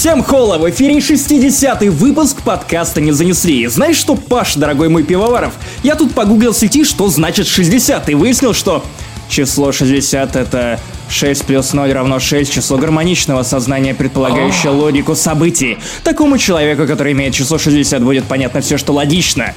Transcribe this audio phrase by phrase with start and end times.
[0.00, 0.56] Всем хола!
[0.56, 3.66] В эфире 60-й выпуск подкаста «Не занесли».
[3.66, 8.14] Знаешь что, Паш, дорогой мой пивоваров, я тут погуглил в сети, что значит 60, и
[8.14, 8.82] выяснил, что
[9.28, 10.80] число 60 это
[11.10, 15.76] 6 плюс 0 равно 6, число гармоничного сознания, предполагающее логику событий.
[16.02, 19.54] Такому человеку, который имеет число 60, будет понятно все, что логично.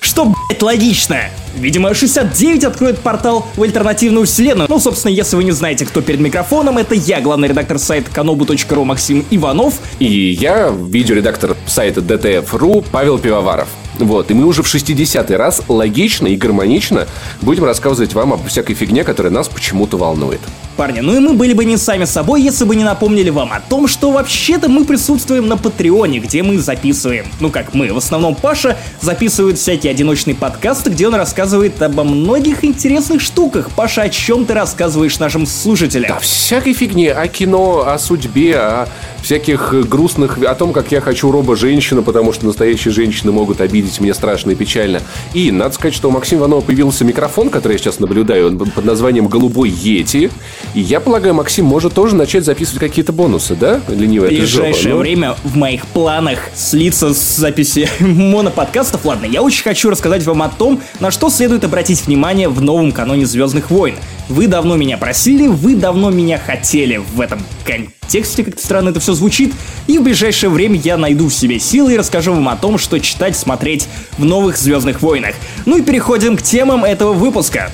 [0.00, 1.18] Что, блять, логично?
[1.56, 4.68] Видимо, 69 откроет портал в альтернативную вселенную.
[4.68, 8.84] Ну, собственно, если вы не знаете, кто перед микрофоном, это я, главный редактор сайта kanobu.ru
[8.84, 9.74] Максим Иванов.
[9.98, 13.68] И я, видеоредактор сайта DTF.ru Павел Пивоваров.
[13.98, 17.06] Вот, и мы уже в 60-й раз логично и гармонично
[17.42, 20.40] будем рассказывать вам об всякой фигне, которая нас почему-то волнует.
[20.76, 23.60] Парни, ну и мы были бы не сами собой, если бы не напомнили вам о
[23.60, 28.34] том, что вообще-то мы присутствуем на Патреоне, где мы записываем, ну как мы, в основном
[28.34, 33.70] Паша записывает всякие одиночные подкасты, где он рассказывает обо многих интересных штуках.
[33.76, 36.08] Паша, о чем ты рассказываешь нашим слушателям?
[36.08, 38.88] Да, всякой фигне, о кино, о судьбе, о
[39.22, 44.14] всяких грустных, о том, как я хочу робо-женщину, потому что настоящие женщины могут обидеть меня
[44.14, 45.00] страшно и печально.
[45.32, 48.84] И надо сказать, что у Максима Иванова появился микрофон, который я сейчас наблюдаю, он под
[48.84, 50.30] названием «Голубой Йети».
[50.74, 53.80] И я полагаю, Максим может тоже начать записывать какие-то бонусы, да?
[53.88, 54.98] Ленивая В ближайшее жопа, ну?
[55.00, 59.04] время в моих планах слиться с записи моноподкастов.
[59.04, 62.92] Ладно, я очень хочу рассказать вам о том, на что следует обратить внимание в новом
[62.92, 63.96] каноне Звездных войн.
[64.28, 69.12] Вы давно меня просили, вы давно меня хотели в этом контексте, как-то странно это все
[69.12, 69.52] звучит,
[69.86, 72.98] и в ближайшее время я найду в себе силы и расскажу вам о том, что
[72.98, 75.34] читать, смотреть в новых Звездных войнах.
[75.66, 77.70] Ну и переходим к темам этого выпуска.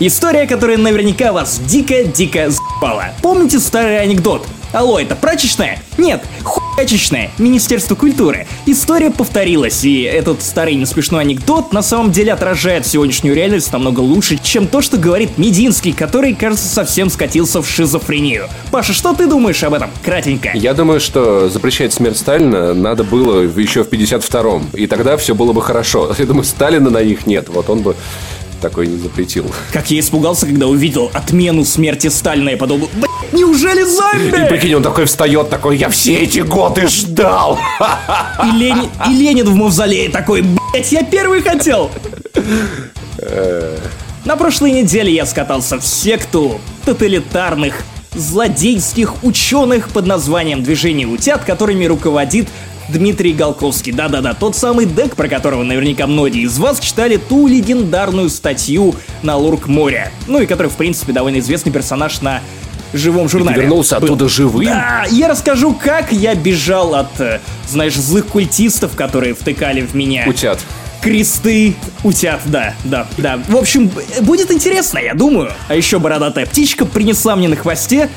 [0.00, 3.10] История, которая наверняка вас дико-дико за***пала.
[3.22, 4.46] Помните старый анекдот?
[4.72, 5.78] Алло, это прачечная?
[5.98, 7.30] Нет, хуячечная.
[7.36, 8.46] Министерство культуры.
[8.64, 14.38] История повторилась, и этот старый несмешной анекдот на самом деле отражает сегодняшнюю реальность намного лучше,
[14.42, 18.48] чем то, что говорит Мединский, который, кажется, совсем скатился в шизофрению.
[18.70, 19.90] Паша, что ты думаешь об этом?
[20.02, 20.52] Кратенько.
[20.54, 25.52] Я думаю, что запрещать смерть Сталина надо было еще в 52-м, и тогда все было
[25.52, 26.14] бы хорошо.
[26.18, 27.94] Я думаю, Сталина на них нет, вот он бы
[28.62, 29.52] такой не запретил.
[29.72, 34.46] Как я испугался, когда увидел отмену смерти Сталина, я подумал, блядь, неужели зомби?
[34.46, 37.58] И прикинь, он такой встает, такой, я все эти годы ждал.
[38.44, 38.88] И, Лени...
[39.08, 41.90] и Ленин в мавзолее такой, блядь, я первый хотел.
[44.24, 47.82] На прошлой неделе я скатался в секту тоталитарных
[48.14, 52.48] злодейских ученых под названием «Движение утят», которыми руководит
[52.88, 53.92] Дмитрий Голковский.
[53.92, 59.36] Да-да-да, тот самый дек, про которого наверняка многие из вас читали ту легендарную статью на
[59.36, 60.10] Лурк моря.
[60.26, 62.40] Ну и который, в принципе, довольно известный персонаж на
[62.92, 63.56] живом журнале.
[63.56, 64.04] И вернулся Был.
[64.06, 64.66] оттуда живым?
[64.66, 70.24] Да, я расскажу, как я бежал от, э, знаешь, злых культистов, которые втыкали в меня
[70.26, 70.58] Утят.
[71.00, 73.40] кресты утят, да, да, да.
[73.48, 73.90] В общем,
[74.20, 75.52] будет интересно, я думаю.
[75.68, 78.08] А еще бородатая птичка принесла мне на хвосте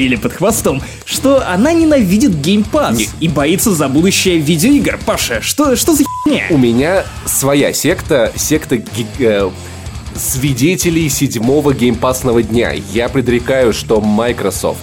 [0.00, 4.98] или под хвостом, что она ненавидит геймпас Не- и боится за будущее видеоигр.
[5.06, 6.44] Паша, что, что за херня?
[6.50, 9.50] У меня своя секта, секта ги- э,
[10.16, 12.72] свидетелей седьмого геймпасного дня.
[12.92, 14.80] Я предрекаю, что Microsoft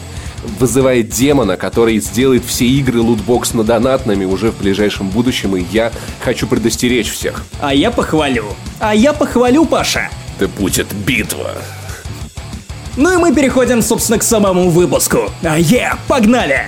[0.59, 5.91] вызывает демона, который сделает все игры лутбокс на донатными уже в ближайшем будущем, и я
[6.23, 7.43] хочу предостеречь всех.
[7.59, 8.45] А я похвалю.
[8.79, 10.09] А я похвалю, Паша.
[10.39, 11.51] Да будет битва.
[12.97, 15.29] Ну и мы переходим, собственно, к самому выпуску.
[15.43, 16.67] А е, погнали!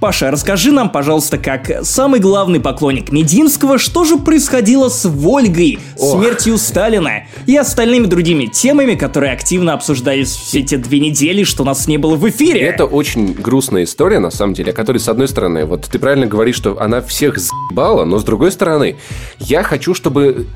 [0.00, 6.18] Паша, расскажи нам, пожалуйста, как самый главный поклонник Мединского, что же происходило с Вольгой, Ох.
[6.18, 11.86] смертью Сталина и остальными другими темами, которые активно обсуждались все те две недели, что нас
[11.86, 12.62] не было в эфире.
[12.62, 16.26] Это очень грустная история, на самом деле, о которой, с одной стороны, вот ты правильно
[16.26, 18.96] говоришь, что она всех заебала, но с другой стороны,
[19.38, 20.46] я хочу, чтобы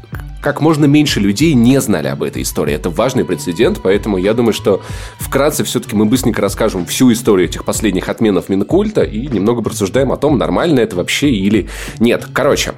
[0.45, 2.75] как можно меньше людей не знали об этой истории.
[2.75, 4.83] Это важный прецедент, поэтому я думаю, что
[5.19, 10.19] вкратце все-таки мы быстренько расскажем всю историю этих последних отменов Минкульта и немного просуждаем о
[10.19, 12.27] том, нормально это вообще или нет.
[12.31, 12.75] Короче,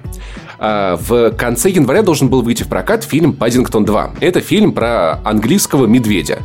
[0.58, 4.18] в конце января должен был выйти в прокат фильм «Паддингтон 2».
[4.20, 6.38] Это фильм про английского медведя.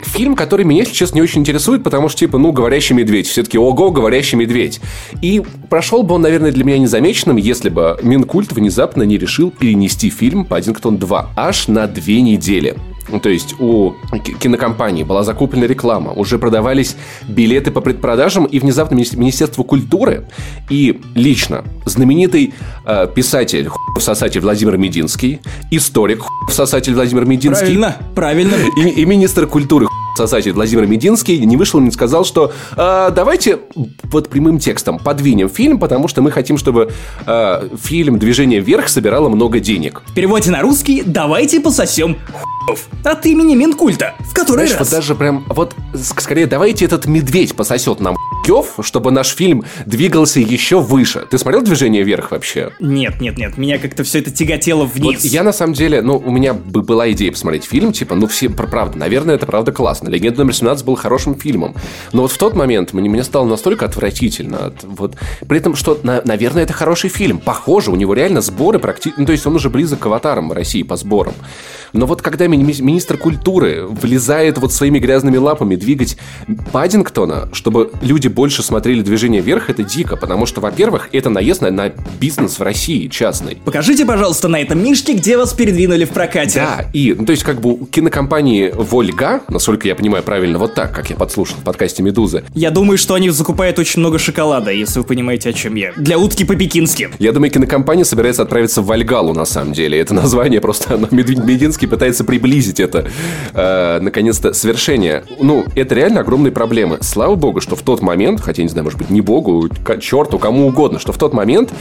[0.00, 3.26] Фильм, который меня, если честно, не очень интересует, потому что, типа, ну, говорящий медведь.
[3.26, 4.80] Все-таки, ого, говорящий медведь.
[5.20, 10.10] И прошел бы он, наверное, для меня незамеченным, если бы Минкульт внезапно не решил перенести
[10.10, 12.76] фильм «Паддингтон 2» аж на две недели.
[13.22, 13.94] То есть у
[14.40, 16.96] кинокомпании была закуплена реклама, уже продавались
[17.28, 20.26] билеты по предпродажам, и внезапно Министерство культуры
[20.70, 22.54] и лично знаменитый
[22.84, 27.78] э, писатель сосатель Владимир Мединский, историк сосатель Владимир Мединский.
[27.78, 28.54] Правильно, правильно.
[28.76, 29.86] И, и министр культуры
[30.16, 33.58] сосатель Владимир Мединский не вышел и не сказал, что э, давайте
[34.04, 36.92] вот прямым текстом подвинем фильм, потому что мы хотим, чтобы
[37.26, 40.02] э, фильм «Движение вверх» собирало много денег.
[40.06, 42.16] В переводе на русский «давайте пососем
[43.04, 44.14] от имени Минкульта.
[44.20, 44.80] В который Знаешь, раз?
[44.80, 48.16] вот даже прям, вот скорее давайте этот медведь пососет нам
[48.80, 51.26] чтобы наш фильм двигался еще выше.
[51.28, 52.70] Ты смотрел «Движение вверх» вообще?
[52.78, 55.24] Нет, нет, нет, меня как-то все это тяготело вниз.
[55.24, 58.28] Вот я на самом деле, ну, у меня бы была идея посмотреть фильм, типа, ну,
[58.28, 60.08] все, правда, наверное, это правда классно.
[60.08, 61.74] «Легенда номер 17» был хорошим фильмом.
[62.12, 64.66] Но вот в тот момент мне, мне стало настолько отвратительно.
[64.66, 65.16] От, вот,
[65.48, 67.38] при этом, что, на, наверное, это хороший фильм.
[67.38, 69.18] Похоже, у него реально сборы практически...
[69.18, 71.34] Ну, то есть он уже близок к аватарам в России по сборам.
[71.92, 76.16] Но вот когда ми- министр культуры влезает вот своими грязными лапами двигать
[76.72, 81.70] Паддингтона, чтобы люди больше смотрели движение вверх, это дико, потому что, во-первых, это наезд на,
[81.70, 83.58] на бизнес в России частный.
[83.64, 86.60] Покажите, пожалуйста, на этом мишке, где вас передвинули в прокате.
[86.60, 90.94] Да, и, ну, то есть, как бы кинокомпании Вольга, насколько я понимаю правильно, вот так,
[90.94, 92.44] как я подслушал в подкасте «Медузы».
[92.54, 95.92] Я думаю, что они закупают очень много шоколада, если вы понимаете, о чем я.
[95.96, 97.10] Для утки по-пекински.
[97.18, 99.98] Я думаю, кинокомпания собирается отправиться в Вальгалу, на самом деле.
[99.98, 102.45] Это название просто, оно Мединский пытается приблизить
[102.80, 103.06] это,
[103.54, 105.24] э, наконец-то, свершение.
[105.40, 106.98] Ну, это реально огромные проблемы.
[107.00, 109.68] Слава богу, что в тот момент, хотя, не знаю, может быть, не богу,
[110.00, 111.72] черту, кому угодно, что в тот момент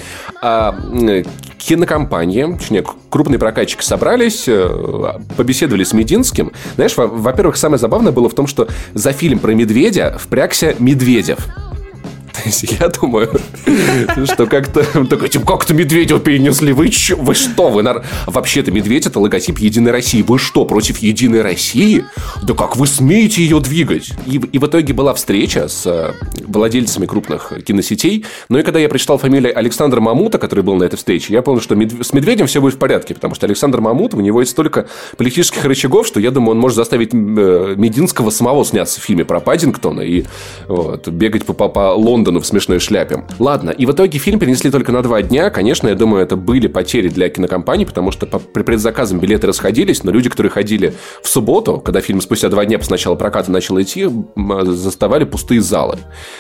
[0.42, 1.24] э,
[1.58, 6.52] кинокомпания, точнее, крупные прокатчики собрались, э, побеседовали с Мединским.
[6.76, 11.40] Знаешь, во-первых, самое забавное было в том, что за фильм про медведя впрягся Медведев.
[12.80, 13.30] Я думаю,
[14.26, 16.74] что как-то такой, типа, как-то Медведева перенесли.
[16.74, 17.70] Вы, че, вы что?
[17.70, 17.86] Вы.
[18.26, 20.22] Вообще-то Медведь это логотип Единой России.
[20.22, 22.06] Вы что, против Единой России?
[22.44, 24.12] Да как вы смеете ее двигать?
[24.26, 26.14] И, и в итоге была встреча с э,
[26.48, 28.26] владельцами крупных киносетей.
[28.50, 31.62] Но и когда я прочитал фамилию Александра Мамута, который был на этой встрече, я понял,
[31.62, 34.88] что с Медведем все будет в порядке, потому что Александр Мамут, у него есть столько
[35.18, 39.40] политических рычагов, что я думаю, он может заставить э, Мединского самого сняться в фильме про
[39.40, 40.26] Паддингтона и
[40.68, 43.24] вот, бегать по, по, по Лондону Лондону в смешной шляпе.
[43.38, 45.52] Ладно, и в итоге фильм перенесли только на два дня.
[45.52, 50.12] Конечно, я думаю, это были потери для кинокомпании, потому что по, предзаказам билеты расходились, но
[50.12, 54.10] люди, которые ходили в субботу, когда фильм спустя два дня после начала проката начал идти,
[54.64, 56.00] заставали пустые залы.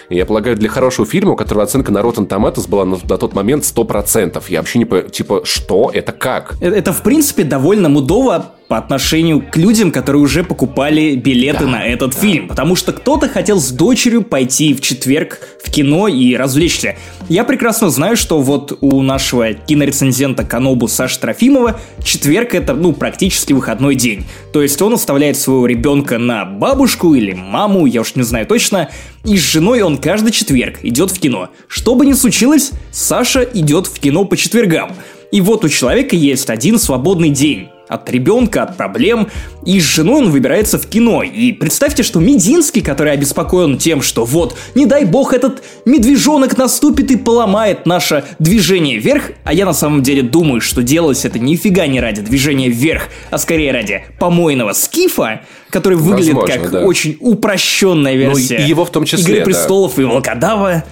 [0.09, 3.17] И я полагаю, для хорошего фильма, у которого оценка на Rotten Tomatoes была на, на
[3.17, 4.43] тот момент 100%.
[4.47, 5.91] Я вообще не понимаю, типа, что?
[5.93, 6.55] Это как?
[6.61, 11.71] Это, это в принципе, довольно мудово по отношению к людям, которые уже покупали билеты да,
[11.71, 12.19] на этот да.
[12.19, 12.47] фильм.
[12.47, 16.95] Потому что кто-то хотел с дочерью пойти в четверг в кино и развлечься.
[17.29, 23.53] Я прекрасно знаю, что вот у нашего кинорецензента Канобу Саши Трофимова четверг это, ну, практически
[23.53, 24.25] выходной день.
[24.51, 28.89] То есть он оставляет своего ребенка на бабушку или маму, я уж не знаю точно,
[29.23, 31.49] и с женой он каждый четверг идет в кино.
[31.67, 34.91] Что бы ни случилось, Саша идет в кино по четвергам.
[35.31, 39.27] И вот у человека есть один свободный день от ребенка, от проблем,
[39.65, 41.23] и с женой он выбирается в кино.
[41.23, 47.11] И представьте, что Мединский, который обеспокоен тем, что вот, не дай бог, этот медвежонок наступит
[47.11, 51.87] и поломает наше движение вверх, а я на самом деле думаю, что делалось это нифига
[51.87, 56.79] не ради движения вверх, а скорее ради помойного скифа, который выглядит Возможно, как да.
[56.85, 60.01] очень упрощенная версия ну, его в том числе, Игры престолов да.
[60.01, 60.83] и Волкодава.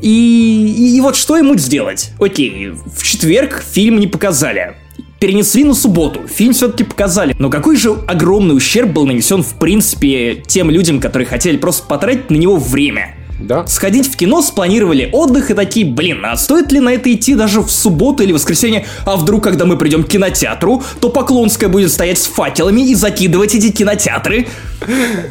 [0.00, 2.10] И, и, и вот что ему сделать?
[2.20, 4.76] Окей, в четверг фильм не показали
[5.18, 6.20] перенесли на субботу.
[6.28, 7.34] Фильм все-таки показали.
[7.38, 12.30] Но какой же огромный ущерб был нанесен, в принципе, тем людям, которые хотели просто потратить
[12.30, 13.14] на него время.
[13.38, 13.66] Да.
[13.66, 17.60] Сходить в кино, спланировали отдых и такие, блин, а стоит ли на это идти даже
[17.60, 18.86] в субботу или воскресенье?
[19.04, 23.54] А вдруг, когда мы придем к кинотеатру, то Поклонская будет стоять с факелами и закидывать
[23.54, 24.46] эти кинотеатры?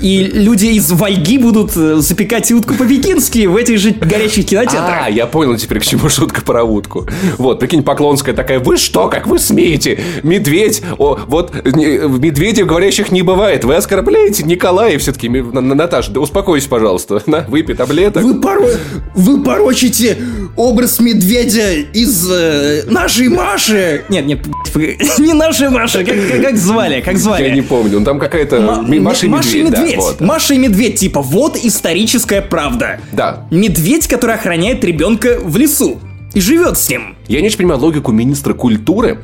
[0.01, 5.03] И люди из Вальги будут э, запекать утку по-пекински в этих же горячих кинотеатрах.
[5.05, 7.07] А, я понял теперь, к чему шутка про утку.
[7.37, 9.99] Вот, прикинь, Поклонская такая, вы что, как вы смеете?
[10.23, 13.63] Медведь, о, вот, медведей говорящих не бывает.
[13.63, 15.29] Вы оскорбляете Николая все-таки.
[15.29, 17.21] Наташа, да успокойся, пожалуйста.
[17.25, 18.23] На, выпей таблеток.
[18.23, 18.67] Вы, поро...
[19.13, 20.17] вы порочите
[20.55, 24.05] образ медведя из э, нашей Маши.
[24.09, 24.45] Нет, нет,
[25.19, 26.03] не нашей Маши.
[26.03, 27.01] Как, как, как звали?
[27.01, 27.43] Как звали?
[27.43, 27.99] Я не помню.
[27.99, 29.95] Ну, там какая-то Маша Маша и Медведь.
[29.95, 30.21] Да, вот.
[30.21, 32.99] Маша и Медведь, типа, вот историческая правда.
[33.11, 33.45] Да.
[33.51, 35.99] Медведь, который охраняет ребенка в лесу
[36.33, 37.15] и живет с ним.
[37.27, 39.19] Я не очень понимаю логику министра культуры,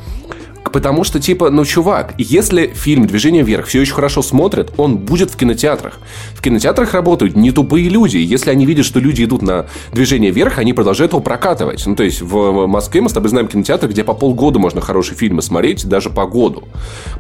[0.71, 5.31] Потому что, типа, ну, чувак, если фильм «Движение вверх» все еще хорошо смотрят, он будет
[5.31, 5.99] в кинотеатрах.
[6.33, 8.17] В кинотеатрах работают не тупые люди.
[8.17, 11.85] Если они видят, что люди идут на «Движение вверх», они продолжают его прокатывать.
[11.85, 15.17] Ну, то есть, в Москве мы с тобой знаем кинотеатр, где по полгода можно хорошие
[15.17, 16.63] фильмы смотреть, даже по году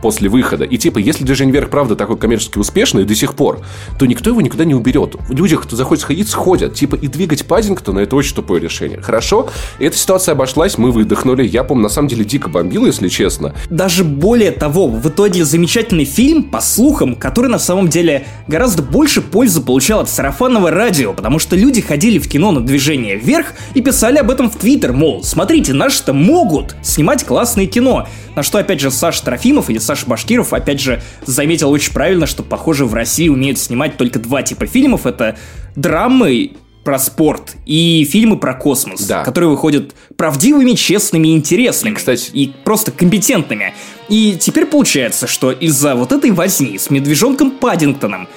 [0.01, 0.63] после выхода.
[0.63, 3.59] И, типа, если «Движение вверх» правда такой коммерчески успешный до сих пор,
[3.99, 5.15] то никто его никуда не уберет.
[5.29, 6.73] Люди, кто захочет сходить, сходят.
[6.73, 9.01] Типа, и двигать Паддингтона– это очень тупое решение.
[9.01, 11.47] Хорошо, эта ситуация обошлась, мы выдохнули.
[11.47, 13.40] Я, помню, на самом деле дико бомбил, если честно.
[13.69, 19.21] Даже более того, в итоге замечательный фильм, по слухам, который на самом деле гораздо больше
[19.21, 23.81] пользы получал от сарафанного радио, потому что люди ходили в кино на движение вверх и
[23.81, 28.07] писали об этом в Твиттер, мол, смотрите, наши-то могут снимать классное кино.
[28.35, 32.43] На что, опять же, Саша Трофимов или Саша Башкиров, опять же, заметил очень правильно, что,
[32.43, 35.05] похоже, в России умеют снимать только два типа фильмов.
[35.05, 35.37] Это
[35.75, 36.51] драмы
[36.83, 39.23] про спорт и фильмы про космос, да.
[39.23, 41.93] которые выходят правдивыми, честными и интересными.
[41.93, 42.29] И, кстати...
[42.33, 43.73] И просто компетентными.
[44.09, 48.27] И теперь получается, что из-за вот этой возни с медвежонком Паддингтоном,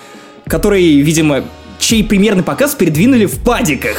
[0.46, 1.44] который, видимо,
[1.78, 3.96] чей примерный показ передвинули в падиках.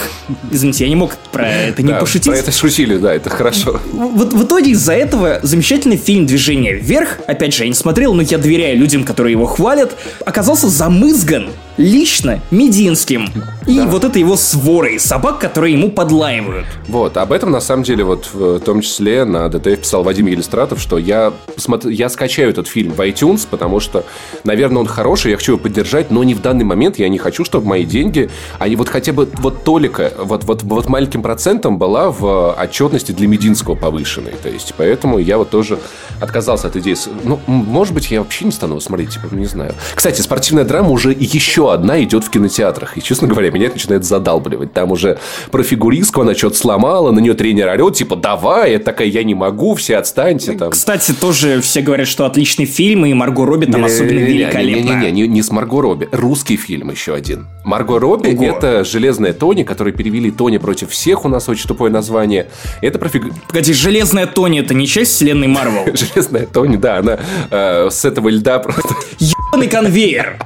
[0.51, 2.31] Извините, я не мог про это не да, пошутить.
[2.31, 3.79] Про это шутили, да, это хорошо.
[3.91, 8.21] Вот в итоге из-за этого замечательный фильм «Движение вверх», опять же, я не смотрел, но
[8.21, 13.29] я доверяю людям, которые его хвалят, оказался замызган лично Мединским.
[13.67, 13.85] И да.
[13.87, 16.65] вот это его сворой собак, которые ему подлаивают.
[16.87, 20.79] Вот, об этом на самом деле вот в том числе на ДТФ писал Вадим Елистратов,
[20.79, 21.89] что я, посмотр...
[21.89, 24.05] я скачаю этот фильм в iTunes, потому что,
[24.43, 27.43] наверное, он хороший, я хочу его поддержать, но не в данный момент, я не хочу,
[27.43, 28.29] чтобы мои деньги,
[28.59, 33.27] они вот хотя бы вот толика, вот, вот, вот маленьким процентом была в отчетности для
[33.27, 34.33] Мединского повышенной.
[34.43, 35.79] То есть, поэтому я вот тоже
[36.21, 36.95] отказался от идеи.
[37.23, 39.73] Ну, может быть, я вообще не стану смотреть, типа, не знаю.
[39.95, 42.97] Кстати, спортивная драма уже еще одна идет в кинотеатрах.
[42.97, 44.73] И, честно говоря, меня это начинает задалбливать.
[44.73, 45.19] Там уже
[45.51, 49.35] про фигуристку она что-то сломала, на нее тренер орет, типа, давай, я такая, я не
[49.35, 50.53] могу, все отстаньте.
[50.53, 50.71] Там.
[50.71, 54.91] Кстати, тоже все говорят, что отличный фильм, и Марго Робби там особенно великолепно.
[54.91, 56.09] Не-не-не, не, не с Марго Робби.
[56.11, 57.47] Русский фильм еще один.
[57.63, 58.45] Марго Робби Ого.
[58.45, 62.47] это «Железная Тони», который перевели «Тони против всех», у нас очень тупое название.
[62.81, 63.29] Это про фигу...
[63.47, 65.85] Погоди, «Железная Тони» это не часть вселенной Марвел?
[65.93, 67.19] «Железная Тони», да, она
[67.49, 68.95] э, с этого льда просто...
[69.19, 70.37] Ебаный конвейер!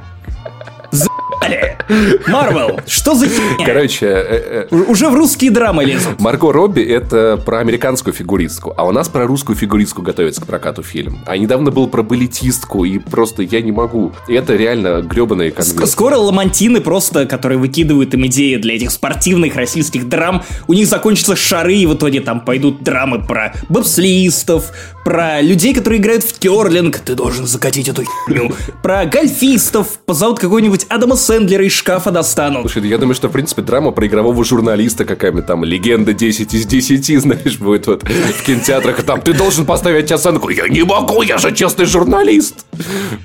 [0.92, 1.78] Z Заебали!
[2.28, 3.66] Марвел, что за херня?
[3.66, 4.06] Короче...
[4.06, 6.20] Э, э, Уже в русские драмы лезут.
[6.20, 10.84] Марго Робби— это про американскую фигуристку, а у нас про русскую фигуристку готовится к прокату
[10.84, 11.20] фильм.
[11.26, 14.12] А недавно был про балетистку, и просто я не могу.
[14.28, 15.88] Это реально гребаные конвейеры.
[15.88, 21.36] Скоро ламантины просто, которые выкидывают им идеи для этих спортивных российских драм, у них закончатся
[21.36, 24.72] шары, и в итоге там пойдут драмы про бобслистов,
[25.04, 28.54] про людей, которые играют в керлинг, ты должен закатить эту херню,
[28.84, 32.62] про гольфистов, позовут какой-нибудь Адама Сэндлера из шкафа достанут.
[32.62, 36.66] Слушай, я думаю, что, в принципе, драма про игрового журналиста какая-нибудь там, легенда 10 из
[36.66, 40.50] 10, знаешь, будет вот в кинотеатрах, и там, ты должен поставить оценку.
[40.50, 42.66] Я не могу, я же честный журналист.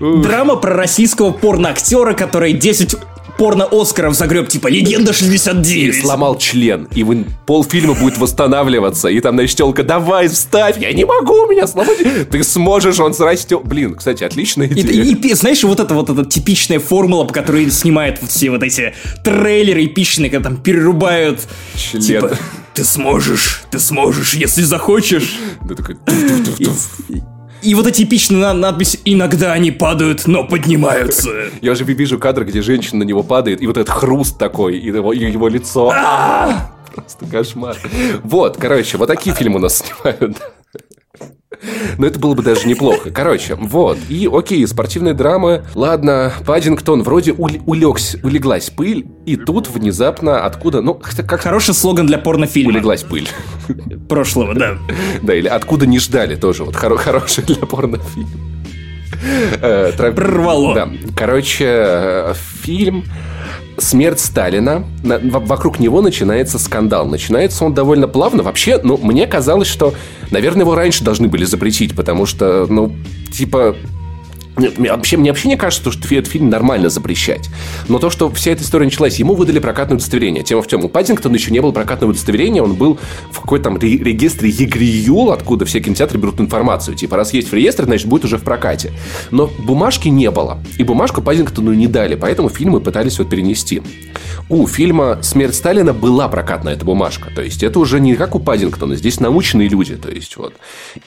[0.00, 2.94] Драма про российского порноактера, который 10
[3.38, 5.74] порно-Оскаров загреб, типа «Легенда 69».
[5.74, 10.92] И сломал член, и вы, полфильма будет восстанавливаться, и там, значит, телка, давай, вставь, я
[10.92, 11.98] не могу, у меня сломать.
[12.30, 13.62] Ты сможешь, он срастет.
[13.64, 15.04] Блин, кстати, отличная идея.
[15.04, 18.62] И, и, и знаешь, вот это вот эта типичная формула, по которой снимают все вот
[18.62, 21.40] эти трейлеры эпичные, когда там перерубают.
[21.76, 22.02] Член.
[22.02, 22.38] Типа,
[22.74, 25.36] ты сможешь, ты сможешь, если захочешь.
[25.62, 25.96] Да такой...
[27.64, 31.30] И вот эти эпичные надписи «Иногда они падают, но поднимаются».
[31.62, 34.88] Я уже вижу кадр, где женщина на него падает, и вот этот хруст такой, и
[34.88, 35.90] его, и его лицо.
[35.94, 36.71] А!
[36.94, 37.76] Просто кошмар.
[38.23, 40.37] Вот, короче, вот такие фильмы у нас снимают.
[41.99, 43.11] Но это было бы даже неплохо.
[43.11, 43.99] Короче, вот.
[44.08, 45.64] И окей, спортивные драмы.
[45.75, 50.80] Ладно, Паддингтон вроде улегся, улеглась пыль, и тут внезапно откуда...
[50.80, 51.40] Ну, как...
[51.40, 52.70] Хороший слоган для порнофильма.
[52.70, 53.28] Улеглась пыль.
[54.08, 54.78] Прошлого, да.
[55.23, 56.64] Да, или откуда не ждали тоже.
[56.64, 58.28] Вот хоро- хороший для порнофильма.
[59.61, 60.75] Э, Прорвало.
[60.75, 60.88] Да.
[61.16, 63.04] Короче, э, фильм
[63.78, 67.06] смерть Сталина, вокруг него начинается скандал.
[67.06, 68.42] Начинается он довольно плавно.
[68.42, 69.94] Вообще, ну, мне казалось, что,
[70.30, 72.94] наверное, его раньше должны были запретить, потому что, ну,
[73.33, 73.75] типа,
[74.56, 77.50] Вообще, мне вообще не кажется, что этот фильм нормально запрещать.
[77.88, 80.44] Но то, что вся эта история началась, ему выдали прокатное удостоверение.
[80.44, 80.84] Тема в чем?
[80.84, 82.99] У Паддингтона еще не было прокатного удостоверения, он был
[83.32, 86.96] в какой-то там регистре ЕГРИЮЛ, откуда все кинотеатры берут информацию.
[86.96, 88.92] Типа, раз есть в реестре, значит, будет уже в прокате.
[89.30, 90.58] Но бумажки не было.
[90.78, 93.82] И бумажку Паддингтону не дали, поэтому фильмы пытались вот перенести.
[94.49, 97.30] У фильма «Смерть Сталина» была прокатная эта бумажка.
[97.34, 99.96] То есть, это уже не как у Паддингтона, здесь научные люди.
[99.96, 100.54] То есть, вот.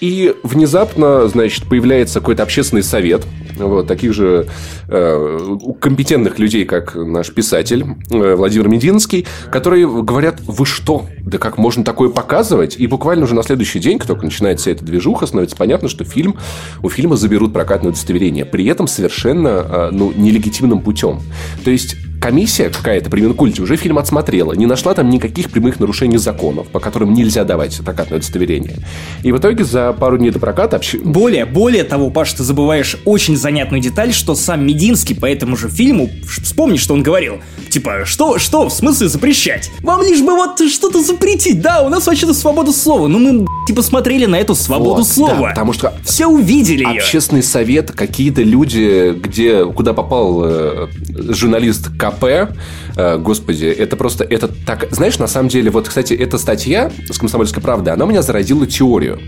[0.02, 3.26] И внезапно, значит, появляется какой-то общественный совет–
[3.56, 4.48] вот, таких же
[4.88, 11.58] э, компетентных людей, как наш писатель э, Владимир Мединский, которые говорят, вы что, да как
[11.58, 12.76] можно такое показывать?
[12.78, 16.38] И буквально уже на следующий день, как только начинается эта движуха, становится понятно, что фильм,
[16.84, 18.46] у фильма заберут прокатное удостоверение.
[18.46, 21.22] При этом совершенно э, ну, нелегитимным путем.
[21.64, 26.18] То есть комиссия какая-то при Минкульте уже фильм отсмотрела, не нашла там никаких прямых нарушений
[26.18, 28.78] законов, по которым нельзя давать прокатное удостоверение.
[29.24, 30.78] И в итоге за пару дней до проката...
[30.78, 30.96] Общ...
[30.96, 35.70] Более, более того, Паш, ты забываешь очень занятную деталь, что сам Мединский по этому же
[35.70, 36.10] фильму,
[36.44, 37.40] вспомни, что он говорил.
[37.70, 39.72] Типа, что, что, в смысле запрещать?
[39.82, 43.08] Вам лишь бы вот что-то запретить, да, у нас вообще-то свобода слова.
[43.08, 45.38] Ну, мы, типа, смотрели на эту свободу вот, слова.
[45.40, 45.94] Да, потому что...
[46.04, 47.00] Все увидели ее.
[47.00, 52.54] Общественный совет, какие-то люди, где, куда попал э, журналист КП,
[52.96, 54.88] э, господи, это просто, это так...
[54.92, 58.66] Знаешь, на самом деле, вот, кстати, эта статья с «Комсомольской правды», она у меня зародила
[58.66, 59.20] теорию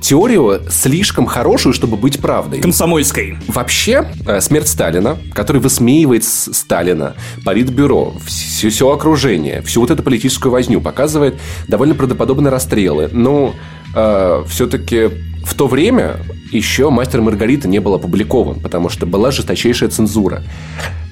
[0.00, 2.60] теорию слишком хорошую, чтобы быть правдой.
[2.60, 3.36] Комсомольской.
[3.48, 10.52] Вообще, э, смерть Сталина, который высмеивает Сталина, политбюро, все, все окружение, всю вот эту политическую
[10.52, 13.08] возню, показывает довольно правдоподобные расстрелы.
[13.12, 13.54] Но
[13.94, 15.10] э, все-таки
[15.44, 16.16] в то время
[16.52, 20.42] еще «Мастер и Маргарита» не был опубликован, потому что была жесточайшая цензура.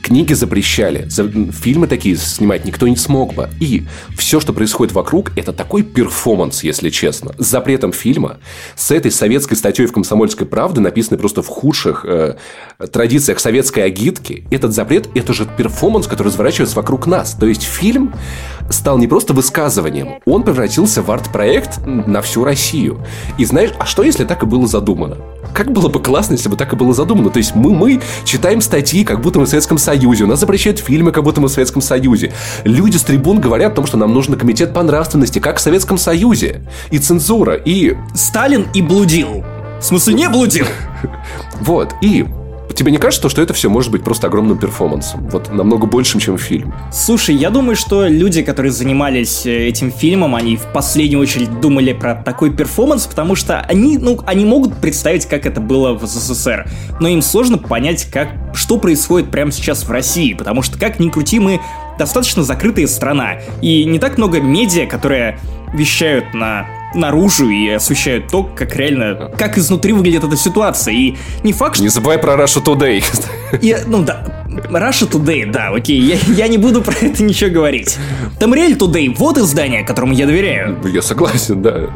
[0.06, 1.08] Книги запрещали,
[1.50, 3.48] фильмы такие снимать никто не смог бы.
[3.58, 7.34] И все, что происходит вокруг, это такой перформанс, если честно.
[7.38, 8.38] С запретом фильма,
[8.76, 12.36] с этой советской статьей в «Комсомольской правде», написанной просто в худших э,
[12.92, 17.32] традициях советской агитки, этот запрет– это же перформанс, который разворачивается вокруг нас.
[17.32, 18.14] То есть фильм
[18.70, 23.04] стал не просто высказыванием, он превратился в арт-проект на всю Россию.
[23.38, 25.16] И знаешь, а что если так и было задумано?
[25.52, 27.30] Как было бы классно, если бы так и было задумано?
[27.30, 30.78] То есть мы, мы читаем статьи, как будто мы в Советском Союзе, у нас запрещают
[30.78, 32.32] фильмы, как будто мы в Советском Союзе.
[32.64, 35.98] Люди с трибун говорят о том, что нам нужен комитет по нравственности, как в Советском
[35.98, 36.62] Союзе.
[36.90, 37.96] И цензура, и...
[38.14, 39.44] Сталин и блудил.
[39.80, 40.66] В смысле, не блудил.
[41.60, 42.26] Вот, и
[42.76, 45.26] Тебе не кажется, что это все может быть просто огромным перформансом?
[45.30, 46.74] Вот намного большим, чем фильм.
[46.92, 51.94] Слушай, я думаю, что люди, которые занимались э, этим фильмом, они в последнюю очередь думали
[51.94, 56.68] про такой перформанс, потому что они, ну, они могут представить, как это было в СССР,
[57.00, 61.08] но им сложно понять, как, что происходит прямо сейчас в России, потому что, как ни
[61.08, 61.62] крути, мы
[61.98, 65.38] достаточно закрытая страна, и не так много медиа, которые
[65.72, 66.66] вещают на
[66.96, 70.94] наружу и освещают то, как реально, как изнутри выглядит эта ситуация.
[70.94, 71.84] И не факт, что...
[71.84, 73.04] Не забывай про Russia Today.
[73.60, 77.96] И, ну да, Russia Today, да, окей, я, я не буду про это ничего говорить.
[78.40, 80.78] Тамриэль Today, вот издание, которому я доверяю.
[80.84, 81.90] Я согласен, да.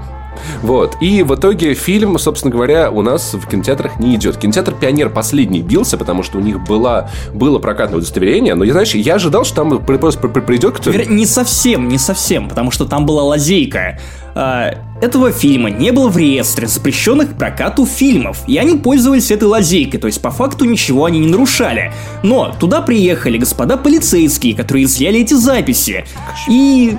[0.63, 0.97] Вот.
[1.01, 4.37] И в итоге фильм, собственно говоря, у нас в кинотеатрах не идет.
[4.37, 8.55] Кинотеатр «Пионер» последний бился, потому что у них была, было прокатное удостоверение.
[8.55, 11.05] Но, знаешь, я ожидал, что там просто придет кто-то...
[11.05, 13.99] Не совсем, не совсем, потому что там была лазейка.
[14.35, 19.45] А, этого фильма не было в реестре запрещенных к прокату фильмов, и они пользовались этой
[19.45, 21.93] лазейкой, то есть по факту ничего они не нарушали.
[22.23, 26.05] Но туда приехали господа полицейские, которые изъяли эти записи.
[26.49, 26.97] И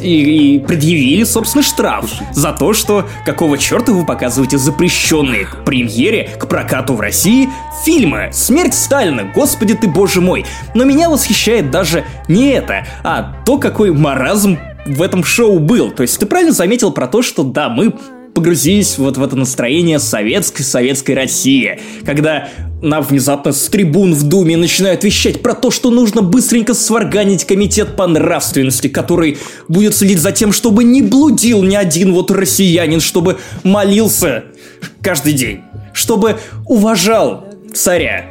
[0.00, 6.30] и, и предъявили, собственно, штраф за то, что какого черта вы показываете запрещенные к премьере,
[6.38, 7.48] к прокату в России
[7.84, 10.44] фильмы «Смерть Сталина», господи ты боже мой.
[10.74, 15.90] Но меня восхищает даже не это, а то, какой маразм в этом шоу был.
[15.90, 17.94] То есть ты правильно заметил про то, что да, мы
[18.34, 22.48] погрузились вот в это настроение советской-советской России, когда
[22.82, 27.96] нам внезапно с трибун в Думе начинают вещать про то, что нужно быстренько сварганить комитет
[27.96, 29.38] по нравственности, который
[29.68, 34.44] будет следить за тем, чтобы не блудил ни один вот россиянин, чтобы молился
[35.02, 35.60] каждый день,
[35.92, 38.26] чтобы уважал царя,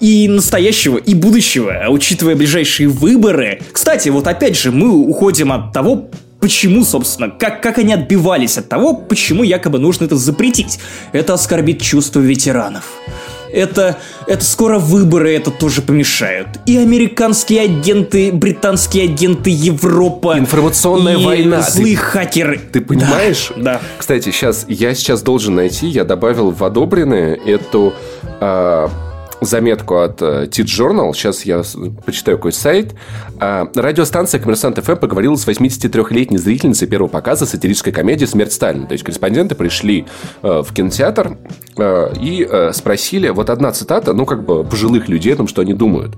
[0.00, 3.60] и настоящего, и будущего, а учитывая ближайшие выборы.
[3.70, 6.08] Кстати, вот опять же, мы уходим от того,
[6.40, 10.78] почему, собственно, как, как они отбивались от того, почему якобы нужно это запретить.
[11.12, 12.84] Это оскорбит чувства ветеранов.
[13.52, 13.98] Это,
[14.28, 16.48] это скоро выборы это тоже помешают.
[16.66, 20.38] И американские агенты, британские агенты, Европа.
[20.38, 21.62] Информационная и война.
[21.62, 22.58] Злые ты, хакеры.
[22.58, 23.50] Ты понимаешь?
[23.56, 23.80] Да, да.
[23.98, 27.92] Кстати, сейчас я сейчас должен найти, я добавил в одобренные эту...
[28.40, 28.88] Э,
[29.40, 31.12] заметку от uh, Journal.
[31.14, 31.62] Сейчас я
[32.04, 32.94] почитаю какой сайт.
[33.38, 38.86] Uh, радиостанция «Коммерсант ФМ» поговорила с 83-летней зрительницей первого показа сатирической комедии «Смерть Сталина».
[38.86, 40.06] То есть корреспонденты пришли
[40.42, 41.38] uh, в кинотеатр
[41.76, 45.72] uh, и спросили, вот одна цитата, ну, как бы пожилых людей о том, что они
[45.72, 46.16] думают.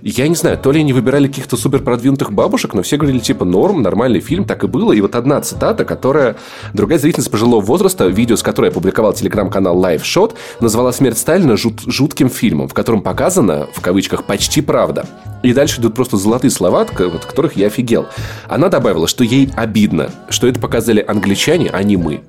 [0.00, 3.44] Я не знаю, то ли они выбирали каких-то супер продвинутых бабушек, но все говорили, типа,
[3.44, 4.92] норм, нормальный фильм, так и было.
[4.92, 6.36] И вот одна цитата, которая
[6.72, 11.82] другая зрительница пожилого возраста, видео с которой опубликовал телеграм-канал Live Shot, назвала «Смерть Сталина» жут,
[11.86, 15.04] жутким фильмом фильмом, в котором показана, в кавычках, почти правда.
[15.42, 18.06] И дальше идут просто золотые слова, от которых я офигел.
[18.48, 22.22] Она добавила, что ей обидно, что это показали англичане, а не мы.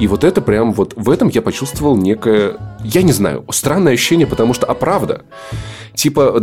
[0.00, 4.26] И вот это прям вот в этом я почувствовал некое, я не знаю, странное ощущение,
[4.26, 5.22] потому что, а правда?
[5.94, 6.40] Типа,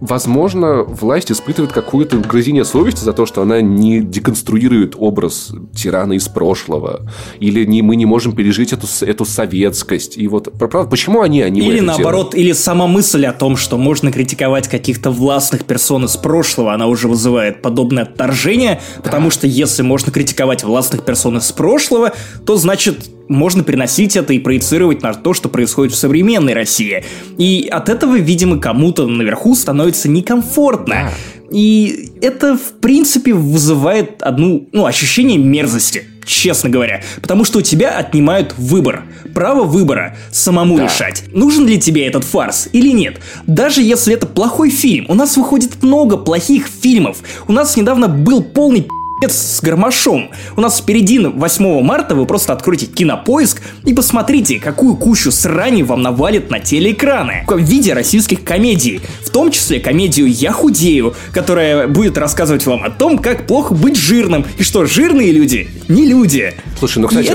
[0.00, 6.28] Возможно, власть испытывает какое-то угрызение совести за то, что она не деконструирует образ тирана из
[6.28, 7.10] прошлого.
[7.40, 10.16] Или не, мы не можем пережить эту, эту советскость.
[10.16, 12.34] И вот, правда, почему они, они Или наоборот, делают?
[12.36, 17.06] или сама мысль о том, что можно критиковать каких-то властных персон из прошлого, она уже
[17.06, 22.12] вызывает подобное отторжение, потому что если можно критиковать властных персон из прошлого,
[22.44, 27.04] то значит можно переносить это и проецировать на то, что происходит в современной России.
[27.36, 31.12] И от этого, видимо, кому-то наверху становится некомфортно.
[31.52, 37.02] И это, в принципе, вызывает одну, ну, ощущение мерзости, честно говоря.
[37.20, 39.04] Потому что у тебя отнимают выбор.
[39.34, 40.16] Право выбора.
[40.30, 40.84] Самому да.
[40.84, 43.20] решать, нужен ли тебе этот фарс или нет.
[43.46, 45.06] Даже если это плохой фильм.
[45.08, 47.18] У нас выходит много плохих фильмов.
[47.48, 48.86] У нас недавно был полный
[49.26, 50.30] с гармошом.
[50.56, 56.02] У нас впереди 8 марта вы просто откройте кинопоиск и посмотрите, какую кучу срани вам
[56.02, 59.00] навалит на телеэкраны в виде российских комедий.
[59.24, 63.96] В том числе комедию «Я худею», которая будет рассказывать вам о том, как плохо быть
[63.96, 66.54] жирным, и что жирные люди не люди.
[66.78, 67.32] Слушай, ну, кстати,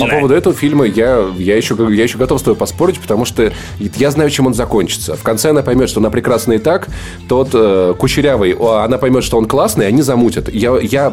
[0.00, 3.52] по поводу этого фильма я, я, еще, я еще готов с тобой поспорить, потому что
[3.78, 5.16] я знаю, чем он закончится.
[5.16, 6.88] В конце она поймет, что она прекрасна и так,
[7.28, 10.52] тот э, кучерявый, она поймет, что он классный, и они замутят.
[10.52, 11.10] Я, я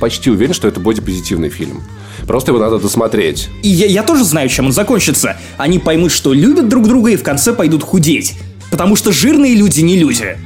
[0.00, 1.82] почти уверен, что это будет позитивный фильм.
[2.26, 3.48] Просто его надо досмотреть.
[3.62, 5.36] И я, я тоже знаю, чем он закончится.
[5.58, 8.36] Они поймут, что любят друг друга и в конце пойдут худеть.
[8.70, 10.36] Потому что жирные люди не люди.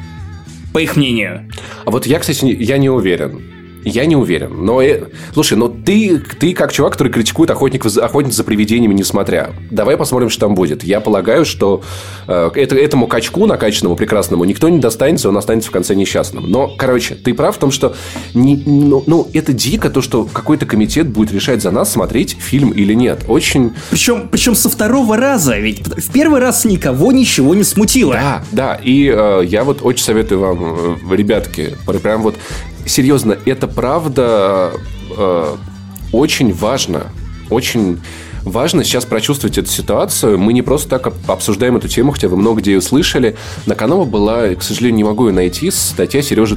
[0.73, 1.49] По их мнению.
[1.85, 3.43] А вот я, кстати, я не уверен.
[3.85, 4.65] Я не уверен.
[4.65, 9.51] Но, э, слушай, но ты, ты как чувак, который критикует охотник, охотник за привидениями, несмотря.
[9.71, 10.85] Давай посмотрим, что там будет.
[10.85, 11.83] Я полагаю, что
[12.27, 16.51] э, это, этому качку накачанному, прекрасному, никто не достанется, он останется в конце несчастным.
[16.51, 17.95] Но, короче, ты прав в том, что
[18.35, 22.71] не, ну, ну, это дико, то, что какой-то комитет будет решать за нас, смотреть фильм
[22.71, 23.25] или нет.
[23.29, 23.73] Очень...
[23.91, 28.15] Причем, причем со второго раза, ведь в первый раз никого ничего не смутило.
[28.15, 28.81] Да, да.
[28.83, 32.37] И э, я вот очень советую вам, э, ребятки, прям вот
[32.87, 34.73] серьезно, это правда
[35.17, 35.57] э,
[36.13, 37.07] очень важно.
[37.51, 38.01] Очень
[38.45, 40.39] важно сейчас прочувствовать эту ситуацию.
[40.39, 43.37] Мы не просто так обсуждаем эту тему, хотя вы много где ее слышали.
[43.67, 46.57] На канале была, к сожалению, не могу ее найти, статья Сережи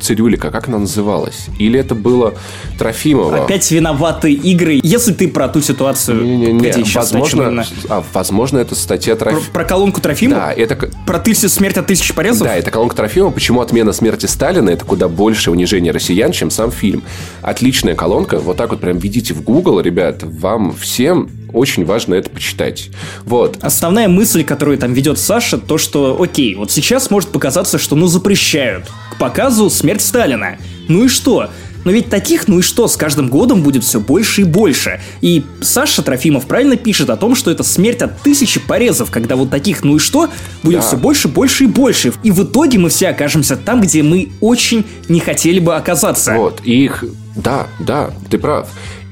[0.00, 1.46] Цирюлика, как она называлась?
[1.58, 2.34] Или это было
[2.78, 3.44] Трофимова?
[3.44, 8.58] Опять виноваты игры, если ты про ту ситуацию, не, не, не, где возможно, а, возможно,
[8.58, 9.44] это статья Трофимова.
[9.46, 10.40] Про, про колонку Трофимова?
[10.40, 10.90] Да, это...
[11.06, 12.46] Про тысячу смерть от тысячи порезов?
[12.46, 13.30] Да, это колонка Трофимова.
[13.30, 17.02] Почему отмена смерти Сталина это куда больше унижение россиян, чем сам фильм?
[17.42, 18.38] Отличная колонка.
[18.38, 22.88] Вот так вот прям введите в Google, ребят, вам всем очень важно это почитать.
[23.26, 23.58] Вот.
[23.60, 28.06] Основная мысль, которую там ведет Саша, то, что, окей, вот сейчас может показаться, что ну
[28.06, 30.56] запрещают к показу смерть Сталина.
[30.88, 31.50] Ну и что?
[31.84, 34.98] Но ведь таких, ну и что, с каждым годом будет все больше и больше.
[35.20, 39.50] И Саша Трофимов правильно пишет о том, что это смерть от тысячи порезов, когда вот
[39.50, 40.30] таких, ну и что,
[40.62, 40.86] будет да.
[40.86, 42.14] все больше, больше и больше.
[42.22, 46.34] И в итоге мы все окажемся там, где мы очень не хотели бы оказаться.
[46.34, 47.04] Вот, и их...
[47.36, 48.66] Да, да, ты прав.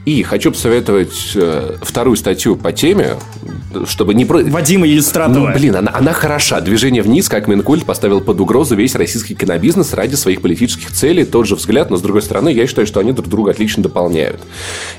[0.05, 3.17] И хочу посоветовать э, вторую статью по теме,
[3.87, 4.27] чтобы не...
[4.27, 4.45] Про...
[4.45, 5.49] Вадима Иллюстратова.
[5.49, 6.61] Ну, блин, она, она хороша.
[6.61, 11.25] Движение вниз, как Минкульт поставил под угрозу весь российский кинобизнес ради своих политических целей.
[11.25, 14.43] Тот же взгляд, но с другой стороны, я считаю, что они друг друга отлично дополняют.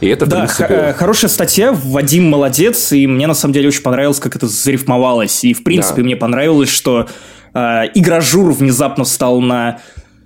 [0.01, 0.67] И это, да, принципе...
[0.67, 1.71] х- хорошая статья.
[1.71, 2.91] Вадим молодец.
[2.91, 5.43] И мне, на самом деле, очень понравилось, как это зарифмовалось.
[5.43, 6.03] И, в принципе, да.
[6.03, 7.07] мне понравилось, что
[7.53, 7.59] э,
[7.93, 9.81] игражур внезапно стал на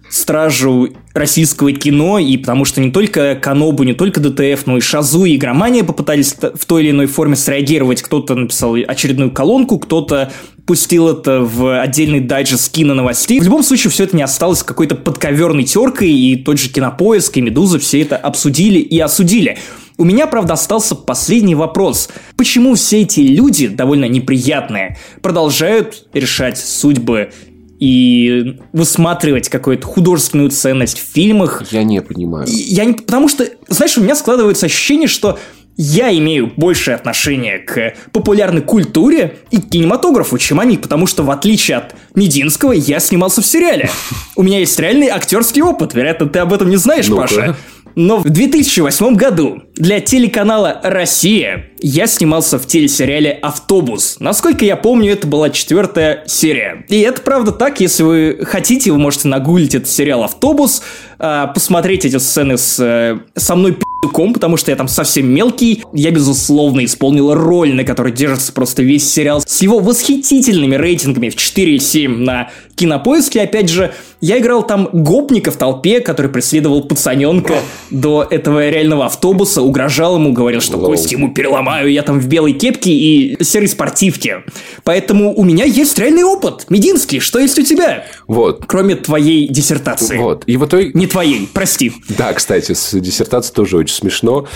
[0.09, 5.25] стражу российского кино, и потому что не только Канобу, не только ДТФ, но и Шазу
[5.25, 8.01] и Игромания попытались в той или иной форме среагировать.
[8.01, 10.31] Кто-то написал очередную колонку, кто-то
[10.65, 13.39] пустил это в отдельный дайджест кино новостей.
[13.39, 17.41] В любом случае, все это не осталось какой-то подковерной теркой, и тот же Кинопоиск и
[17.41, 19.57] Медуза все это обсудили и осудили.
[19.97, 22.09] У меня, правда, остался последний вопрос.
[22.37, 27.31] Почему все эти люди, довольно неприятные, продолжают решать судьбы
[27.79, 31.63] и высматривать какую-то художественную ценность в фильмах.
[31.71, 32.45] Я не понимаю.
[32.47, 35.39] Я не, потому что, знаешь, у меня складывается ощущение, что
[35.81, 41.31] я имею большее отношение к популярной культуре и к кинематографу, чем они, потому что, в
[41.31, 43.89] отличие от Мединского, я снимался в сериале.
[44.35, 47.55] У меня есть реальный актерский опыт, вероятно, ты об этом не знаешь, Паша.
[47.95, 54.17] Но в 2008 году Для телеканала «Россия» я снимался в телесериале «Автобус».
[54.19, 56.85] Насколько я помню, это была четвертая серия.
[56.89, 60.81] И это правда так, если вы хотите, вы можете нагуглить этот сериал «Автобус»,
[61.21, 65.83] а, посмотреть эти сцены с, э, со мной пи***ком, потому что я там совсем мелкий.
[65.91, 69.43] Я, безусловно, исполнил роль, на которой держится просто весь сериал.
[69.45, 75.57] С его восхитительными рейтингами в 4,7 на кинопоиске, опять же, я играл там гопника в
[75.57, 77.55] толпе, который преследовал пацаненка
[77.89, 81.33] до этого реального автобуса, угрожал ему, говорил, что кость ему
[81.69, 84.43] переломаю, я там в белой кепке и серой спортивке.
[84.83, 86.65] Поэтому у меня есть реальный опыт.
[86.69, 88.05] Мединский, что есть у тебя?
[88.27, 88.65] Вот.
[88.65, 90.17] Кроме твоей диссертации.
[90.17, 90.43] Вот.
[90.45, 90.91] И в итоге...
[90.93, 91.93] Не твоей, прости.
[92.17, 94.47] Да, кстати, с диссертацией тоже очень смешно.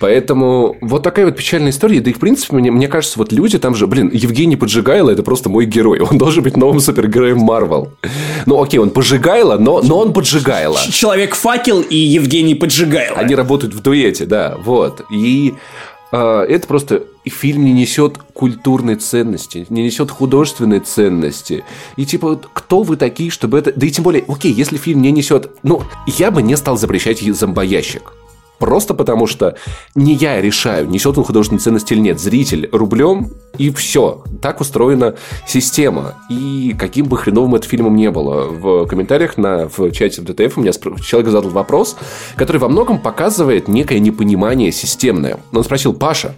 [0.00, 2.00] Поэтому вот такая вот печальная история.
[2.00, 3.86] Да и, в принципе, мне, мне кажется, вот люди там же...
[3.86, 6.00] Блин, Евгений Поджигайло– это просто мой герой.
[6.00, 7.92] Он должен быть новым супергероем Марвел.
[8.46, 10.78] Ну, окей, он Поджигайло, но, но он Поджигайло.
[10.90, 13.18] Человек-факел и Евгений Поджигайло.
[13.18, 15.02] Они работают в дуэте, да, вот.
[15.12, 15.52] И
[16.12, 17.04] это просто...
[17.26, 21.64] Фильм не несет культурной ценности, не несет художественной ценности.
[21.96, 23.72] И типа, кто вы такие, чтобы это...
[23.74, 25.50] Да и тем более, окей, если фильм не несет...
[25.62, 28.12] Ну, я бы не стал запрещать зомбоящик.
[28.60, 29.56] Просто потому что
[29.94, 32.20] не я решаю, несет он художественную ценность или нет.
[32.20, 34.22] Зритель рублем и все.
[34.42, 35.14] Так устроена
[35.46, 36.14] система.
[36.28, 38.48] И каким бы хреновым это фильмом не было.
[38.48, 41.96] В комментариях на, в чате ДТФ у меня человек задал вопрос,
[42.36, 45.38] который во многом показывает некое непонимание системное.
[45.52, 46.34] Он спросил, Паша,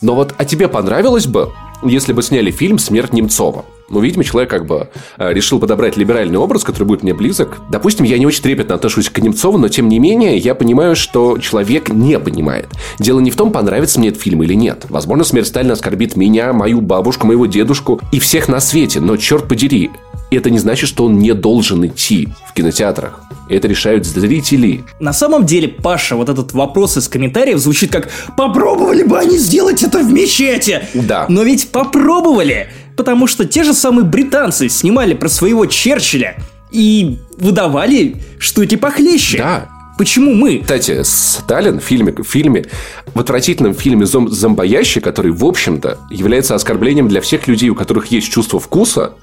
[0.00, 1.52] но вот а тебе понравилось бы,
[1.82, 3.64] если бы сняли фильм «Смерть Немцова»?
[3.88, 7.58] Ну, видимо, человек как бы э, решил подобрать либеральный образ, который будет мне близок.
[7.70, 11.38] Допустим, я не очень трепетно отношусь к Немцову, но тем не менее я понимаю, что
[11.38, 12.68] человек не понимает.
[12.98, 14.86] Дело не в том, понравится мне этот фильм или нет.
[14.88, 19.46] Возможно, смерть Сталина оскорбит меня, мою бабушку, моего дедушку и всех на свете, но черт
[19.48, 19.90] подери,
[20.30, 23.20] это не значит, что он не должен идти в кинотеатрах.
[23.48, 24.84] Это решают зрители.
[24.98, 29.82] На самом деле, Паша, вот этот вопрос из комментариев звучит как «Попробовали бы они сделать
[29.84, 31.26] это в мечети!» Да.
[31.28, 32.68] Но ведь попробовали!
[32.96, 36.36] Потому что те же самые британцы снимали про своего Черчилля
[36.70, 39.38] и выдавали, что эти похлеще.
[39.38, 40.58] Да, Почему мы?
[40.58, 42.66] Кстати, Сталин в фильме, в фильме,
[43.14, 48.08] в отвратительном фильме «Зом, «Зомбоящик», который, в общем-то, является оскорблением для всех людей, у которых
[48.08, 49.14] есть чувство вкуса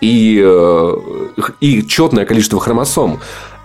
[0.00, 0.92] и, э,
[1.60, 3.18] и четное количество хромосом,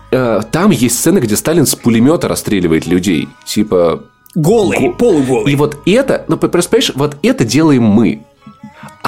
[0.09, 3.29] э, там есть сцены, где Сталин с пулемета расстреливает людей.
[3.45, 4.03] Типа...
[4.33, 4.93] Голый, Го...
[4.93, 5.53] полуголый.
[5.53, 8.23] И вот это, ну, понимаешь, вот это делаем мы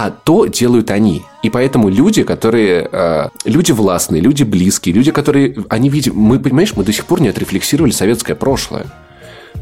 [0.02, 1.24] а то делают они.
[1.44, 2.88] И поэтому люди, которые...
[2.90, 5.58] Э, люди властные, люди близкие, люди, которые...
[5.68, 6.14] Они видят...
[6.14, 8.86] Мы, понимаешь, мы до сих пор не отрефлексировали советское прошлое.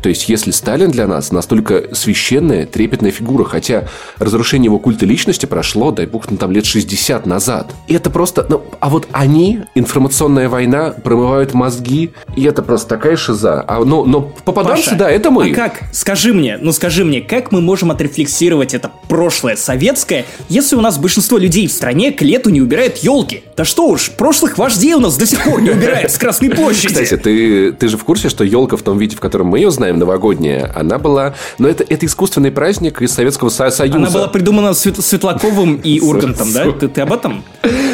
[0.02, 3.88] То есть, если Сталин для нас настолько священная, трепетная фигура, хотя
[4.20, 7.74] разрушение его культа личности прошло, дай бог, ну, там лет 60 назад.
[7.88, 8.46] И это просто...
[8.48, 13.64] Ну, а вот они, информационная война, промывают мозги, и это просто такая шиза.
[13.68, 15.52] А, но, но попаданцы, Паша, да, это мы.
[15.52, 15.82] А как?
[15.92, 20.98] Скажи мне, ну скажи мне, как мы можем отрефлексировать это прошлое советское, если у нас
[20.98, 23.44] большинство людей в стране к лету не убирает елки?
[23.56, 26.94] Да что уж, прошлых вождей у нас до сих пор не убирают с Красной площади.
[26.94, 29.72] Кстати, ты, ты же в курсе, что елка в том виде, в котором мы ее
[29.72, 31.36] знаем, знаем, новогодняя, она была...
[31.58, 33.84] Но это, это искусственный праздник из Советского Союза.
[33.84, 36.72] Она была придумана Свет, Светлаковым и Ургантом, да?
[36.72, 37.44] Ты, ты об этом?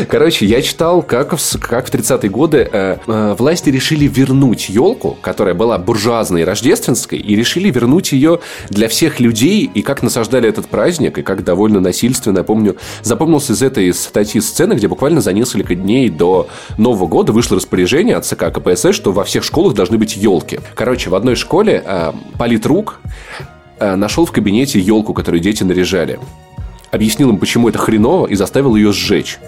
[0.10, 5.18] Короче, я читал, как в, как в 30-е годы э, э, власти решили вернуть елку,
[5.22, 8.39] которая была буржуазной и рождественской, и решили вернуть ее
[8.70, 13.54] для всех людей, и как насаждали этот праздник, и как довольно насильственно, я помню, запомнился
[13.54, 18.26] из этой статьи сцены, где буквально за несколько дней до Нового года вышло распоряжение от
[18.26, 20.60] ЦК КПСС, что во всех школах должны быть елки.
[20.76, 23.00] Короче, в одной школе э, политрук
[23.80, 26.19] э, нашел в кабинете елку, которую дети наряжали.
[26.91, 29.39] Объяснил им, почему это хреново, и заставил ее сжечь.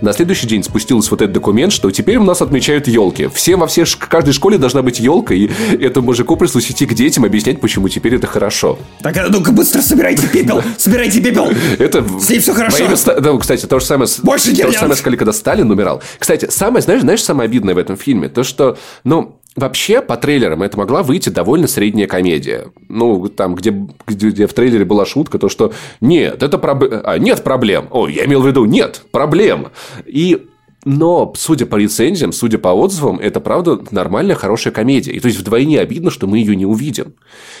[0.00, 3.28] На следующий день спустился вот этот документ, что теперь у нас отмечают елки.
[3.32, 5.48] Все во всей каждой школе должна быть елка, и
[5.80, 8.78] этому мужику пришлось идти к детям объяснять, почему теперь это хорошо.
[9.02, 10.62] Так, а ну-ка быстро собирайте пепел!
[10.78, 11.50] Собирайте пепел!
[11.78, 12.04] Это...
[12.18, 12.84] С ней все хорошо!
[13.20, 14.08] Да, кстати, то же самое...
[14.22, 16.02] Больше То же самое, когда Сталин умирал.
[16.18, 18.28] Кстати, самое, знаешь, знаешь, самое обидное в этом фильме?
[18.28, 22.68] То, что, ну, Вообще, по трейлерам это могла выйти довольно средняя комедия.
[22.88, 23.70] Ну, там, где,
[24.06, 26.84] где, где в трейлере была шутка, то что нет, это проб...
[26.90, 27.88] а, нет проблем.
[27.90, 29.68] Ой, я имел в виду, нет проблем.
[30.06, 30.46] И
[30.84, 35.12] но, судя по рецензиям, судя по отзывам, это правда нормальная, хорошая комедия.
[35.12, 37.14] И то есть вдвойне обидно, что мы ее не увидим.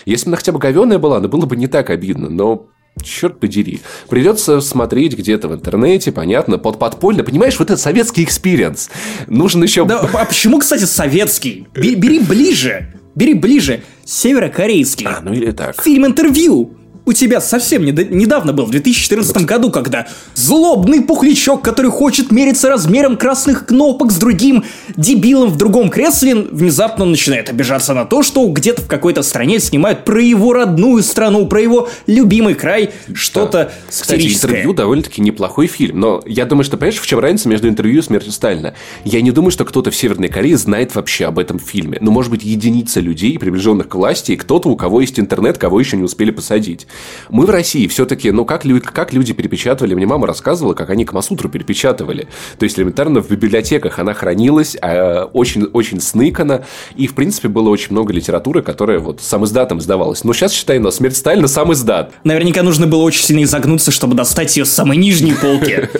[0.06, 2.30] Если бы она хотя бы говенная была, она было бы не так обидно.
[2.30, 2.68] Но
[3.02, 3.80] черт подери.
[4.08, 7.24] Придется смотреть где-то в интернете, понятно, под подпольно.
[7.24, 8.90] Понимаешь, вот этот советский experience.
[9.26, 9.84] Нужен еще...
[9.84, 11.66] Да, а почему, кстати, советский?
[11.74, 12.94] Бери ближе.
[13.14, 13.82] Бери ближе.
[14.04, 15.06] Северокорейский.
[15.06, 15.82] А, ну или так.
[15.82, 16.76] Фильм-интервью.
[17.06, 23.16] У тебя совсем недавно был, в 2014 году, когда злобный пухлячок, который хочет мериться размером
[23.16, 24.64] красных кнопок с другим
[24.96, 30.04] дебилом в другом кресле, внезапно начинает обижаться на то, что где-то в какой-то стране снимают
[30.04, 33.72] про его родную страну, про его любимый край, что-то да.
[33.88, 37.98] Кстати, интервью довольно-таки неплохой фильм, но я думаю, что, понимаешь, в чем разница между интервью
[37.98, 38.74] и смертью Сталина?
[39.04, 41.98] Я не думаю, что кто-то в Северной Корее знает вообще об этом фильме.
[42.00, 45.80] Ну, может быть, единица людей, приближенных к власти, и кто-то, у кого есть интернет, кого
[45.80, 46.86] еще не успели посадить.
[47.28, 51.48] Мы в России все-таки, ну, как, как люди перепечатывали, мне мама рассказывала, как они Камасутру
[51.48, 52.28] перепечатывали.
[52.58, 56.64] То есть, элементарно в библиотеках она хранилась, а, очень, очень сныкана,
[56.96, 60.24] и, в принципе, было очень много литературы, которая вот самиздатом сдавалась.
[60.24, 62.12] Но сейчас, считай, на смерть Сталина самиздат.
[62.24, 65.88] Наверняка нужно было очень сильно изогнуться, чтобы достать ее с самой нижней полки.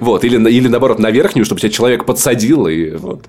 [0.00, 3.26] Вот, или, или наоборот, на верхнюю, чтобы тебя человек подсадил, и вот.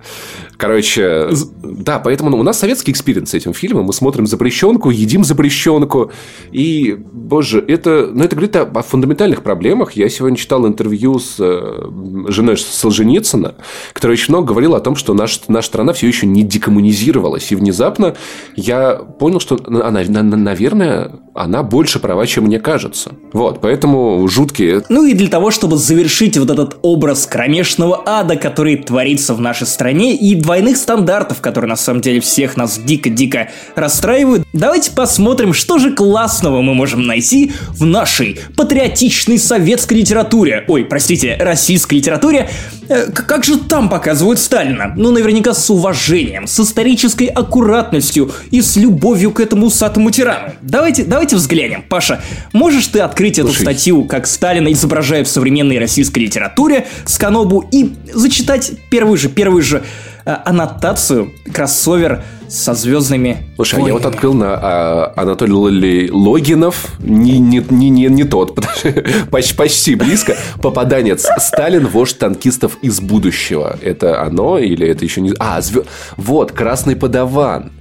[0.57, 1.29] Короче,
[1.63, 3.85] да, поэтому ну, у нас советский experience с этим фильмом.
[3.85, 6.11] Мы смотрим запрещенку, едим запрещенку.
[6.51, 9.93] И, боже, это, ну, это говорит о, о фундаментальных проблемах.
[9.93, 11.83] Я сегодня читал интервью с э,
[12.27, 13.55] женой Солженицына,
[13.93, 17.51] которая очень много говорила о том, что наш, наша страна все еще не декоммунизировалась.
[17.51, 18.15] И внезапно
[18.55, 23.13] я понял, что она, наверное, она больше права, чем мне кажется.
[23.33, 24.83] Вот, поэтому жуткие.
[24.89, 29.67] Ну и для того, чтобы завершить вот этот образ кромешного ада, который творится в нашей
[29.67, 35.79] стране, и двойных стандартов, которые на самом деле всех нас дико-дико расстраивают, давайте посмотрим, что
[35.79, 40.65] же классного мы можем найти в нашей патриотичной советской литературе.
[40.67, 42.49] Ой, простите, российской литературе.
[42.89, 44.91] Э, как же там показывают Сталина?
[44.97, 50.53] Ну, наверняка с уважением, с исторической аккуратностью и с любовью к этому усатому тирану.
[50.63, 51.83] Давайте, давайте взглянем.
[51.87, 53.61] Паша, можешь ты открыть эту Слушай.
[53.61, 59.61] статью, как Сталина изображают в современной российской литературе, с Канобу, и зачитать первую же, первую
[59.61, 59.83] же
[60.25, 63.49] аннотацию кроссовер со звездными.
[63.55, 63.89] Слушай, войнами.
[63.89, 68.55] а я вот открыл на а, Анатолий Логинов, не, не, не, не, не тот,
[69.31, 70.35] почти, почти близко.
[70.61, 73.77] Попаданец Сталин, вождь танкистов из будущего.
[73.81, 75.33] Это оно или это еще не...
[75.39, 75.87] А, звезд...
[76.17, 77.71] вот, красный подаван.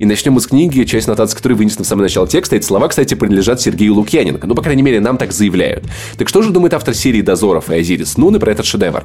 [0.00, 2.56] И начнем мы с книги, часть нотации которой вынесена в самое начало текста.
[2.56, 4.46] Эти слова, кстати, принадлежат Сергею Лукьяненко.
[4.46, 5.84] Ну, по крайней мере, нам так заявляют.
[6.16, 9.04] Так что же думает автор серии «Дозоров» и «Азирис Нуны» про этот шедевр?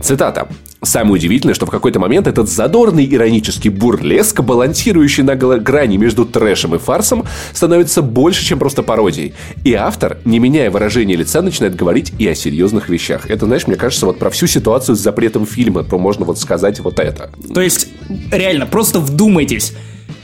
[0.00, 0.46] Цитата.
[0.80, 6.76] Самое удивительное, что в какой-то момент этот задорный иронический бурлеск, балансирующий на грани между трэшем
[6.76, 9.34] и фарсом, становится больше, чем просто пародией.
[9.64, 13.28] И автор, не меняя выражения лица, начинает говорить и о серьезных вещах.
[13.28, 16.78] Это, знаешь, мне кажется, вот про всю ситуацию с запретом фильма, то можно вот сказать
[16.78, 17.32] вот это.
[17.52, 17.88] То есть,
[18.30, 19.72] реально, просто вдумайтесь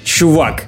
[0.05, 0.65] чувак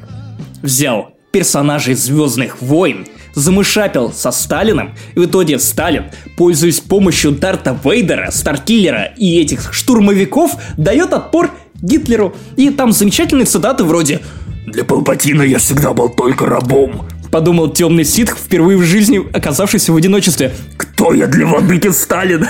[0.63, 6.05] взял персонажей Звездных войн, замышапил со Сталином, и в итоге Сталин,
[6.37, 12.35] пользуясь помощью Дарта Вейдера, Старкиллера и этих штурмовиков, дает отпор Гитлеру.
[12.57, 14.21] И там замечательные цитаты вроде
[14.67, 19.97] «Для Палпатина я всегда был только рабом», подумал темный ситх, впервые в жизни оказавшийся в
[19.97, 20.53] одиночестве.
[20.79, 22.49] «Кто я для владыки Сталина?»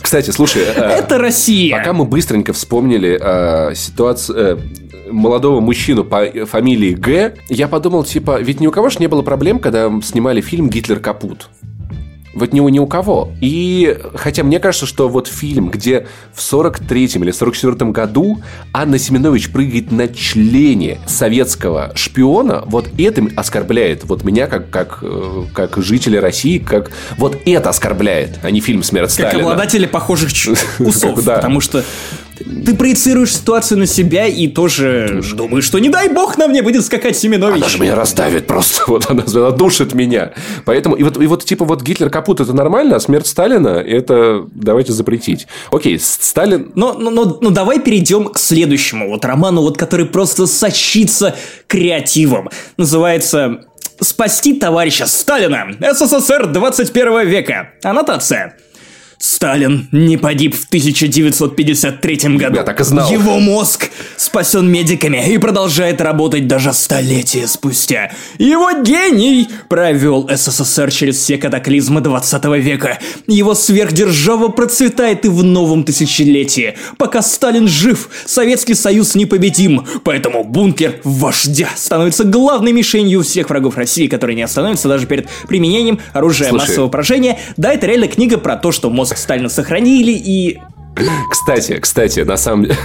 [0.00, 0.62] Кстати, слушай...
[0.62, 1.76] Э, Это Россия.
[1.76, 4.38] Пока мы быстренько вспомнили э, ситуацию...
[4.38, 4.58] Э,
[5.10, 9.22] молодого мужчину по фамилии Г, я подумал, типа, ведь ни у кого же не было
[9.22, 11.48] проблем, когда снимали фильм «Гитлер капут».
[12.34, 13.32] Вот ни у, ни у кого.
[13.40, 18.40] И хотя мне кажется, что вот фильм, где в 43-м или 44-м году
[18.72, 25.44] Анна Семенович прыгает на члене советского шпиона, вот это оскорбляет вот меня как, как, э,
[25.52, 29.32] как жителя России, как вот это оскорбляет, а не фильм «Смерть Сталина».
[29.32, 30.30] Как обладатели похожих
[30.78, 31.82] усов, потому что
[32.44, 36.84] ты проецируешь ситуацию на себя и тоже думаешь, что не дай бог на мне будет
[36.84, 37.62] скакать Семенович.
[37.62, 40.32] Она же меня раздавит просто, вот она, она душит меня.
[40.64, 44.46] Поэтому, и вот, и вот типа вот Гитлер капут это нормально, а смерть Сталина это
[44.52, 45.46] давайте запретить.
[45.70, 46.72] Окей, Сталин...
[46.74, 51.34] Но, но, но, но давай перейдем к следующему вот роману, вот который просто сочится
[51.66, 52.50] креативом.
[52.76, 53.64] Называется
[54.00, 55.66] «Спасти товарища Сталина.
[55.80, 57.70] СССР 21 века».
[57.82, 58.56] Аннотация.
[59.18, 62.56] Сталин не погиб в 1953 году.
[62.56, 63.10] Я так и знал.
[63.10, 68.12] Его мозг спасен медиками и продолжает работать даже столетия спустя.
[68.38, 72.98] Его гений провел СССР через все катаклизмы 20 века.
[73.26, 76.76] Его сверхдержава процветает и в новом тысячелетии.
[76.96, 79.84] Пока Сталин жив, Советский Союз непобедим.
[80.04, 85.98] Поэтому бункер вождя становится главной мишенью всех врагов России, которые не остановятся даже перед применением
[86.12, 87.38] оружия Слушай, массового поражения.
[87.56, 90.60] Да, это реально книга про то, что мозг мозг Сталина сохранили, и
[91.30, 92.76] Кстати, кстати, на самом деле,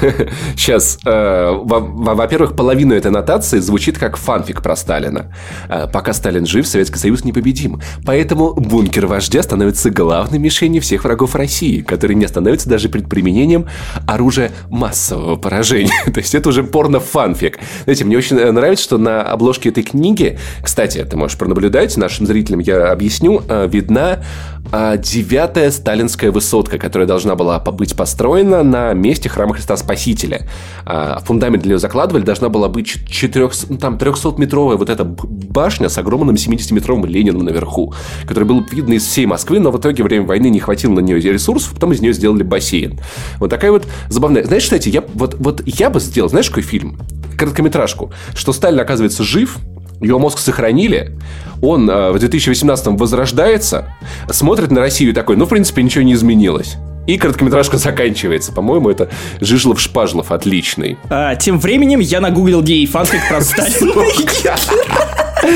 [0.56, 5.34] сейчас, э, во-первых, половина этой нотации звучит как фанфик про Сталина.
[5.70, 7.82] Э, пока Сталин жив, Советский Союз непобедим.
[8.06, 13.68] Поэтому бункер вождя становится главной мишенью всех врагов России, которые не остановятся даже перед применением
[14.08, 15.94] оружия массового поражения.
[16.06, 17.60] То есть это уже порно-фанфик.
[17.84, 22.60] Знаете, мне очень нравится, что на обложке этой книги, кстати, ты можешь пронаблюдать, нашим зрителям
[22.60, 24.24] я объясню, э, видна
[24.72, 30.46] э, девятая сталинская высотка, которая должна была быть построена на месте храма Христа Спасителя.
[30.86, 35.88] А, фундамент для нее закладывали, должна была быть 4, ну, там, 300-метровая вот эта башня
[35.88, 37.94] с огромным 70-метровым Лениным наверху,
[38.28, 41.22] который был видно из всей Москвы, но в итоге время войны не хватило на нее
[41.22, 43.00] ресурсов, потом из нее сделали бассейн.
[43.40, 44.44] Вот такая вот забавная...
[44.44, 46.98] Знаешь, кстати, я, вот, вот я бы сделал, знаешь, какой фильм?
[47.38, 48.12] Короткометражку.
[48.36, 49.60] Что Сталин, оказывается, жив,
[50.02, 51.18] его мозг сохранили,
[51.62, 53.96] он э, в 2018 возрождается,
[54.30, 56.76] смотрит на Россию такой, ну, в принципе, ничего не изменилось.
[57.06, 58.52] И короткометражка заканчивается.
[58.52, 59.10] По-моему, это
[59.42, 60.98] Жижлов-Шпажлов отличный.
[61.10, 63.94] А, тем временем я нагуглил гей фанфик про Сталина.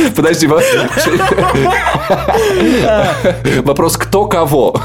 [0.16, 0.48] Подожди,
[3.62, 4.82] вопрос кто кого?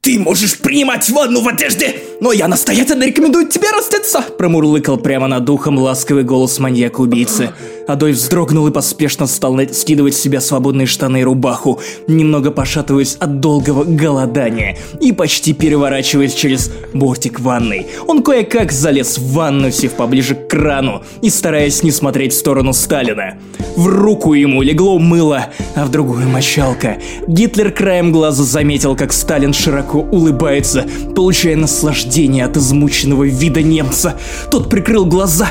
[0.00, 5.44] Ты можешь принимать ванну в одежде, но я настоятельно рекомендую тебе раздеться!» Промурлыкал прямо над
[5.44, 7.52] духом ласковый голос маньяка-убийцы.
[7.90, 13.40] Адольф вздрогнул и поспешно стал скидывать с себя свободные штаны и рубаху, немного пошатываясь от
[13.40, 17.88] долгого голодания и почти переворачиваясь через бортик ванной.
[18.06, 22.72] Он кое-как залез в ванну, сев поближе к крану и стараясь не смотреть в сторону
[22.72, 23.34] Сталина.
[23.76, 26.98] В руку ему легло мыло, а в другую мочалка.
[27.26, 30.86] Гитлер краем глаза заметил, как Сталин широко улыбается,
[31.16, 34.16] получая наслаждение от измученного вида немца.
[34.50, 35.48] Тот прикрыл глаза,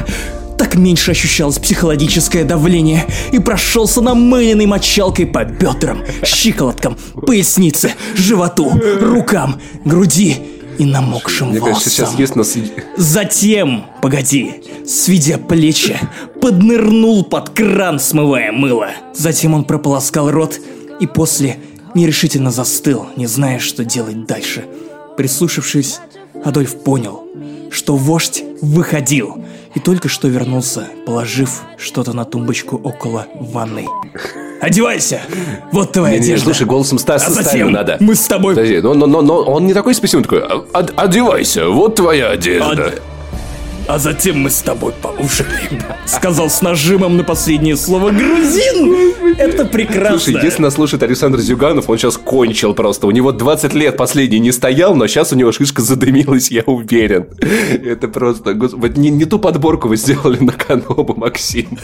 [0.60, 9.62] так меньше ощущалось психологическое давление и прошелся намыленной мочалкой по бедрам, щиколоткам, пояснице, животу, рукам,
[9.86, 10.36] груди
[10.78, 11.76] и намокшим Мне волосам.
[11.76, 12.58] Кажется, сейчас есть нас...
[12.98, 14.56] Затем, погоди,
[14.86, 15.98] сведя плечи,
[16.42, 18.90] поднырнул под кран, смывая мыло.
[19.16, 20.60] Затем он прополоскал рот
[21.00, 21.58] и после
[21.96, 24.66] нерешительно застыл, не зная, что делать дальше.
[25.16, 26.00] Прислушавшись,
[26.44, 27.24] Адольф понял,
[27.72, 29.46] что вождь выходил–
[29.76, 33.88] и только что вернулся, положив что-то на тумбочку около ванной.
[34.62, 35.22] Одевайся!
[35.72, 36.46] Вот твоя не, не, одежда.
[36.46, 37.98] Слушай, голосом Стаса а затем надо.
[38.02, 38.56] мы с тобой...
[38.56, 40.44] Подожди, но, но, но, но он не такой спесивный, такой,
[40.74, 42.88] одевайся, вот твоя одежда.
[42.88, 43.02] Од...
[43.90, 45.82] А затем мы с тобой поужинаем.
[46.06, 49.16] Сказал с нажимом на последнее слово грузин.
[49.36, 50.20] Это прекрасно.
[50.20, 53.08] Слушай, если нас слушает Александр Зюганов, он сейчас кончил просто.
[53.08, 57.30] У него 20 лет последний не стоял, но сейчас у него шишка задымилась, я уверен.
[57.84, 58.54] Это просто...
[58.54, 61.80] Вот не, не ту подборку вы сделали на Канобу, Максим.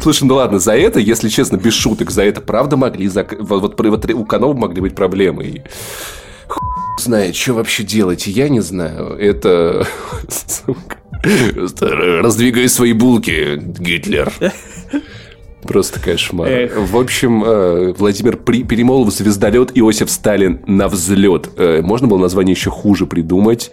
[0.00, 3.06] Слушай, ну ладно, за это, если честно, без шуток, за это правда могли...
[3.08, 3.26] За...
[3.38, 5.62] Вот, вот у Каноба могли быть проблемы
[7.00, 9.16] знает, что вообще делать, я не знаю.
[9.18, 9.86] Это...
[11.80, 14.32] Раздвигай свои булки, Гитлер.
[15.62, 16.48] Просто кошмар.
[16.48, 16.76] Эх.
[16.76, 21.50] В общем, э, Владимир Перемолов, звездолет, Иосиф Сталин на взлет.
[21.56, 23.70] Э, можно было название еще хуже придумать.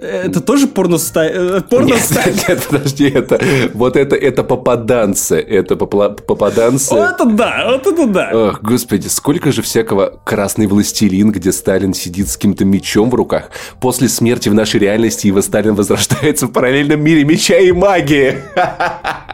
[0.00, 1.62] Это тоже порно стайл?
[1.62, 2.02] Порно нет,
[2.48, 3.40] нет, подожди, это
[3.74, 6.94] вот это это попаданцы, это попаданцы.
[6.94, 8.30] Вот это да, вот это да.
[8.32, 13.50] Ох, господи, сколько же всякого красный властелин, где Сталин сидит с каким-то мечом в руках.
[13.80, 18.36] После смерти в нашей реальности его Сталин возрождается в параллельном мире меча и магии.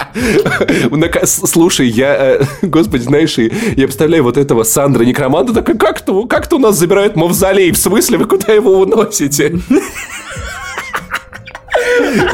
[1.25, 6.59] Слушай, я, э, господи, знаешь, я представляю вот этого Сандра Некроманта, такой, как-то как у
[6.59, 9.59] нас забирают мавзолей, в смысле, вы куда его уносите?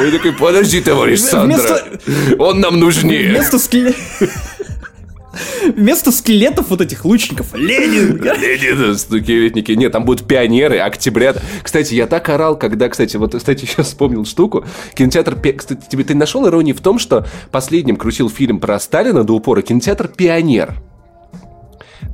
[0.00, 1.82] Я такой, подожди, товарищ Сандра,
[2.38, 3.30] он нам нужнее.
[3.30, 3.58] Вместо.
[5.76, 8.16] Вместо скелетов вот этих лучников Ленин.
[8.22, 9.72] Ленин, стукеветники.
[9.72, 11.42] Нет, там будут пионеры, октябрят.
[11.62, 14.64] Кстати, я так орал, когда, кстати, вот, кстати, сейчас вспомнил штуку.
[14.94, 15.36] Кинотеатр...
[15.56, 19.62] Кстати, тебе ты нашел иронию в том, что последним крутил фильм про Сталина до упора
[19.62, 20.74] кинотеатр «Пионер».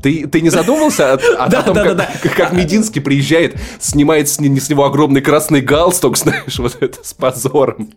[0.03, 1.19] Ты, ты не задумывался о, о,
[1.49, 5.63] да, о том, да, как, да, как Мединский приезжает, снимает с, с него огромный красный
[5.63, 7.91] галстук, знаешь, вот это с позором.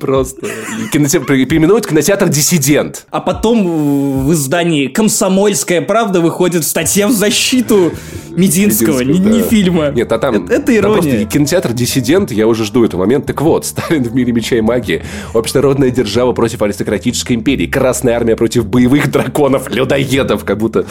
[0.00, 0.46] Просто.
[0.92, 3.06] Кинотеатр, переименуют кинотеатр «Диссидент».
[3.10, 7.92] А потом в издании «Комсомольская правда» выходит статья в защиту
[8.30, 9.30] Мединского, не, да.
[9.30, 9.90] не фильма.
[9.90, 10.44] Нет, а там...
[10.44, 11.20] Это, это ирония.
[11.20, 13.28] Там кинотеатр «Диссидент», я уже жду этого момента.
[13.28, 15.02] Так вот, Сталин в мире меча и магии,
[15.34, 20.86] общенародная держава против аристократической империи, Красная армия против боевых драконов, людоедов, как будто...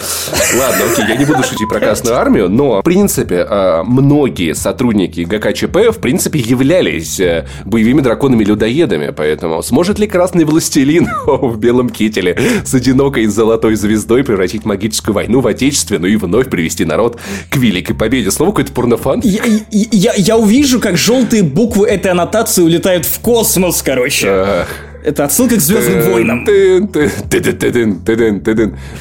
[0.58, 5.22] Ладно, окей, я не буду шутить про Красную армию, но, в принципе, а, многие сотрудники
[5.22, 11.90] ГКЧП, в принципе, являлись э, боевыми драконами людоедами, поэтому сможет ли красный властелин в белом
[11.90, 17.20] кителе с одинокой золотой звездой превратить магическую войну в отечественную и вновь привести народ
[17.50, 18.32] к великой победе?
[18.32, 19.22] Снова какой-то порнофан?
[19.24, 24.28] Я, я, я увижу, как желтые буквы этой аннотации улетают в космос, короче.
[24.30, 24.68] Ах.
[25.04, 26.46] Это отсылка к Звездным войнам.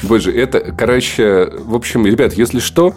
[0.03, 2.95] Боже, это, короче, в общем, ребят, если что,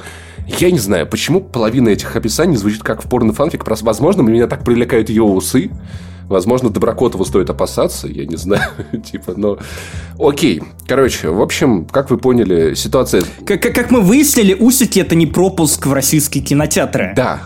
[0.58, 3.64] я не знаю, почему половина этих описаний звучит как в порно-фанфик.
[3.66, 5.70] Возможно, меня так привлекают ее усы.
[6.30, 8.70] Возможно, Доброкотову стоит опасаться, я не знаю,
[9.04, 9.58] типа, но...
[10.16, 13.22] Окей, короче, в общем, как вы поняли, ситуация...
[13.44, 17.14] Как, как мы выяснили, усики– это не пропуск в российские кинотеатры.
[17.16, 17.42] Да,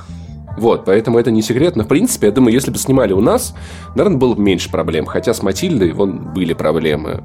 [0.59, 1.77] вот, поэтому это не секрет.
[1.77, 3.55] Но, в принципе, я думаю, если бы снимали у нас,
[3.95, 5.07] наверное, было бы меньше проблем.
[5.07, 7.25] Хотя с Матильдой вон были проблемы.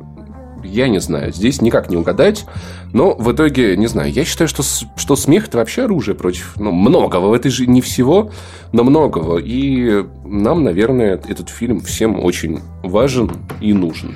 [0.63, 2.45] Я не знаю, здесь никак не угадать.
[2.93, 6.71] Но в итоге, не знаю, я считаю, что, что смех это вообще оружие против ну,
[6.71, 7.27] многого.
[7.27, 8.31] В этой жизни не всего,
[8.71, 9.37] но многого.
[9.37, 13.31] И нам, наверное, этот фильм всем очень важен
[13.61, 14.15] и нужен.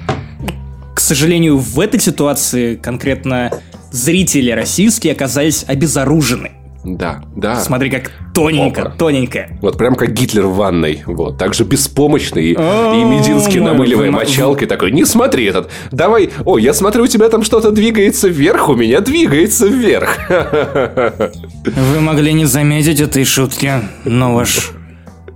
[0.95, 3.51] К сожалению, в этой ситуации конкретно
[3.91, 6.51] зрители российские оказались обезоружены.
[6.83, 7.55] Да, да.
[7.59, 8.91] Смотри, как тоненько, Опа.
[8.91, 9.47] тоненько.
[9.61, 11.03] Вот прям как Гитлер в ванной.
[11.05, 12.43] Вот, так же беспомощный.
[12.43, 15.69] И, и Мединский, намыливая мочалкой, такой, не смотри этот.
[15.91, 20.17] Давай, о, я смотрю, у тебя там что-то двигается вверх, у меня двигается вверх.
[21.65, 23.71] Вы могли не заметить этой шутки,
[24.03, 24.71] но ваш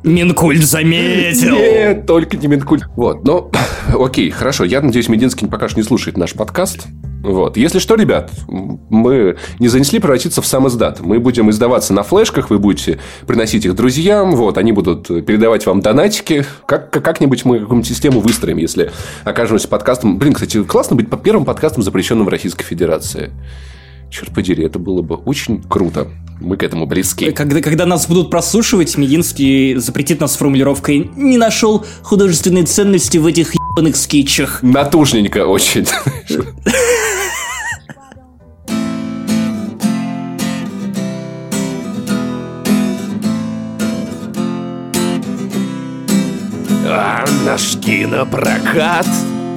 [0.03, 1.55] Минкульт заметил.
[1.55, 2.83] Нет, только не Минкульт.
[2.95, 3.51] Вот, ну,
[3.99, 4.63] окей, хорошо.
[4.63, 6.87] Я надеюсь, Мединский пока что не слушает наш подкаст.
[7.23, 7.57] Вот.
[7.57, 10.99] Если что, ребят, мы не занесли превратиться в сам издат.
[10.99, 15.81] Мы будем издаваться на флешках, вы будете приносить их друзьям, вот, они будут передавать вам
[15.81, 16.45] донатики.
[16.65, 18.91] Как, как-нибудь мы какую-нибудь систему выстроим, если
[19.23, 20.17] окажемся подкастом.
[20.17, 23.31] Блин, кстати, классно быть первым подкастом, запрещенным в Российской Федерации.
[24.09, 26.07] Черт подери, это было бы очень круто.
[26.39, 27.31] Мы к этому близки.
[27.31, 33.53] Когда, когда нас будут прослушивать, Мединский запретит нас формулировкой «не нашел художественной ценности в этих
[33.55, 34.61] ебаных скетчах».
[34.61, 35.87] Натужненько очень.
[46.89, 49.07] А наш кинопрокат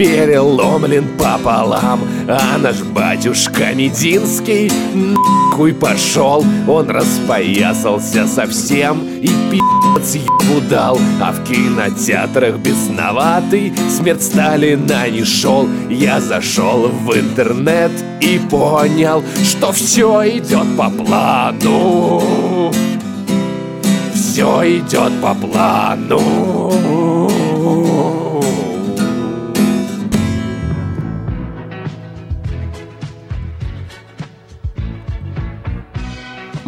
[0.00, 2.00] переломлен пополам.
[2.26, 6.42] А наш батюшка Мединский нахуй пошел.
[6.66, 10.98] Он распоясался совсем и пи***ц ему дал.
[11.20, 15.68] А в кинотеатрах бесноватый смерть Сталина не шел.
[15.90, 17.92] Я зашел в интернет
[18.22, 22.72] и понял, что все идет по плану.
[24.14, 27.19] Все идет по плану.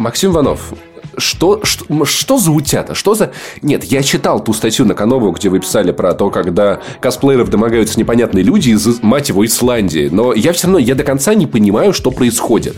[0.03, 0.73] Максим Иванов,
[1.17, 2.93] что, что, что за утята?
[2.93, 3.31] Что за...
[3.61, 7.97] Нет, я читал ту статью на Канову, где вы писали про то, когда косплееров домогаются
[7.97, 10.09] непонятные люди из, мать его, Исландии.
[10.11, 12.75] Но я все равно, я до конца не понимаю, что происходит.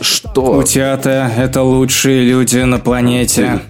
[0.00, 0.56] Что?
[0.56, 3.60] Утята– это лучшие люди на планете.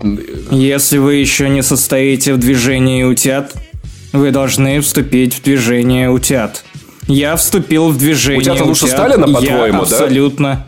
[0.52, 3.54] Если вы еще не состоите в движении утят,
[4.12, 6.64] вы должны вступить в движение утят.
[7.08, 8.54] Я вступил в движение утят.
[8.54, 9.82] Утята лучше Сталина, по-твоему, да?
[9.82, 10.66] абсолютно.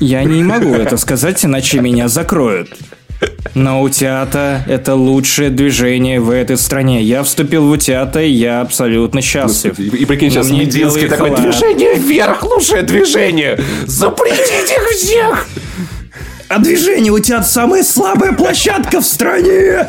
[0.00, 2.70] Я не могу это сказать, иначе меня закроют.
[3.54, 7.02] Но утята– это лучшее движение в этой стране.
[7.02, 9.78] Я вступил в утята, и я абсолютно счастлив.
[9.78, 13.58] И, и прикинь, сейчас Мединский такое движение вверх, лучшее движение.
[13.86, 15.48] Запретить их всех!
[16.48, 19.86] А движение утят самая слабая площадка в стране.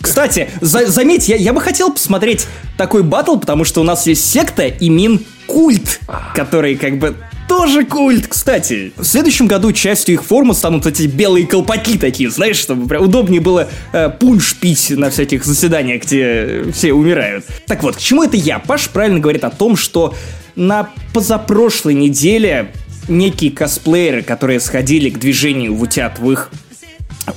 [0.00, 2.46] Кстати, за заметь, я, я бы хотел посмотреть
[2.76, 5.98] такой батл, потому что у нас есть секта и мин культ,
[6.34, 7.16] который как бы
[7.50, 8.92] тоже культ, кстати.
[8.96, 13.40] В следующем году частью их формы станут эти белые колпаки такие, знаешь, чтобы прям удобнее
[13.40, 17.44] было э, пунш пить на всяких заседаниях, где все умирают.
[17.66, 18.60] Так вот, к чему это я?
[18.60, 20.14] Паш правильно говорит о том, что
[20.54, 22.72] на позапрошлой неделе
[23.08, 26.52] некие косплееры, которые сходили к движению утят в их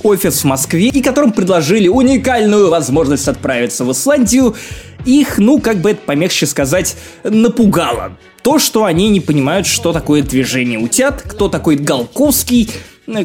[0.04, 4.54] офис в Москве, и которым предложили уникальную возможность отправиться в Исландию,
[5.04, 8.16] их, ну, как бы это помягче сказать, напугало.
[8.44, 12.68] То, что они не понимают, что такое движение утят, кто такой Галковский,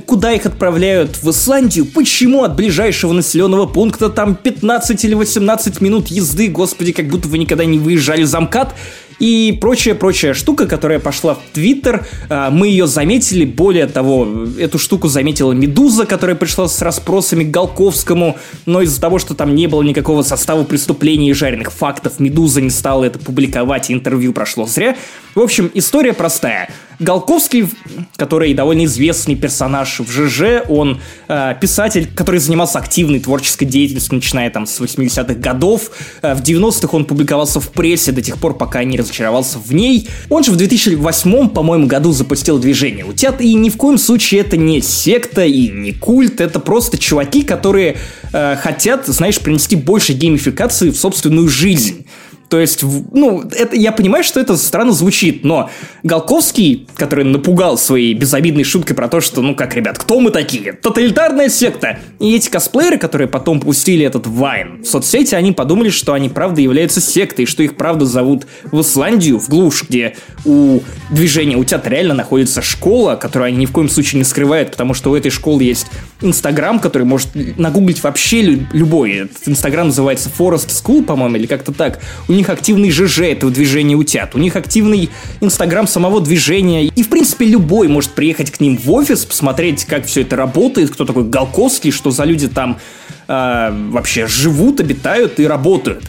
[0.05, 6.07] куда их отправляют в Исландию, почему от ближайшего населенного пункта там 15 или 18 минут
[6.07, 8.73] езды, господи, как будто вы никогда не выезжали за МКАД,
[9.19, 12.05] и прочая-прочая штука, которая пошла в Твиттер.
[12.29, 17.51] А, мы ее заметили, более того, эту штуку заметила Медуза, которая пришла с расспросами к
[17.51, 22.61] Голковскому, но из-за того, что там не было никакого состава преступлений и жареных фактов, Медуза
[22.61, 24.95] не стала это публиковать, интервью прошло зря.
[25.35, 26.69] В общем, история простая.
[26.99, 27.69] Голковский,
[28.17, 30.99] который довольно известный персонаж в ЖЖ, он
[31.29, 35.91] э, писатель, который занимался активной творческой деятельностью, начиная там с 80-х годов.
[36.21, 40.07] Э, в 90-х он публиковался в прессе до тех пор, пока не разочаровался в ней.
[40.29, 44.57] Он же в 2008, по-моему, году запустил движение Утят, и ни в коем случае это
[44.57, 47.97] не секта и не культ, это просто чуваки, которые
[48.31, 52.05] э, хотят, знаешь, принести больше геймификации в собственную жизнь.
[52.49, 55.69] То есть, ну, это, я понимаю, что это странно звучит, но
[56.01, 60.73] Голковский, который напугал своей безобидной шуткой про то, что, ну как, ребят, кто мы такие?
[60.73, 61.99] Тоталитарная секта!
[62.19, 66.61] И эти косплееры, которые потом пустили этот вайн в соцсети, они подумали, что они правда
[66.61, 70.79] являются сектой, что их правда зовут в Исландию, в глушь, где у
[71.11, 74.95] движения у тебя реально находится школа, которую они ни в коем случае не скрывают, потому
[74.95, 75.85] что у этой школы есть
[76.21, 78.41] Инстаграм, который может нагуглить вообще
[78.73, 79.29] любой.
[79.45, 81.99] Инстаграм называется Forest School, по-моему, или как-то так.
[82.27, 85.09] У них активный ЖЖ этого движения утят, у них активный
[85.41, 90.05] Инстаграм самого движения, и, в принципе, любой может приехать к ним в офис, посмотреть, как
[90.05, 92.79] все это работает, кто такой Голковский, что за люди там
[93.27, 96.03] э, вообще живут, обитают и работают.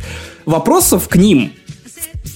[0.47, 1.53] Вопросов к ним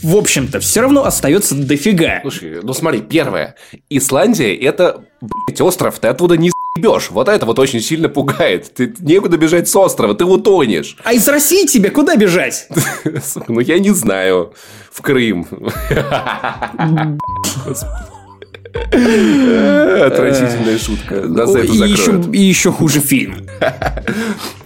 [0.03, 2.21] в общем-то, все равно остается дофига.
[2.23, 3.55] Слушай, ну смотри, первое.
[3.91, 7.11] Исландия это, блядь, остров, ты оттуда не ебешь.
[7.11, 8.75] Вот это вот очень сильно пугает.
[8.75, 10.97] Ты некуда бежать с острова, ты утонешь.
[11.05, 12.69] А из России тебе куда бежать?
[13.49, 14.55] Ну, я не знаю.
[14.91, 15.47] В Крым.
[18.75, 21.23] Отвратительная шутка.
[21.23, 23.37] Нас за это и, еще, и еще хуже фильм.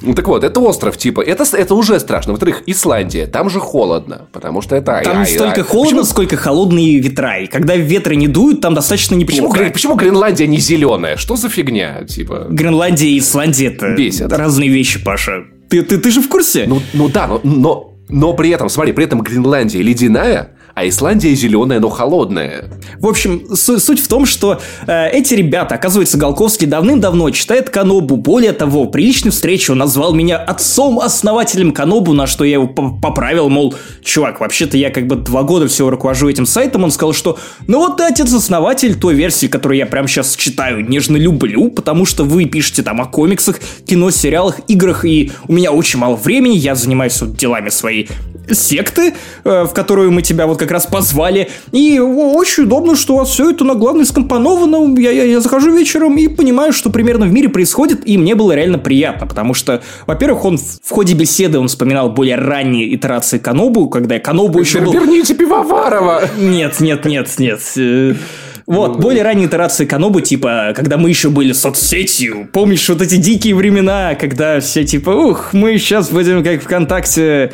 [0.01, 2.33] Ну так вот, это остров, типа, это, это уже страшно.
[2.33, 5.01] Во-вторых, Исландия, там же холодно, потому что это...
[5.05, 7.41] Там не столько холодно, сколько холодные ветра.
[7.41, 9.59] И когда ветры не дуют, там достаточно неплохо.
[9.59, 11.17] Почему, почему Гренландия не зеленая?
[11.17, 12.47] Что за фигня, типа?
[12.49, 15.45] Гренландия и Исландия это разные вещи, Паша.
[15.69, 16.65] Ты, ты, ты же в курсе?
[16.67, 21.35] Ну, ну да, но, но, но при этом, смотри, при этом Гренландия ледяная, а Исландия
[21.35, 22.67] зеленая, но холодная.
[23.01, 28.17] В общем, суть в том, что э, эти ребята, оказывается, Голковский давным-давно читает Канобу.
[28.17, 33.49] Более того, при личной встрече он назвал меня отцом-основателем Канобу, на что я его поправил,
[33.49, 33.75] мол,
[34.05, 36.85] чувак, вообще-то я как бы два года всего руковожу этим сайтом.
[36.85, 41.17] Он сказал, что ну вот ты отец-основатель той версии, которую я прямо сейчас читаю, нежно
[41.17, 45.99] люблю, потому что вы пишете там о комиксах, кино, сериалах, играх, и у меня очень
[45.99, 48.09] мало времени, я занимаюсь вот делами своей
[48.55, 51.51] секты, э, в которую мы тебя вот как раз позвали.
[51.73, 54.99] И очень удобно, что у вас все это на главной скомпоновано.
[55.01, 58.53] Я, я, я захожу вечером и понимаю, что примерно в мире происходит, и мне было
[58.53, 63.89] реально приятно, потому что, во-первых, он в ходе беседы он вспоминал более ранние итерации Канобу,
[63.89, 64.93] когда Канобу еще был...
[64.93, 66.23] Верните Пивоварова!
[66.39, 67.61] Нет, нет, нет, нет.
[68.69, 72.51] Вот, ну, более ранние итерации Канобу, типа, когда мы еще были соцсетью.
[72.53, 77.53] Помнишь вот эти дикие времена, когда все типа, ух, мы сейчас будем как ВКонтакте,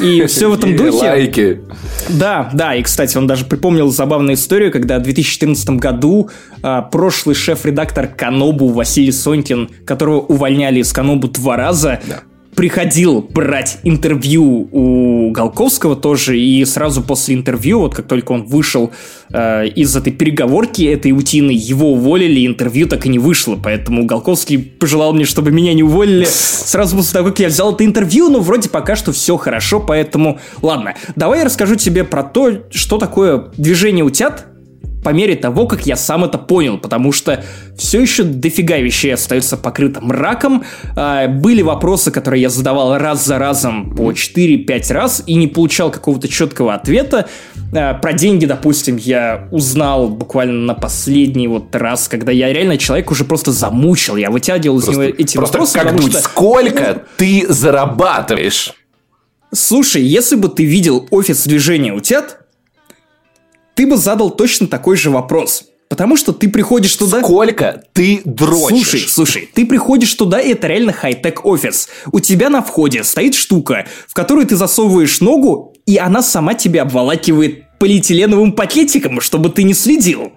[0.00, 1.06] и все в этом духе.
[1.06, 1.60] Лайки.
[2.08, 6.30] Да, да, и, кстати, он даже припомнил забавную историю, когда в 2014 году
[6.62, 12.22] а, прошлый шеф-редактор Канобу Василий Сонькин, которого увольняли из Канобу два раза, да
[12.54, 18.92] приходил брать интервью у Голковского тоже, и сразу после интервью, вот как только он вышел
[19.32, 24.58] э, из этой переговорки этой утины, его уволили, интервью так и не вышло, поэтому Голковский
[24.58, 26.26] пожелал мне, чтобы меня не уволили.
[26.28, 30.38] Сразу после того, как я взял это интервью, но вроде пока что все хорошо, поэтому
[30.62, 34.46] ладно, давай я расскажу тебе про то, что такое движение утят,
[35.04, 37.44] по мере того, как я сам это понял, потому что
[37.76, 40.64] все еще дофига вещей остается покрытым мраком.
[40.96, 45.90] А, были вопросы, которые я задавал раз за разом по 4-5 раз и не получал
[45.90, 47.28] какого-то четкого ответа.
[47.72, 53.10] А, про деньги, допустим, я узнал буквально на последний вот раз, когда я реально человек
[53.10, 54.16] уже просто замучил.
[54.16, 55.78] Я вытягивал из него эти просто вопросы.
[55.78, 56.22] Как что...
[56.22, 58.72] сколько ты зарабатываешь?
[59.52, 62.43] Слушай, если бы ты видел офис движения утят,
[63.74, 65.64] ты бы задал точно такой же вопрос.
[65.88, 67.20] Потому что ты приходишь туда...
[67.20, 68.88] Сколько ты дрочишь?
[68.88, 71.88] Слушай, слушай, ты приходишь туда, и это реально хай-тек офис.
[72.10, 76.82] У тебя на входе стоит штука, в которую ты засовываешь ногу, и она сама тебя
[76.82, 80.32] обволакивает полиэтиленовым пакетиком, чтобы ты не следил.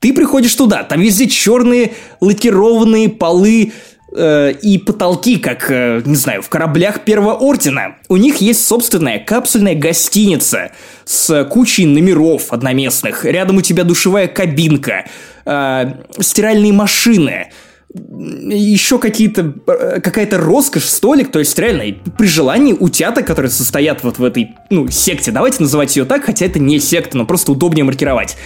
[0.00, 3.72] Ты приходишь туда, там везде черные лакированные полы,
[4.12, 7.96] и потолки, как, э, не знаю, в кораблях Первого Ордена.
[8.08, 10.72] У них есть собственная капсульная гостиница
[11.04, 13.24] с кучей номеров одноместных.
[13.24, 15.04] Рядом у тебя душевая кабинка,
[15.44, 17.48] э, стиральные машины,
[17.94, 19.54] еще какие-то
[20.02, 24.88] какая-то роскошь, столик, то есть реально при желании утята, которые состоят вот в этой, ну,
[24.88, 28.36] секте, давайте называть ее так, хотя это не секта, но просто удобнее маркировать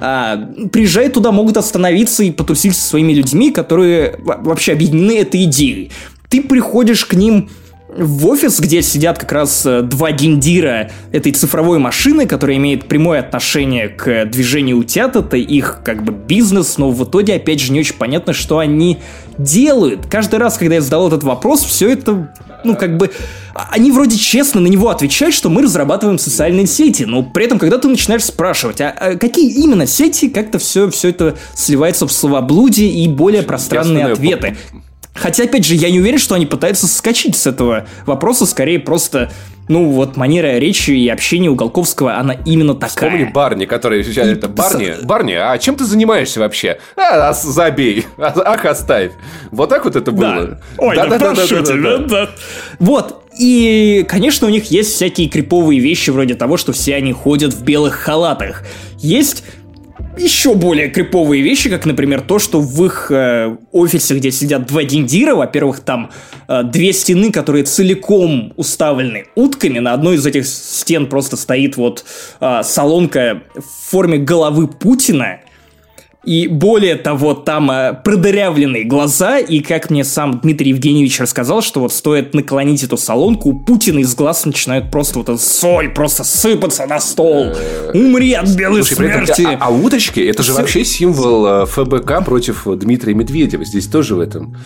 [0.00, 0.36] а,
[0.72, 5.92] приезжают туда, могут остановиться и потусить со своими людьми, которые вообще объединены этой идеей.
[6.28, 7.50] Ты приходишь к ним
[7.96, 13.20] в офис, где сидят как раз э, два гендира этой цифровой машины, которая имеет прямое
[13.20, 17.80] отношение к движению утят, это их как бы бизнес, но в итоге опять же не
[17.80, 18.98] очень понятно, что они
[19.38, 20.06] делают.
[20.06, 22.32] Каждый раз, когда я задал этот вопрос, все это
[22.64, 23.10] ну, как бы,
[23.54, 27.58] а, они вроде честно на него отвечают, что мы разрабатываем социальные сети, но при этом,
[27.58, 32.12] когда ты начинаешь спрашивать, а, а какие именно сети, как-то все, все это сливается в
[32.12, 34.56] словоблудие и более пространные ответы.
[35.14, 39.30] Хотя, опять же, я не уверен, что они пытаются соскочить с этого вопроса, скорее просто
[39.70, 43.10] ну вот манера речи и общения у Голковского, она именно такая.
[43.10, 44.96] Вспомни Барни, который сейчас это Барни.
[45.04, 46.80] Барни, а чем ты занимаешься вообще?
[46.96, 48.04] А, а забей.
[48.18, 49.12] А, ах, оставь.
[49.52, 50.46] Вот так вот это было.
[50.46, 50.60] Да.
[50.78, 52.30] Ой, да, да, да, прошу да, да, тебя, да, да.
[52.80, 57.54] Вот, и, конечно, у них есть всякие криповые вещи вроде того, что все они ходят
[57.54, 58.64] в белых халатах.
[58.98, 59.44] Есть
[60.20, 64.82] еще более криповые вещи, как, например, то, что в их э, офисе, где сидят два
[64.82, 66.10] гендира, во-первых, там
[66.48, 72.04] э, две стены, которые целиком уставлены утками, на одной из этих стен просто стоит вот
[72.40, 75.40] э, салонка в форме головы Путина,
[76.24, 81.80] и более того, там э, продырявленные глаза, и как мне сам Дмитрий Евгеньевич рассказал, что
[81.80, 86.22] вот стоит наклонить эту салонку, у Путина из глаз начинает просто вот эта соль просто
[86.24, 87.54] сыпаться на стол.
[87.94, 89.46] Умри от белой Слушай, смерти.
[89.46, 93.64] а, а уточки, это же вообще символ э, ФБК против Дмитрия Медведева.
[93.64, 94.56] Здесь тоже в этом.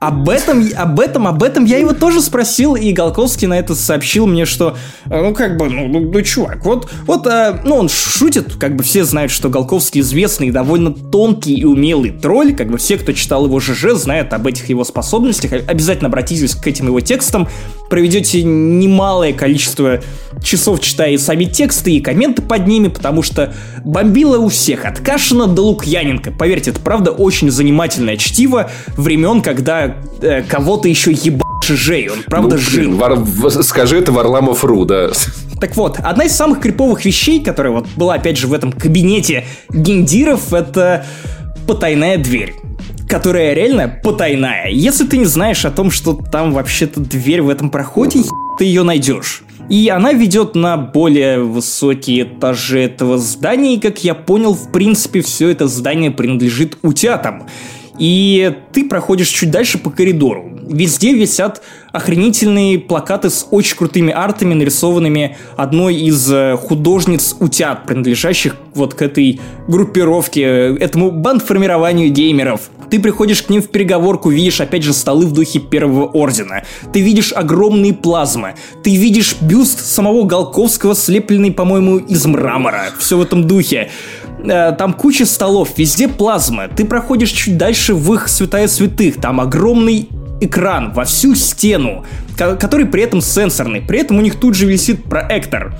[0.00, 4.26] Об этом, об этом, об этом я его тоже спросил, и Голковский на это сообщил
[4.26, 7.90] мне, что, э, ну, как бы, ну, ну, ну чувак, вот, вот, э, ну, он
[7.90, 12.78] шутит, как бы все знают, что Голковский известный довольно тонкий и умелый тролль, как бы
[12.78, 17.00] все, кто читал его ЖЖ, знают об этих его способностях, обязательно обратитесь к этим его
[17.00, 17.46] текстам,
[17.90, 20.00] проведете немалое количество
[20.42, 23.52] часов, читая и сами тексты, и комменты под ними, потому что
[23.84, 26.32] бомбило у всех, от Кашина до Лукьяненко.
[26.32, 29.89] Поверьте, это правда очень занимательное чтиво времен, когда
[30.20, 32.96] э, кого-то еще ебать Жей, он правда ну, жил.
[32.96, 33.18] Вар...
[33.62, 35.10] Скажи это Варламов Ру, да.
[35.60, 39.44] Так вот, одна из самых криповых вещей, которая вот была опять же в этом кабинете
[39.68, 41.06] гендиров, это
[41.66, 42.54] потайная дверь
[43.08, 44.68] которая реально потайная.
[44.70, 48.20] Если ты не знаешь о том, что там вообще-то дверь в этом проходе,
[48.56, 49.42] ты ее найдешь.
[49.68, 55.22] И она ведет на более высокие этажи этого здания, и, как я понял, в принципе,
[55.22, 57.48] все это здание принадлежит утятам.
[58.00, 60.50] И ты проходишь чуть дальше по коридору.
[60.66, 68.56] Везде висят охренительные плакаты с очень крутыми артами, нарисованными одной из э, художниц утят, принадлежащих
[68.74, 69.38] вот к этой
[69.68, 70.42] группировке,
[70.76, 72.70] этому бандформированию геймеров.
[72.90, 76.64] Ты приходишь к ним в переговорку, видишь опять же столы в духе Первого Ордена.
[76.92, 78.54] Ты видишь огромные плазмы.
[78.82, 82.86] Ты видишь бюст самого Голковского, слепленный, по-моему, из мрамора.
[82.98, 83.90] Все в этом духе.
[84.44, 86.68] Э, там куча столов, везде плазма.
[86.68, 90.08] Ты проходишь чуть дальше в их святая святых, там огромный
[90.40, 92.04] экран во всю стену,
[92.36, 93.82] который при этом сенсорный.
[93.82, 95.74] При этом у них тут же висит проектор.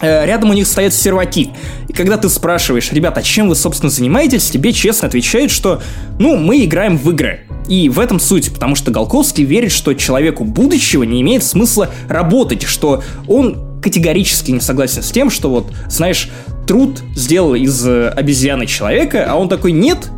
[0.00, 1.50] Э, рядом у них стоит серваки.
[1.88, 5.82] И когда ты спрашиваешь, ребята, чем вы, собственно, занимаетесь, тебе честно отвечают, что,
[6.18, 7.40] ну, мы играем в игры.
[7.68, 12.62] И в этом суть, потому что Голковский верит, что человеку будущего не имеет смысла работать,
[12.62, 16.30] что он категорически не согласен с тем, что вот, знаешь,
[16.68, 20.10] труд сделал из э, обезьяны человека, а он такой, нет,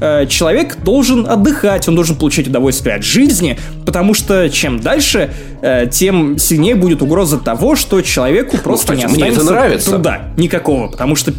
[0.00, 5.30] э, человек должен отдыхать, он должен получать удовольствие от жизни, потому что чем дальше,
[5.62, 9.52] э, тем сильнее будет угроза того, что человеку просто ну, кстати, не останется мне это
[9.52, 9.90] нравится.
[9.90, 11.32] труда никакого, потому что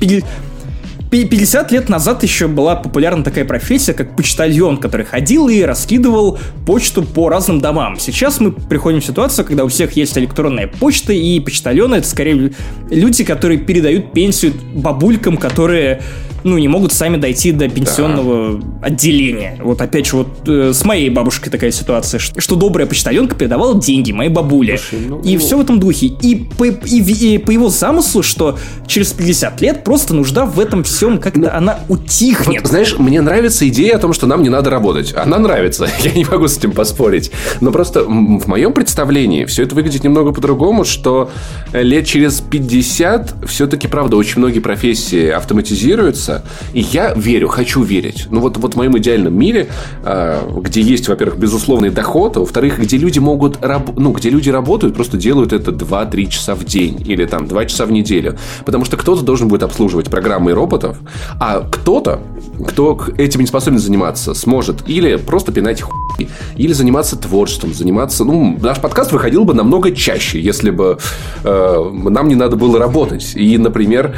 [1.23, 7.03] 50 лет назад еще была популярна такая профессия, как почтальон, который ходил и раскидывал почту
[7.03, 7.97] по разным домам.
[7.99, 12.51] Сейчас мы приходим в ситуацию, когда у всех есть электронная почта, и почтальоны— это скорее
[12.89, 16.01] люди, которые передают пенсию бабулькам, которые
[16.45, 18.87] ну, не могут сами дойти до пенсионного да.
[18.87, 19.59] отделения.
[19.63, 23.81] Вот опять же, вот э, с моей бабушкой такая ситуация, что, что добрая почтальонка передавала
[23.81, 24.77] деньги моей бабуле.
[24.77, 25.39] Слушай, ну, и ну...
[25.39, 26.05] все в этом духе.
[26.05, 30.83] И по, и, и по его замыслу, что через 50 лет просто нужда в этом
[30.83, 32.61] всем как-то ну, она утихнет.
[32.61, 35.15] Вот, знаешь, мне нравится идея о том, что нам не надо работать.
[35.15, 35.89] Она нравится.
[36.03, 37.31] Я не могу с этим поспорить.
[37.59, 41.31] Но просто в моем представлении все это выглядит немного по-другому, что
[41.73, 46.34] лет через 50 все-таки, правда, очень многие профессии автоматизируются,
[46.73, 48.27] и я верю, хочу верить.
[48.29, 49.67] Ну вот, вот в моем идеальном мире,
[50.03, 53.59] а, где есть, во-первых, безусловный доход, а во-вторых, где люди могут,
[53.95, 57.85] ну, где люди работают, просто делают это 2-3 часа в день или там 2 часа
[57.85, 58.37] в неделю.
[58.65, 60.97] Потому что кто-то должен будет обслуживать программы и роботов,
[61.39, 62.19] а кто-то,
[62.67, 68.23] кто этим не способен заниматься, сможет или просто пинать хуй, или заниматься творчеством, заниматься...
[68.23, 70.97] Ну, наш подкаст выходил бы намного чаще, если бы
[71.43, 73.33] э, нам не надо было работать.
[73.35, 74.17] И, например,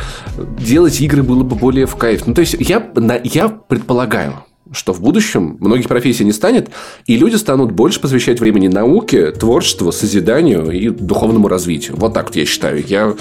[0.60, 2.26] делать игры было бы более в кайф.
[2.26, 2.92] Ну, то есть, я,
[3.24, 6.70] я предполагаю, что в будущем многих профессий не станет,
[7.06, 11.98] и люди станут больше посвящать времени науке, творчеству, созиданию и духовному развитию.
[11.98, 12.84] Вот так вот я считаю.
[12.86, 13.14] Я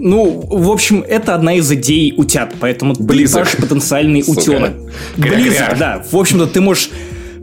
[0.00, 3.42] ну, в общем, это одна из идей утят, поэтому Близок.
[3.42, 4.38] ты ваш потенциальный Сука.
[4.38, 4.72] утенок.
[5.16, 6.04] Близок, да.
[6.08, 6.90] В общем-то, ты можешь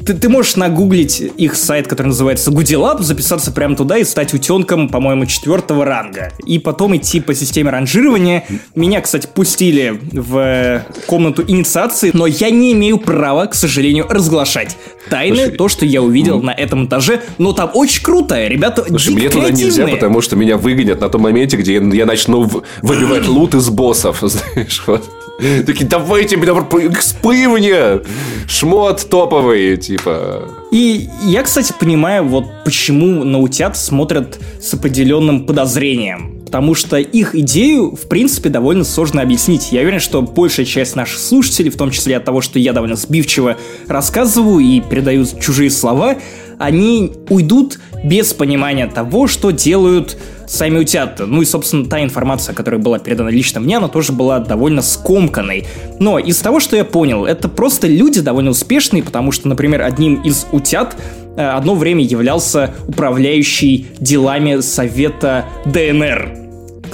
[0.06, 4.90] ты, ты можешь нагуглить их сайт, который называется Goodilab, записаться прямо туда и стать утенком,
[4.90, 6.32] по-моему, четвертого ранга.
[6.46, 8.46] И потом идти по системе ранжирования.
[8.76, 14.78] Меня, кстати, пустили в комнату инициации, но я не имею права, к сожалению, разглашать
[15.10, 17.22] тайны, Слушай, то, что я увидел на этом этаже.
[17.38, 21.22] Но там очень круто, ребята Слушай, мне туда нельзя, потому что меня выгонят на том
[21.22, 22.50] моменте, где я, я начну
[22.82, 25.04] выбивать лут из боссов, знаешь, вот.
[25.38, 28.02] Такие, давайте, экспы мне!
[28.48, 30.50] Шмот топовый, типа.
[30.72, 36.42] И я, кстати, понимаю, вот почему на утят смотрят с определенным подозрением.
[36.46, 39.72] Потому что их идею, в принципе, довольно сложно объяснить.
[39.72, 42.96] Я уверен, что большая часть наших слушателей, в том числе от того, что я довольно
[42.96, 43.58] сбивчиво
[43.88, 46.16] рассказываю и передаю чужие слова,
[46.60, 51.26] они уйдут без понимания того, что делают сами утята.
[51.26, 55.66] Ну и, собственно, та информация, которая была передана лично мне, она тоже была довольно скомканной.
[56.00, 60.22] Но из того, что я понял, это просто люди довольно успешные, потому что, например, одним
[60.22, 60.96] из утят
[61.36, 66.45] э, одно время являлся управляющий делами совета ДНР.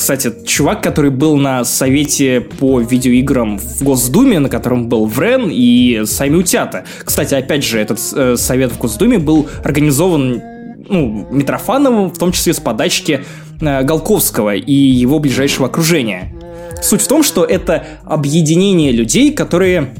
[0.01, 6.05] Кстати, чувак, который был на совете по видеоиграм в Госдуме, на котором был Врен и
[6.05, 6.85] сами утята.
[7.05, 10.41] Кстати, опять же, этот э, совет в Госдуме был организован
[10.89, 13.23] ну, Митрофановым, в том числе с подачки
[13.61, 16.33] э, Голковского и его ближайшего окружения.
[16.81, 19.93] Суть в том, что это объединение людей, которые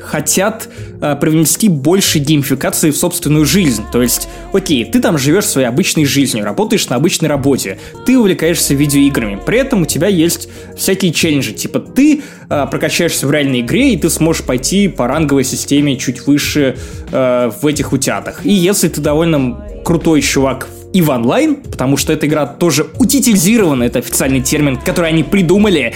[0.00, 0.68] хотят
[1.00, 3.84] э, привнести больше геймификации в собственную жизнь.
[3.92, 8.74] То есть, окей, ты там живешь своей обычной жизнью, работаешь на обычной работе, ты увлекаешься
[8.74, 13.92] видеоиграми, при этом у тебя есть всякие челленджи, типа ты э, прокачаешься в реальной игре,
[13.92, 16.76] и ты сможешь пойти по ранговой системе чуть выше
[17.10, 18.44] э, в этих утятах.
[18.44, 23.84] И если ты довольно крутой чувак и в онлайн, потому что эта игра тоже утилизирована,
[23.84, 25.94] это официальный термин, который они придумали,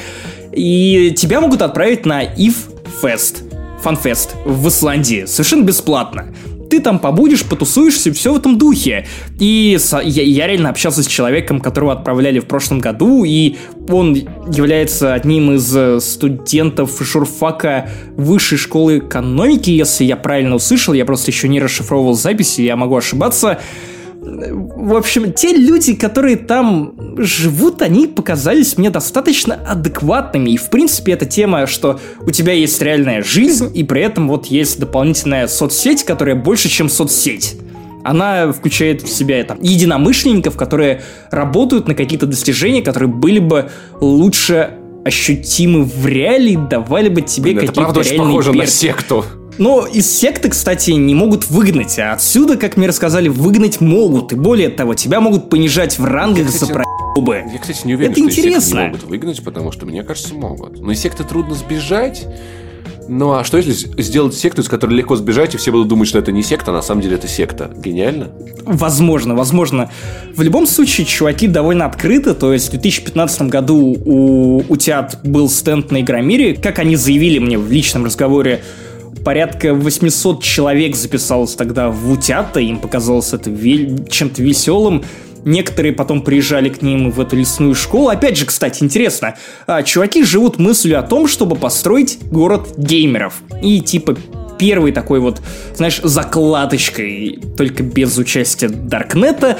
[0.53, 2.55] и тебя могут отправить на If
[3.03, 3.50] Fest,
[3.83, 6.35] фанфест в Исландии, совершенно бесплатно.
[6.71, 9.07] Ты там побудешь, потусуешься, все в этом духе.
[9.41, 13.57] И я, я реально общался с человеком, которого отправляли в прошлом году, и
[13.89, 21.05] он является одним из э, студентов журфака высшей школы экономики, если я правильно услышал, я
[21.05, 23.59] просто еще не расшифровывал записи, я могу ошибаться.
[24.23, 30.51] В общем, те люди, которые там живут, они показались мне достаточно адекватными.
[30.51, 34.47] И, в принципе, эта тема, что у тебя есть реальная жизнь, и при этом вот
[34.47, 37.57] есть дополнительная соцсеть, которая больше, чем соцсеть.
[38.05, 44.77] Она включает в себя там, единомышленников, которые работают на какие-то достижения, которые были бы лучше
[45.05, 48.71] ощутимы в реалии, давали бы тебе Блин, это какие-то правда очень реальные похоже на перки.
[48.71, 49.25] секту.
[49.59, 54.33] Но из секты, кстати, не могут выгнать, а отсюда, как мне рассказали, выгнать могут.
[54.33, 57.45] И более того, тебя могут понижать в рангах за кстати, проебы.
[57.53, 58.79] Я, кстати, не уверен, Это что из секты интересно.
[58.79, 60.81] не могут выгнать, потому что, мне кажется, могут.
[60.81, 62.27] Но из секты трудно сбежать.
[63.13, 66.21] Ну а что если сделать секту, из которой легко сбежать, и все будут думать, что
[66.21, 67.69] это не секта, а на самом деле это секта?
[67.77, 68.29] Гениально?
[68.65, 69.91] Возможно, возможно.
[70.37, 75.91] В любом случае, чуваки довольно открыты, то есть в 2015 году у Утят был стенд
[75.91, 76.55] на Игромире.
[76.55, 78.63] Как они заявили мне в личном разговоре,
[79.25, 85.05] порядка 800 человек записалось тогда в Утята, им показалось это ве- чем-то веселым.
[85.45, 88.09] Некоторые потом приезжали к ним в эту лесную школу.
[88.09, 93.35] Опять же, кстати, интересно, а, чуваки живут мыслью о том, чтобы построить город геймеров.
[93.63, 94.17] И типа
[94.59, 95.41] первой такой вот,
[95.75, 99.57] знаешь, закладочкой, только без участия Даркнета,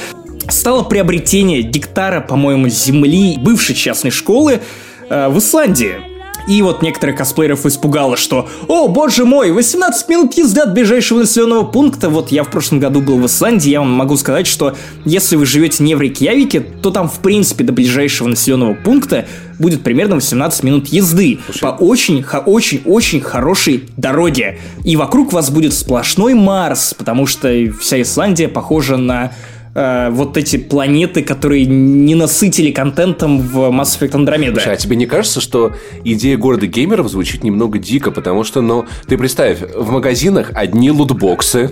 [0.49, 4.61] стало приобретение гектара, по-моему, земли бывшей частной школы
[5.09, 6.10] э, в Исландии.
[6.51, 11.63] И вот некоторых косплееров испугало, что «О, боже мой, 18 минут езды от ближайшего населенного
[11.63, 12.09] пункта».
[12.09, 14.75] Вот я в прошлом году был в Исландии, я вам могу сказать, что
[15.05, 19.27] если вы живете не в Рейкьявике, то там, в принципе, до ближайшего населенного пункта
[19.61, 24.59] будет примерно 18 минут езды по очень, очень, очень хорошей дороге.
[24.85, 27.49] И вокруг вас будет сплошной Марс, потому что
[27.81, 29.31] вся Исландия похожа на
[29.75, 34.53] э, вот эти планеты, которые не насытили контентом в Mass Effect Andromeda.
[34.53, 35.73] Слушай, а тебе не кажется, что
[36.05, 38.11] идея города геймеров звучит немного дико?
[38.11, 41.71] Потому что, ну, ты представь, в магазинах одни лутбоксы,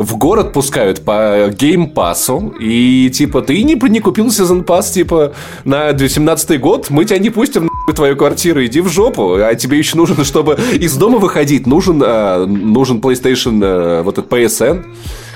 [0.00, 5.34] в город пускают по геймпасу, и типа ты не, не купил сезон пас, типа
[5.66, 9.76] на 18 год, мы тебя не пустим на твою квартиру, иди в жопу, а тебе
[9.76, 14.86] еще нужно, чтобы из дома выходить, нужен, а, нужен PlayStation, а, вот этот PSN,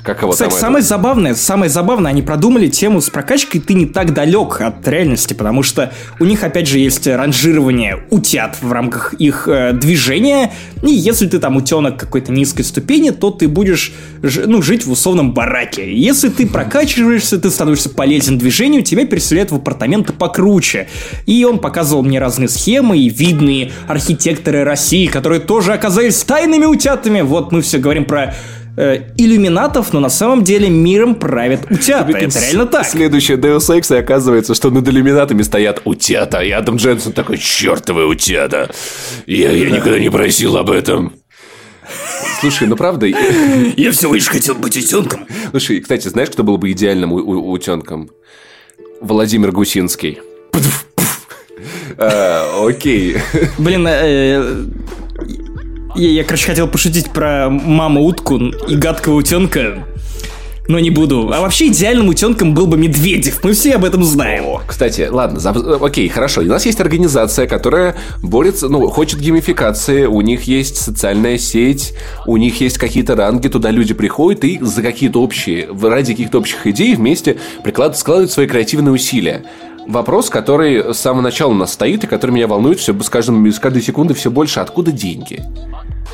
[0.05, 4.13] как его Кстати, самое забавное, самое забавное, они продумали тему с прокачкой, ты не так
[4.13, 9.49] далек от реальности, потому что у них, опять же, есть ранжирование утят в рамках их
[9.49, 10.53] э, движения,
[10.83, 15.33] и если ты там утенок какой-то низкой ступени, то ты будешь ну, жить в условном
[15.33, 15.97] бараке.
[15.97, 20.87] Если ты прокачиваешься, ты становишься полезен движению, тебя переселяют в апартаменты покруче.
[21.25, 27.23] И он показывал мне разные схемы и видные архитекторы России, которые тоже оказались тайными утятами.
[27.23, 28.35] Вот мы все говорим про
[28.77, 32.11] э, иллюминатов, но на самом деле миром правят утята.
[32.17, 32.87] Это реально так.
[32.87, 36.41] Следующее Deus Ex, и оказывается, что над иллюминатами стоят утята.
[36.41, 38.71] И Адам Дженсен такой, чертовы утята.
[39.27, 41.13] Я, я никогда не просил об этом.
[42.41, 43.07] Слушай, ну правда...
[43.07, 45.27] Я всего лишь хотел быть утенком.
[45.51, 48.11] Слушай, кстати, знаешь, кто был бы идеальным утенком?
[49.01, 50.21] Владимир Гусинский.
[51.97, 53.17] А, Окей.
[53.59, 54.65] Блин, э,
[55.95, 59.85] я, я, короче, хотел пошутить про маму-утку и гадкого утенка,
[60.67, 61.31] но не буду.
[61.33, 63.45] А вообще идеальным утенком был бы Медведев.
[63.45, 64.45] Мы все об этом знаем.
[64.47, 66.41] О, кстати, ладно, за- окей, хорошо.
[66.41, 71.93] У нас есть организация, которая борется, ну, хочет геймификации, у них есть социальная сеть,
[72.27, 76.67] у них есть какие-то ранги, туда люди приходят и за какие-то общие, ради каких-то общих
[76.67, 79.45] идей вместе прикладывают, складывают свои креативные усилия.
[79.87, 83.47] Вопрос, который с самого начала у нас стоит и который меня волнует все с, каждым,
[83.47, 84.61] с каждой секунды все больше.
[84.61, 85.43] Откуда деньги?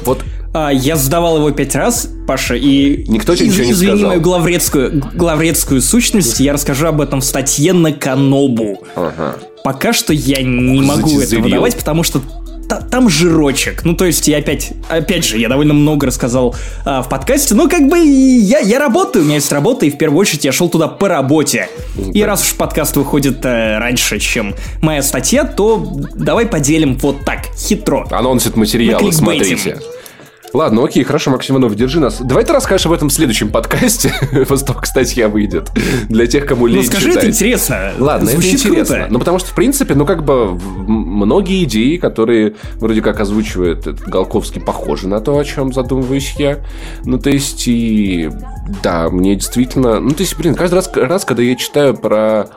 [0.02, 0.22] Вот
[0.54, 3.04] А, я задавал его пять раз, Паша, и...
[3.06, 4.08] Никто тебе из- ничего не извини сказал.
[4.08, 8.82] мою главредскую, главредскую сущность, я расскажу об этом в статье на Канобу.
[8.96, 9.36] Ага.
[9.62, 11.44] Пока что я не могу это Затизерил.
[11.44, 12.20] выдавать, потому что
[13.00, 13.84] там жирочек.
[13.84, 17.66] Ну, то есть, я опять, опять же, я довольно много рассказал а, в подкасте, но
[17.66, 20.68] как бы я, я работаю, у меня есть работа, и в первую очередь я шел
[20.68, 21.68] туда по работе.
[22.12, 25.82] И раз уж подкаст выходит э, раньше, чем моя статья, то
[26.14, 28.06] давай поделим вот так, хитро.
[28.10, 29.80] Анонсит материалы, смотрите.
[30.52, 32.20] Ладно, окей, хорошо, Максим Иванов, держи нас.
[32.20, 34.12] Давай ты расскажешь об этом в следующем подкасте.
[34.48, 35.70] После того, как статья выйдет.
[36.08, 37.18] Для тех, кому Ну, лень скажи, читать.
[37.24, 37.92] это интересно.
[37.98, 38.96] Ладно, Звучит это интересно.
[38.96, 39.12] круто.
[39.12, 44.00] Ну, потому что, в принципе, ну, как бы многие идеи, которые вроде как озвучивает этот
[44.00, 46.58] Голковский, похожи на то, о чем задумываюсь я.
[47.04, 48.30] Ну, то есть, и
[48.82, 50.00] да, мне действительно...
[50.00, 52.48] Ну, то есть, блин, каждый раз, раз когда я читаю про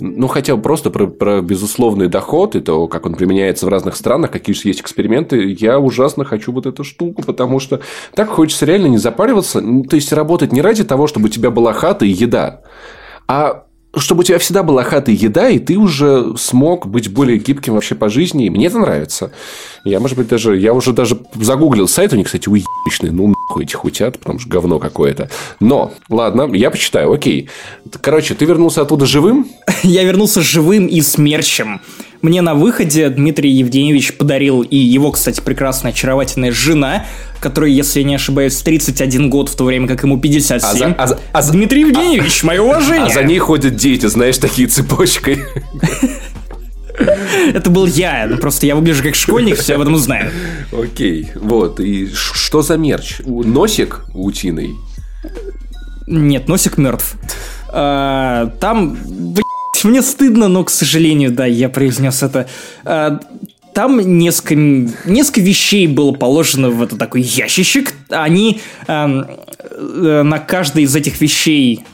[0.00, 4.30] ну, хотя просто про, про безусловный доход и то, как он применяется в разных странах,
[4.30, 7.80] какие же есть эксперименты, я ужасно хочу вот эту штуку, потому что
[8.14, 11.72] так хочется реально не запариваться, то есть работать не ради того, чтобы у тебя была
[11.72, 12.62] хата и еда,
[13.28, 13.66] а
[13.96, 17.74] чтобы у тебя всегда была хата и еда, и ты уже смог быть более гибким
[17.74, 18.46] вообще по жизни.
[18.46, 19.32] И мне это нравится.
[19.84, 20.56] Я, может быть, даже...
[20.56, 23.10] Я уже даже загуглил сайт, у них, кстати, уебищный.
[23.10, 25.28] Ну, нахуй этих утят, потому что говно какое-то.
[25.60, 27.50] Но, ладно, я почитаю, окей.
[28.00, 29.46] Короче, ты вернулся оттуда живым?
[29.82, 31.80] Я вернулся живым и с мерчем.
[32.22, 37.04] Мне на выходе Дмитрий Евгеньевич подарил и его, кстати, прекрасная, очаровательная жена,
[37.40, 40.62] которой, если я не ошибаюсь, 31 год, в то время как ему 57.
[40.62, 43.06] А за- а за- а за- Дмитрий Евгеньевич, мое уважение!
[43.06, 45.40] А за ней ходят дети, знаешь, такие цепочкой.
[47.52, 50.30] Это был я, ну, просто я выгляжу как школьник, все об этом знаю.
[50.70, 51.80] Окей, вот.
[51.80, 53.16] И что за мерч?
[53.26, 54.76] Носик утиный?
[56.06, 57.16] Нет, носик мертв.
[57.68, 59.44] А, Там, блядь,
[59.84, 62.46] мне стыдно, но, к сожалению, да, я произнес это.
[62.84, 63.20] А,
[63.74, 67.94] Там несколько, несколько вещей было положено в этот такой ящичек.
[68.10, 69.26] Они ам,
[69.58, 71.84] э, на каждой из этих вещей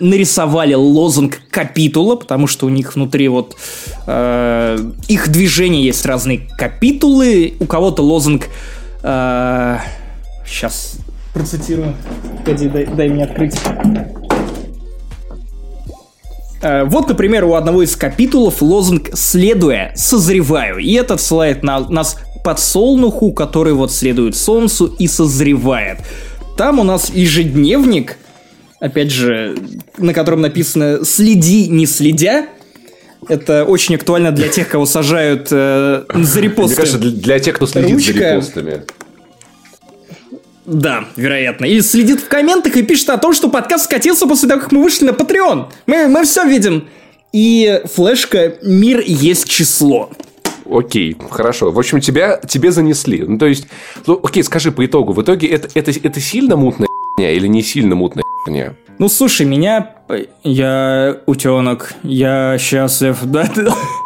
[0.00, 3.56] нарисовали лозунг капитула, потому что у них внутри вот
[4.06, 4.78] э,
[5.08, 7.54] их движения есть разные капитулы.
[7.60, 8.48] У кого-то лозунг...
[9.02, 10.98] сейчас
[11.34, 11.94] процитирую.
[12.38, 13.54] Погоди, дай, дай мне открыть.
[16.62, 20.78] Э, Вот, например, у одного из капитулов лозунг «Следуя, созреваю».
[20.78, 25.98] И это отсылает на, нас подсолнуху, который вот следует солнцу и созревает.
[26.56, 28.16] Там у нас ежедневник,
[28.80, 29.56] опять же,
[29.96, 32.46] на котором написано «Следи, не следя».
[33.28, 36.74] Это очень актуально для тех, кого сажают э, за репосты.
[36.74, 38.30] Мне кажется, для, для тех, кто следит за Ручка.
[38.30, 38.82] репостами.
[40.68, 41.64] Да, вероятно.
[41.64, 44.82] И следит в комментах и пишет о том, что подкаст скатился после того, как мы
[44.82, 45.66] вышли на Patreon.
[45.86, 46.88] Мы, мы все видим.
[47.32, 50.10] И флешка «Мир есть число».
[50.70, 51.70] Окей, хорошо.
[51.70, 53.22] В общем, тебя, тебе занесли.
[53.26, 53.66] Ну, то есть,
[54.06, 55.14] ну, окей, скажи по итогу.
[55.14, 56.88] В итоге это, это, это сильно мутная
[57.18, 58.74] или не сильно мутная херня?
[58.98, 59.94] Ну, слушай, меня...
[60.42, 63.50] Я утенок, я счастлив, да?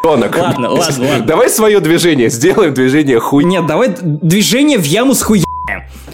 [0.04, 0.36] Тонок.
[0.38, 1.26] Ладно, ладно, ладно.
[1.26, 2.30] Давай свое движение.
[2.30, 3.44] Сделаем движение хуй.
[3.44, 5.51] Нет, давай движение в яму с хуями.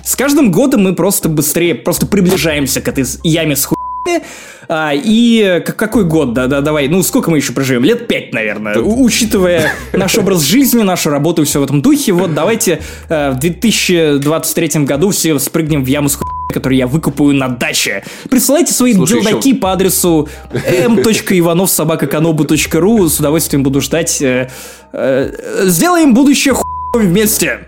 [0.05, 4.23] С каждым годом мы просто быстрее, просто приближаемся к этой яме с хуями.
[4.71, 6.35] А, и какой год?
[6.35, 6.89] Да, да, давай.
[6.89, 7.85] Ну, сколько мы еще проживем?
[7.85, 8.77] Лет пять, наверное.
[8.79, 12.13] У- учитывая наш образ жизни, нашу работу и все в этом духе.
[12.13, 16.29] Вот давайте э, в 2023 году все спрыгнем в яму с хуями.
[16.53, 18.03] который я выкупаю на даче.
[18.31, 23.09] Присылайте свои Слушай, делдаки еще- по адресу m.ивановсобакаканоbu.ру.
[23.09, 24.21] С удовольствием буду ждать.
[24.23, 24.49] э,
[24.93, 25.31] э,
[25.67, 27.61] Сделаем будущее хуй вместе.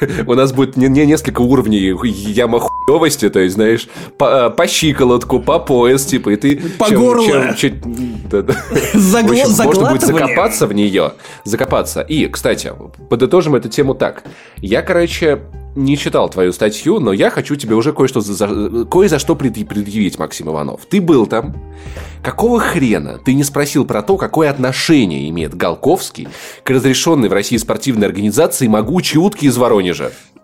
[0.26, 1.94] У нас будет не, не несколько уровней
[2.32, 3.88] яма хуевости, то есть, знаешь,
[4.18, 6.56] по, по щиколотку, по пояс, типа, и ты...
[6.78, 7.54] По горло.
[7.56, 7.80] чуть-
[8.28, 8.54] да, да.
[8.94, 11.12] Загло- В общем, можно будет закопаться в нее,
[11.44, 12.00] закопаться.
[12.02, 12.72] И, кстати,
[13.08, 14.24] подытожим эту тему так.
[14.58, 15.40] Я, короче,
[15.76, 19.68] не читал твою статью, но я хочу тебе уже кое-что за, кое за что пред-
[19.68, 20.82] предъявить, Максим Иванов.
[20.88, 21.56] Ты был там.
[22.22, 26.28] Какого хрена ты не спросил про то, какое отношение имеет Голковский
[26.62, 29.93] к разрешенной в России спортивной организации «Могучие утки» из Воронежа?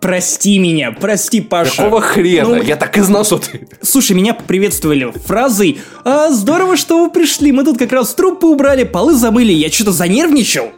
[0.01, 1.77] Прости меня, прости, Паша.
[1.83, 2.55] Какого хрена?
[2.55, 3.67] Ну, Я так и знал, что ты...
[3.83, 8.83] Слушай, меня приветствовали фразой «А, здорово, что вы пришли, мы тут как раз трупы убрали,
[8.83, 10.71] полы замыли, я что-то занервничал».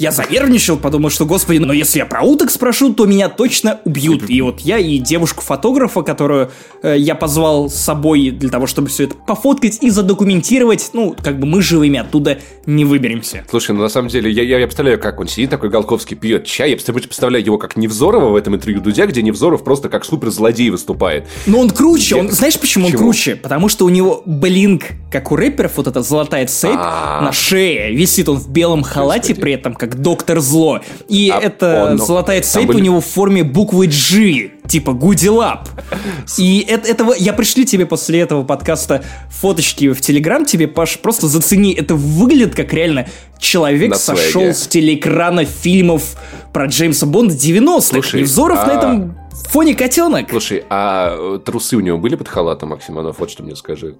[0.00, 4.30] Я занервничал, подумал, что, господи, но если я про уток спрошу, то меня точно убьют.
[4.30, 6.50] И вот я и девушку-фотографа, которую
[6.82, 11.38] э, я позвал с собой для того, чтобы все это пофоткать и задокументировать, ну, как
[11.38, 13.44] бы мы живыми оттуда не выберемся.
[13.50, 16.46] Слушай, ну на самом деле, я, я, я представляю, как он сидит, такой Голковский, пьет
[16.46, 16.70] чай.
[16.70, 21.26] Я представляю его как Невзорова в этом интервью Дудя, где Невзоров просто как суперзлодей выступает.
[21.44, 23.36] Но он круче, Я- он, знаешь почему он круче?
[23.36, 27.20] Потому что у него блинк, как у рэперов, вот эта золотая цепь А.
[27.20, 30.80] на шее, висит он в белом халате при этом, как доктор зло.
[31.08, 34.92] И А эта он- золотая там цепь были- у него в форме буквы G, типа
[34.92, 35.68] Гудилап.
[36.38, 41.26] И это, этого, я пришлю тебе после этого подкаста фоточки в Телеграм тебе, Паш, просто
[41.26, 43.06] зацени, это выглядит как реально
[43.38, 44.54] человек На сошел свеге.
[44.54, 46.16] с телеэкрана фильмов
[46.52, 47.80] про Джеймса Бонда 90-х.
[47.80, 49.16] Слушай, Невзоров на а- этом
[49.48, 50.28] фоне котенок.
[50.30, 53.16] Слушай, а э, трусы у него были под халатом, Максим Иванов?
[53.18, 53.96] Вот что мне скажи.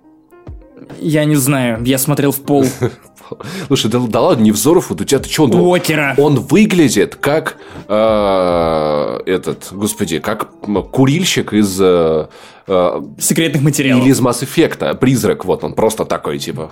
[0.98, 2.64] Я не знаю, я смотрел в пол
[3.66, 6.14] Слушай, да, да ладно, Невзоров, вот у тебя ты что, он, Уокера.
[6.18, 7.56] он выглядит как
[7.88, 10.50] э, этот, господи, как
[10.90, 12.26] курильщик из э,
[12.66, 14.04] э, секретных материалов.
[14.04, 16.70] Или из Mass Effect, призрак, вот он, просто такой, типа.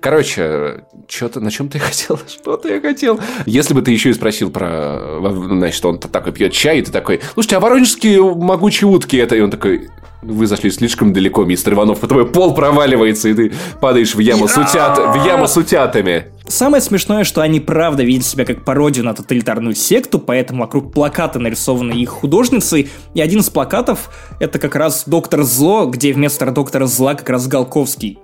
[0.00, 2.18] Короче, что-то, на чем ты хотел?
[2.28, 3.20] Что-то я хотел.
[3.46, 7.20] Если бы ты еще и спросил про, значит, он такой пьет чай, и ты такой,
[7.34, 9.36] слушайте, а воронежские могучие утки это?
[9.36, 9.88] И он такой,
[10.22, 14.48] вы зашли слишком далеко, мистер Иванов, по твой пол проваливается, и ты падаешь в яму
[14.48, 16.26] с, утят, в яму с утятами.
[16.46, 21.38] Самое смешное, что они правда видят себя как пародию на тоталитарную секту, поэтому вокруг плаката
[21.38, 26.86] нарисованы их художницей, и один из плакатов это как раз Доктор Зло, где вместо Доктора
[26.86, 28.18] Зла как раз Голковский.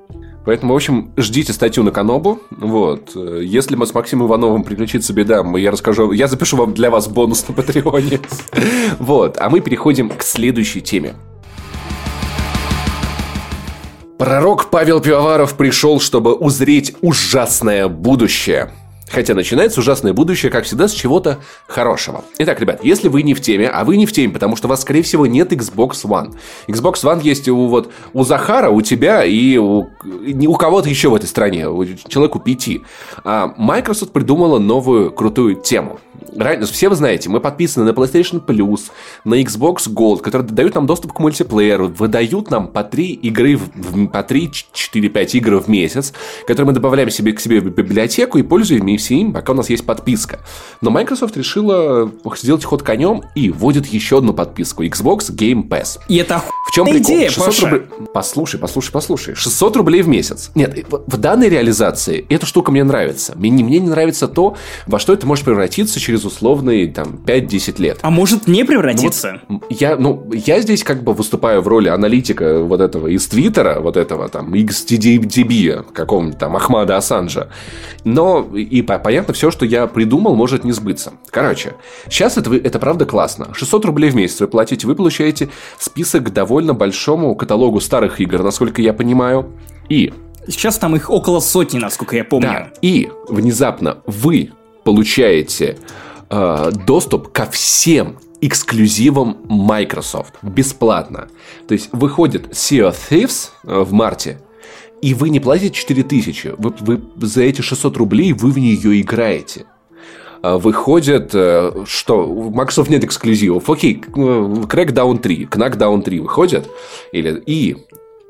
[0.44, 2.40] Поэтому, в общем, ждите статью на Канобу.
[2.50, 3.14] Вот.
[3.14, 7.08] Если мы с Максимом Ивановым приключится беда, мы- я расскажу, я запишу вам для вас
[7.08, 8.20] бонус на Патреоне.
[8.98, 9.36] Вот.
[9.38, 11.14] А мы переходим к следующей теме.
[14.20, 18.70] Пророк Павел Пивоваров пришел, чтобы узреть ужасное будущее.
[19.10, 22.24] Хотя начинается ужасное будущее, как всегда, с чего-то хорошего.
[22.38, 24.70] Итак, ребят, если вы не в теме, а вы не в теме, потому что у
[24.70, 26.34] вас, скорее всего, нет Xbox One.
[26.68, 31.08] Xbox One есть у, вот, у Захара, у тебя и у, не у кого-то еще
[31.08, 32.82] в этой стране, у человеку пяти.
[33.24, 35.98] А Microsoft придумала новую крутую тему.
[36.36, 38.90] Ранее, все вы знаете, мы подписаны на PlayStation Plus,
[39.24, 44.06] на Xbox Gold, которые дают нам доступ к мультиплееру, выдают нам по 3 игры, в-
[44.08, 46.12] по 3-4-5 игр в месяц,
[46.46, 49.86] которые мы добавляем себе к себе в библиотеку и пользуемся им, пока у нас есть
[49.86, 50.40] подписка.
[50.80, 55.98] Но Microsoft решила сделать ход конем и вводит еще одну подписку Xbox Game Pass.
[56.08, 57.02] И это В чем прикол?
[57.02, 57.66] идея, 600 Паша.
[57.70, 57.82] рублей...
[58.12, 59.34] Послушай, послушай, послушай.
[59.34, 60.50] 600 рублей в месяц.
[60.54, 63.32] Нет, в в данной реализации эта штука мне нравится.
[63.36, 67.80] Мне, не- мне не нравится то, во что это может превратиться через условные там 5-10
[67.80, 67.98] лет.
[68.02, 69.40] А может не превратиться?
[69.48, 73.80] М, Я, ну, я здесь как бы выступаю в роли аналитика вот этого из Твиттера,
[73.80, 77.48] вот этого там XDDB, какого-нибудь там Ахмада Ассанжа.
[78.04, 81.12] Но и понятно, все, что я придумал, может не сбыться.
[81.30, 81.74] Короче,
[82.08, 83.54] сейчас это, это правда классно.
[83.54, 88.42] 600 рублей в месяц вы платите, вы получаете список к довольно большому каталогу старых игр,
[88.42, 89.52] насколько я понимаю.
[89.88, 90.12] И
[90.48, 92.48] Сейчас там их около сотни, насколько я помню.
[92.48, 92.72] да.
[92.82, 94.52] И внезапно вы
[94.84, 95.78] получаете
[96.30, 101.28] э, доступ ко всем эксклюзивам Microsoft бесплатно.
[101.68, 104.40] То есть выходит Sea of Thieves э, в марте,
[105.02, 106.54] и вы не платите 4000.
[106.58, 109.66] Вы, вы за эти 600 рублей вы в нее играете.
[110.42, 113.68] А Выходит, э, что у Microsoft нет эксклюзивов.
[113.68, 116.66] Окей, э, Crackdown 3, Knackdown 3 выходит.
[117.12, 117.76] Или, и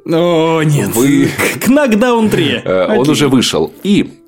[0.06, 0.94] О, нет.
[0.94, 1.28] Вы-
[1.64, 2.62] Кнакдаун 3.
[2.64, 3.12] Э, Он Окей.
[3.12, 3.72] уже вышел.
[3.84, 4.19] И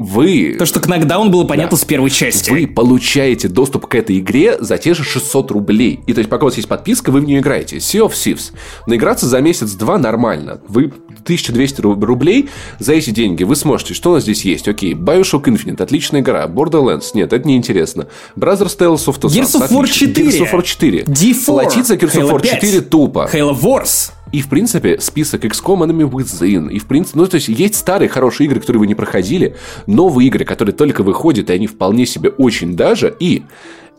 [0.00, 0.56] вы...
[0.58, 1.82] То, что к нокдаун было понятно да.
[1.82, 2.50] с первой части.
[2.50, 6.00] Вы получаете доступ к этой игре за те же 600 рублей.
[6.06, 7.76] И то есть, пока у вас есть подписка, вы в нее играете.
[7.76, 8.52] Sea of Thieves.
[8.86, 10.62] Наиграться за месяц-два нормально.
[10.68, 12.48] Вы 1200 рублей
[12.78, 13.92] за эти деньги вы сможете.
[13.92, 14.68] Что у нас здесь есть?
[14.68, 16.46] Окей, Bioshock Infinite, отличная игра.
[16.46, 18.08] Borderlands, нет, это неинтересно.
[18.36, 20.12] Brothers Tales of Two Gears of War 4.
[20.12, 21.02] Gears of War 4.
[21.02, 21.44] D4.
[21.44, 23.28] Платить за Gears of War 4 тупо.
[23.30, 24.12] Halo Wars.
[24.32, 26.70] И, в принципе, список XCOM Enemy Within.
[26.70, 29.56] И, в принципе, ну, то есть, есть старые хорошие игры, которые вы не проходили,
[29.86, 33.14] новые игры, которые только выходят, и они вполне себе очень даже.
[33.18, 33.42] И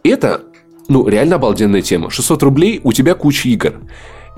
[0.03, 0.43] это,
[0.87, 2.09] ну, реально обалденная тема.
[2.09, 3.73] 600 рублей, у тебя куча игр.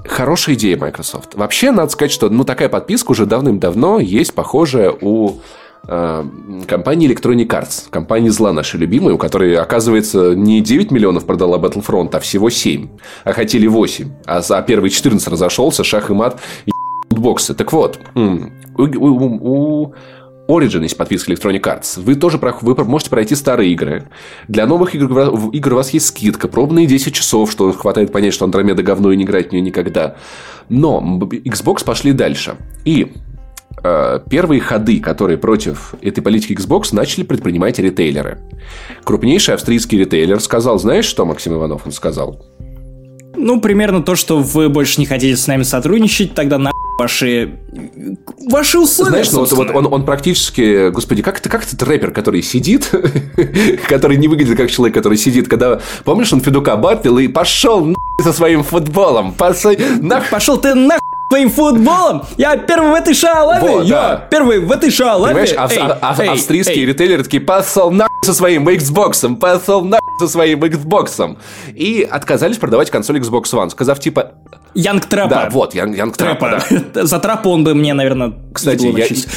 [0.06, 1.36] Хорошая идея Microsoft.
[1.36, 5.42] Вообще, надо сказать, что ну, такая подписка уже давным-давно есть похожая у
[5.86, 12.10] компании Electronic Arts, компании зла нашей любимой, у которой, оказывается, не 9 миллионов продала Battlefront,
[12.14, 12.88] а всего 7.
[13.26, 14.10] А хотели 8.
[14.26, 16.72] А за первый 14 разошелся, шах и мат, и
[17.10, 17.54] боксы.
[17.54, 18.22] Так вот, у,
[18.78, 19.94] у, у
[20.48, 22.02] Origin есть подписка Electronic Arts.
[22.02, 24.10] Вы тоже вы можете пройти старые игры.
[24.48, 26.48] Для новых игр, игр у вас есть скидка.
[26.48, 30.16] Пробные 10 часов, что хватает понять, что Андромеда говно и не играть в нее никогда.
[30.68, 32.58] Но Xbox пошли дальше.
[32.84, 33.23] И э,
[34.30, 38.40] первые ходы, которые против этой политики Xbox начали предпринимать ритейлеры.
[39.04, 42.42] Крупнейший австрийский ритейлер сказал, знаешь, что Максим Иванов он сказал?
[43.36, 47.60] Ну, примерно то, что вы больше не хотите с нами сотрудничать, тогда на ваши
[48.50, 49.12] ваши условия.
[49.12, 52.90] Знаешь, ну, вот, вот он, он практически, господи, как это, как этот рэпер, который сидит,
[53.90, 58.32] который не выглядит как человек, который сидит, когда, помнишь, он Федука батлил и пошел со
[58.32, 59.74] своим футболом, пошел,
[60.30, 62.24] пошел ты нахуй своим футболом.
[62.38, 63.68] Я первый в этой шалаве.
[63.68, 64.28] Вот, я да.
[64.30, 65.34] первый в этой шалаве.
[65.34, 66.86] Понимаешь, ав- эй, ав- эй, австрийские эй.
[66.86, 71.38] ритейлеры такие, пошел на со своим Xbox, пошел на со своим Xbox.
[71.74, 74.34] И отказались продавать консоль Xbox One, сказав типа...
[74.76, 75.30] Young Trappa.
[75.30, 77.04] Да, вот, Young, Young Trappa, да.
[77.06, 78.92] За Трэпа он бы мне, наверное, Кстати, я...
[78.92, 79.28] Блять,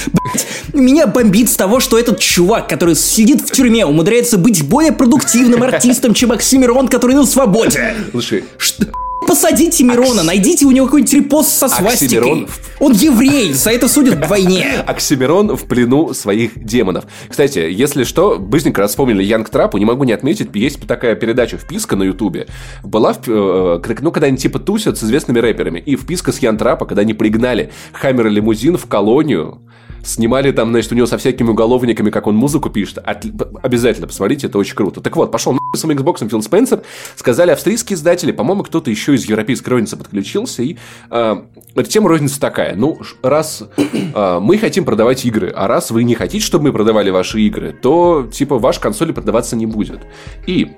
[0.74, 5.62] меня бомбит с того, что этот чувак, который сидит в тюрьме, умудряется быть более продуктивным
[5.62, 7.94] артистом, чем Оксимирон, который на свободе.
[8.12, 8.84] Слушай, что...
[9.26, 10.26] Посадите Мирона, Акс...
[10.26, 12.18] найдите у него какой-нибудь репост со свастикой.
[12.18, 12.48] Оксимирон...
[12.78, 14.66] Он еврей, за это судят вдвойне.
[14.86, 17.04] Оксимирон в плену своих демонов.
[17.28, 21.14] Кстати, если что, быстренько раз вспомнили Young Trapp у, не могу не отметить, есть такая
[21.14, 22.46] передача «Вписка» на Ютубе.
[22.82, 25.80] Была, в, э, ну, когда они типа тусят с известными рэперами.
[25.80, 29.60] И вписка с Ян Трапа, когда они пригнали Хаммер лимузин в колонию,
[30.06, 32.98] Снимали там, значит, у него со всякими уголовниками, как он музыку пишет.
[32.98, 33.24] От...
[33.62, 35.00] Обязательно посмотрите, это очень круто.
[35.00, 36.82] Так вот, пошел на с Xbox Фил Спенсер.
[37.16, 40.62] Сказали австрийские издатели, по-моему, кто-то еще из европейской розницы подключился.
[40.62, 40.76] И
[41.10, 41.36] э,
[41.88, 42.74] тема розницы такая.
[42.76, 47.10] Ну, раз э, мы хотим продавать игры, а раз вы не хотите, чтобы мы продавали
[47.10, 50.00] ваши игры, то, типа, ваша консоль продаваться не будет.
[50.46, 50.72] И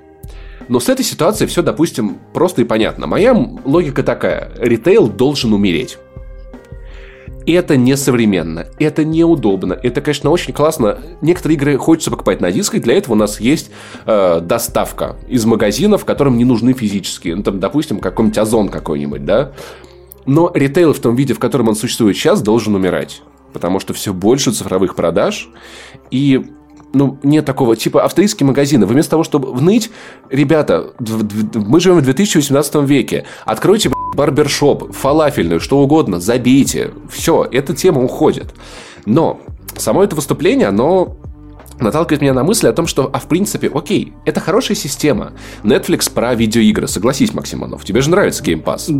[0.69, 3.07] но с этой ситуацией все, допустим, просто и понятно.
[3.07, 3.33] Моя
[3.65, 4.51] логика такая.
[4.59, 5.97] Ритейл должен умереть
[7.45, 10.99] это несовременно, это неудобно, это, конечно, очень классно.
[11.21, 13.71] Некоторые игры хочется покупать на дисках, для этого у нас есть
[14.05, 17.35] э, доставка из магазинов, которым не нужны физические.
[17.35, 19.51] Ну, там, допустим, какой-нибудь Озон какой-нибудь, да?
[20.25, 23.21] Но ритейл в том виде, в котором он существует сейчас, должен умирать.
[23.53, 25.49] Потому что все больше цифровых продаж.
[26.11, 26.45] И
[26.93, 28.85] ну, нет такого, типа австрийские магазины.
[28.85, 29.91] Вместо того, чтобы вныть,
[30.29, 30.93] ребята,
[31.53, 36.91] мы живем в 2018 веке, откройте барбершоп, фалафельную, что угодно, забейте.
[37.09, 38.53] Все, эта тема уходит.
[39.05, 39.39] Но
[39.75, 41.15] само это выступление, оно
[41.79, 45.33] наталкивает меня на мысль о том, что, а в принципе, окей, это хорошая система.
[45.63, 48.91] Netflix про видеоигры, согласись, Максимонов, тебе же нравится Game Pass.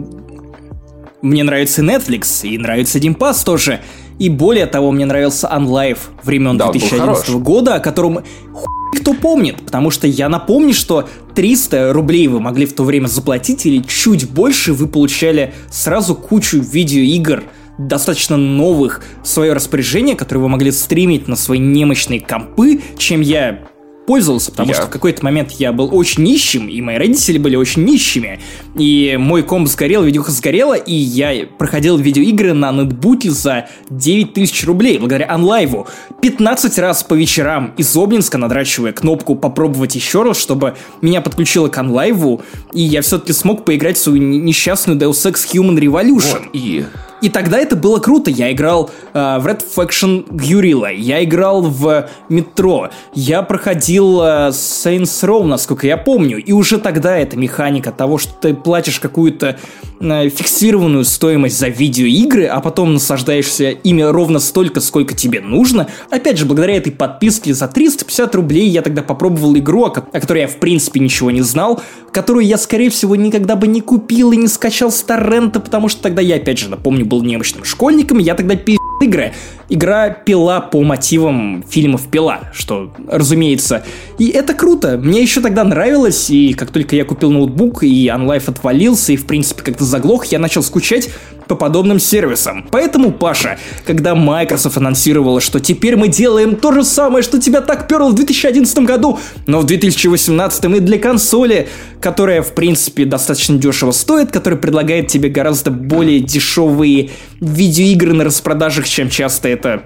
[1.22, 3.82] Мне нравится Netflix, и нравится Game Pass тоже.
[4.20, 8.20] И более того, мне нравился OnLive времен да, 2011 года, о котором
[8.54, 8.68] хуй
[9.00, 13.66] кто помнит, потому что я напомню, что 300 рублей вы могли в то время заплатить,
[13.66, 17.44] или чуть больше вы получали сразу кучу видеоигр,
[17.78, 23.69] достаточно новых в свое распоряжение, которые вы могли стримить на свои немощные компы, чем я
[24.10, 24.74] пользовался, потому я...
[24.74, 28.40] что в какой-то момент я был очень нищим, и мои родители были очень нищими,
[28.74, 34.66] и мой комп сгорел, видюха сгорела, и я проходил видеоигры на нетбуке за 9 тысяч
[34.66, 35.88] рублей, благодаря онлайву.
[36.24, 41.78] 15 раз по вечерам из Обнинска надрачивая кнопку «Попробовать еще раз», чтобы меня подключило к
[41.78, 42.42] онлайву,
[42.74, 46.46] и я все-таки смог поиграть в свою несчастную Deus Ex Human Revolution.
[46.46, 46.84] Вот, и
[47.22, 48.32] и тогда это было круто.
[48.32, 55.24] Я играл э, в Red Faction Guerrilla, я играл в Метро, я проходил э, Saints
[55.24, 56.38] Row, насколько я помню.
[56.38, 59.58] И уже тогда эта механика того, что ты платишь какую-то
[60.00, 65.88] фиксированную стоимость за видеоигры, а потом наслаждаешься ими ровно столько, сколько тебе нужно.
[66.10, 70.48] Опять же, благодаря этой подписке за 350 рублей я тогда попробовал игру, о, которой я
[70.48, 71.82] в принципе ничего не знал,
[72.12, 76.02] которую я, скорее всего, никогда бы не купил и не скачал с торрента, потому что
[76.02, 79.34] тогда я, опять же, напомню, был немощным школьником, я тогда пи*** игры.
[79.70, 83.84] Игра пила по мотивам фильмов «Пила», что, разумеется.
[84.18, 84.98] И это круто.
[84.98, 89.26] Мне еще тогда нравилось, и как только я купил ноутбук, и OnLive отвалился, и, в
[89.26, 91.10] принципе, как-то заглох, я начал скучать
[91.50, 92.68] по подобным сервисам.
[92.72, 97.88] Поэтому, Паша, когда Microsoft анонсировала, что теперь мы делаем то же самое, что тебя так
[97.88, 101.68] перло в 2011 году, но в 2018 и для консоли,
[102.00, 107.10] которая, в принципе, достаточно дешево стоит, которая предлагает тебе гораздо более дешевые
[107.42, 109.84] видеоигры на распродажах, чем часто это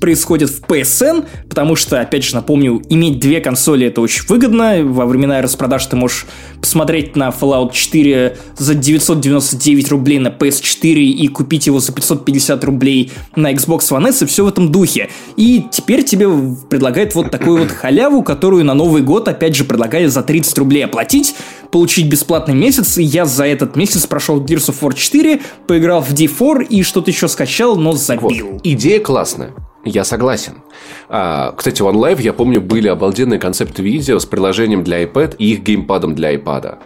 [0.00, 4.82] происходит в PSN, потому что, опять же, напомню, иметь две консоли это очень выгодно.
[4.82, 6.26] Во времена распродаж ты можешь
[6.60, 13.12] посмотреть на Fallout 4 за 999 рублей на PS4 и купить его за 550 рублей
[13.36, 15.10] на Xbox One S, и все в этом духе.
[15.36, 16.28] И теперь тебе
[16.68, 20.84] предлагают вот такую вот халяву, которую на Новый год, опять же, предлагали за 30 рублей
[20.84, 21.34] оплатить,
[21.74, 26.12] получить бесплатный месяц, и я за этот месяц прошел Gears of War 4, поиграл в
[26.12, 28.52] D4 и что-то еще скачал, но забил.
[28.52, 28.60] Вот.
[28.62, 29.50] Идея классная.
[29.84, 30.62] Я согласен.
[31.08, 35.54] А, кстати, в OneLive, я помню, были обалденные концепты видео с приложением для iPad и
[35.54, 36.78] их геймпадом для iPad.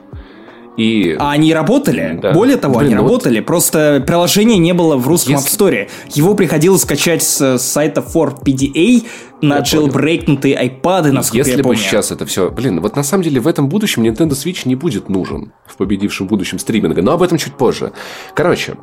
[0.79, 1.17] И...
[1.19, 2.17] А они работали?
[2.23, 2.33] Да.
[2.33, 3.39] Более того, Блин, они ну работали.
[3.41, 3.47] Вот...
[3.47, 5.51] Просто приложение не было в русском Если...
[5.51, 5.91] App Store.
[6.15, 9.05] Его приходилось скачать с сайта 4PDA
[9.41, 11.77] на я jailbreakнутые iPad, насколько Если я помню.
[11.77, 12.51] бы сейчас это все...
[12.53, 16.29] Блин, вот на самом деле в этом будущем Nintendo Switch не будет нужен в победившем
[16.29, 17.91] будущем стриминга, но об этом чуть позже.
[18.35, 18.77] Короче,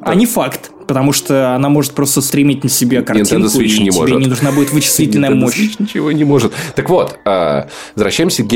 [0.00, 3.92] а не факт, потому что она может просто стримить на себе картинку, и не тебе
[3.92, 4.18] может.
[4.18, 5.78] не нужна будет вычислительная Nintendo мощь.
[5.78, 6.52] Ничего не может.
[6.74, 8.48] Так вот, э, возвращаемся к.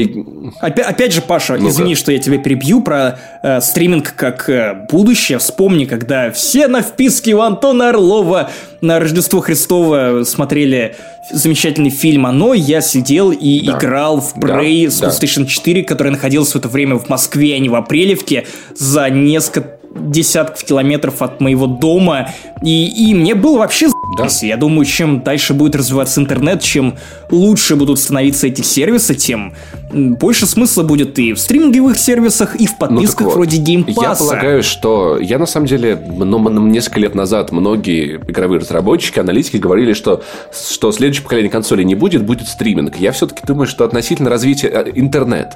[0.60, 4.86] Опять, опять же, Паша, ну извини, что я тебя перебью про э, стриминг как э,
[4.90, 5.38] будущее.
[5.38, 8.50] Вспомни, когда все на вписке у Антона Орлова
[8.80, 10.96] на Рождество Христово смотрели
[11.30, 13.78] замечательный фильм «Оно», я сидел и да.
[13.78, 15.48] играл в Prey да, с PlayStation да.
[15.48, 20.64] 4, который находился в это время в Москве, а не в Апрелевке, за несколько десятков
[20.64, 22.30] километров от моего дома,
[22.62, 24.28] и, и мне было вообще да.
[24.42, 26.96] Я думаю, чем дальше будет развиваться интернет, чем
[27.30, 29.54] лучше будут становиться эти сервисы, тем
[29.92, 34.02] больше смысла будет и в стриминговых сервисах, и в ну, подписках ну, вроде Game Pass.
[34.02, 39.56] Я полагаю, что я на самом деле ну, несколько лет назад многие игровые разработчики, аналитики
[39.56, 42.96] говорили, что, что следующее поколение консолей не будет, будет стриминг.
[42.96, 45.54] Я все-таки думаю, что относительно развития э, интернет.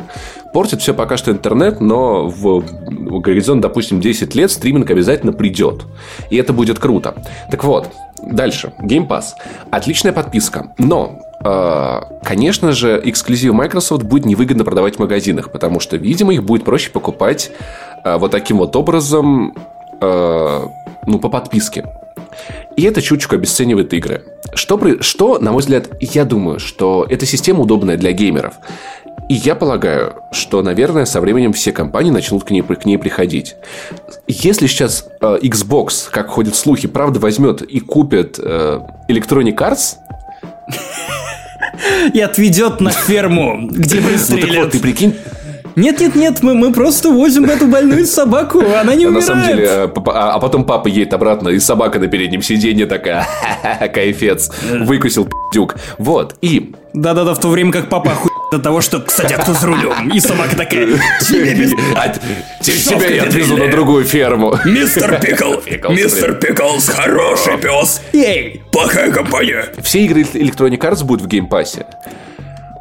[0.53, 5.85] Портит все пока что интернет, но в, в горизонт, допустим, 10 лет стриминг обязательно придет.
[6.31, 7.23] И это будет круто.
[7.51, 7.91] Так вот,
[8.23, 8.73] Дальше.
[8.81, 9.35] Game Pass.
[9.71, 10.73] Отличная подписка.
[10.79, 16.43] Но э, Конечно же, эксклюзив Microsoft будет невыгодно продавать в магазинах, потому что, видимо, их
[16.43, 17.51] будет проще покупать
[18.05, 19.55] э, вот таким вот образом,
[20.01, 20.67] э,
[21.07, 21.85] ну, по подписке.
[22.77, 24.25] И это чуточку обесценивает игры.
[24.55, 28.55] Что, что, на мой взгляд, я думаю, что эта система удобная для геймеров.
[29.29, 33.57] И я полагаю, что, наверное, со временем все компании начнут к ней, к ней приходить.
[34.29, 39.97] Если сейчас э, Xbox, как ходят слухи, правда возьмет и купит э, Electronic Arts...
[42.15, 44.43] И отведет на ферму, где пристрелят.
[44.43, 45.15] Ну так вот, ты прикинь,
[45.77, 49.29] нет, нет, нет, мы, мы просто возим эту больную собаку, она не умирает.
[49.29, 53.27] На самом деле, а, а потом папа едет обратно, и собака на переднем сиденье такая,
[53.95, 54.51] кайфец,
[54.81, 55.77] выкусил пи***дюк.
[55.99, 56.75] Вот, и...
[56.95, 60.11] Да-да-да, в то время как папа охуел до того, что, кстати, а кто за рулем?
[60.11, 60.87] И собака такая,
[61.29, 61.73] тебе без...
[61.97, 62.09] А,
[62.61, 64.55] тебя я отвезу на другую ферму.
[64.65, 65.55] Мистер Пикл,
[65.91, 68.01] мистер Пиклс, хороший пес.
[68.13, 69.67] Эй, плохая компания.
[69.83, 71.87] Все игры Electronic Arts будут в Game Pass е.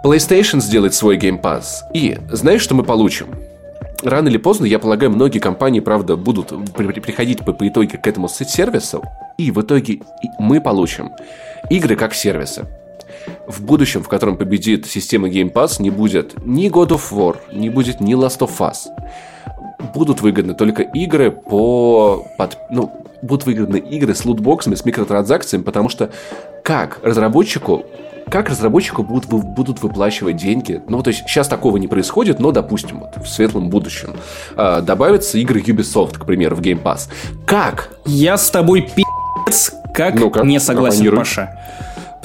[0.04, 1.64] PlayStation сделает свой Game Pass.
[1.96, 3.28] И знаешь, что мы получим?
[4.04, 8.06] Рано или поздно, я полагаю, многие компании, правда, будут при- приходить по, по итоге к
[8.06, 9.04] этому сервису,
[9.40, 10.02] и в итоге
[10.38, 11.12] мы получим
[11.72, 12.68] игры как сервисы.
[13.48, 17.70] В будущем, в котором победит система Game Pass, не будет ни God of War, не
[17.70, 18.88] будет ни Last of Us.
[19.94, 22.26] Будут выгодны только игры по...
[22.38, 22.92] Под, ну,
[23.22, 26.10] будут выгодны игры с лутбоксами, с микротранзакциями, потому что
[26.64, 27.86] как разработчику
[28.30, 30.82] как разработчику будут, будут выплачивать деньги.
[30.88, 34.16] Ну, то есть сейчас такого не происходит, но, допустим, вот, в светлом будущем
[34.58, 37.08] э, добавятся игры Ubisoft, к примеру, в Game Pass.
[37.46, 37.90] Как?
[38.06, 41.56] Я с тобой пи***ц, как ну не согласен, Паша.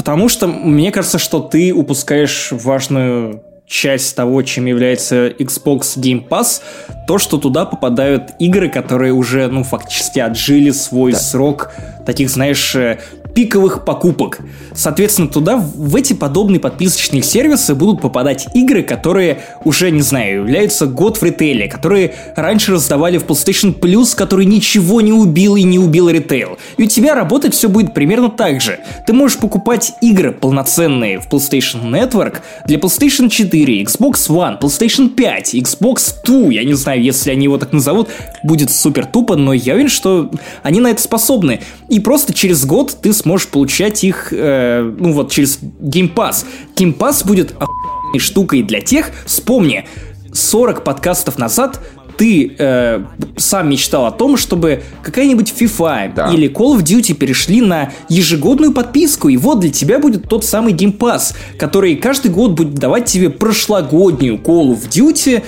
[0.00, 6.62] Потому что мне кажется, что ты упускаешь важную часть того, чем является Xbox Game Pass,
[7.06, 11.18] то, что туда попадают игры, которые уже, ну, фактически отжили свой да.
[11.18, 11.74] срок
[12.06, 12.98] таких, знаешь, э,
[13.40, 14.40] пиковых покупок.
[14.74, 20.84] Соответственно, туда, в эти подобные подписочные сервисы будут попадать игры, которые уже, не знаю, являются
[20.84, 25.78] год в ритейле, которые раньше раздавали в PlayStation Plus, который ничего не убил и не
[25.78, 26.58] убил ритейл.
[26.76, 28.78] И у тебя работать все будет примерно так же.
[29.06, 35.54] Ты можешь покупать игры полноценные в PlayStation Network для PlayStation 4, Xbox One, PlayStation 5,
[35.54, 38.10] Xbox 2, я не знаю, если они его так назовут,
[38.42, 40.30] будет супер тупо, но я уверен, что
[40.62, 41.60] они на это способны.
[41.88, 46.44] И просто через год ты сможешь сможешь получать их, э, ну вот, через Game Pass.
[46.74, 49.86] Game Pass будет охуенной штукой для тех, вспомни,
[50.32, 51.80] 40 подкастов назад
[52.16, 53.02] ты э,
[53.36, 56.28] сам мечтал о том, чтобы какая-нибудь FIFA да.
[56.30, 60.74] или Call of Duty перешли на ежегодную подписку, и вот для тебя будет тот самый
[60.74, 65.42] Game Pass, который каждый год будет давать тебе прошлогоднюю Call of Duty,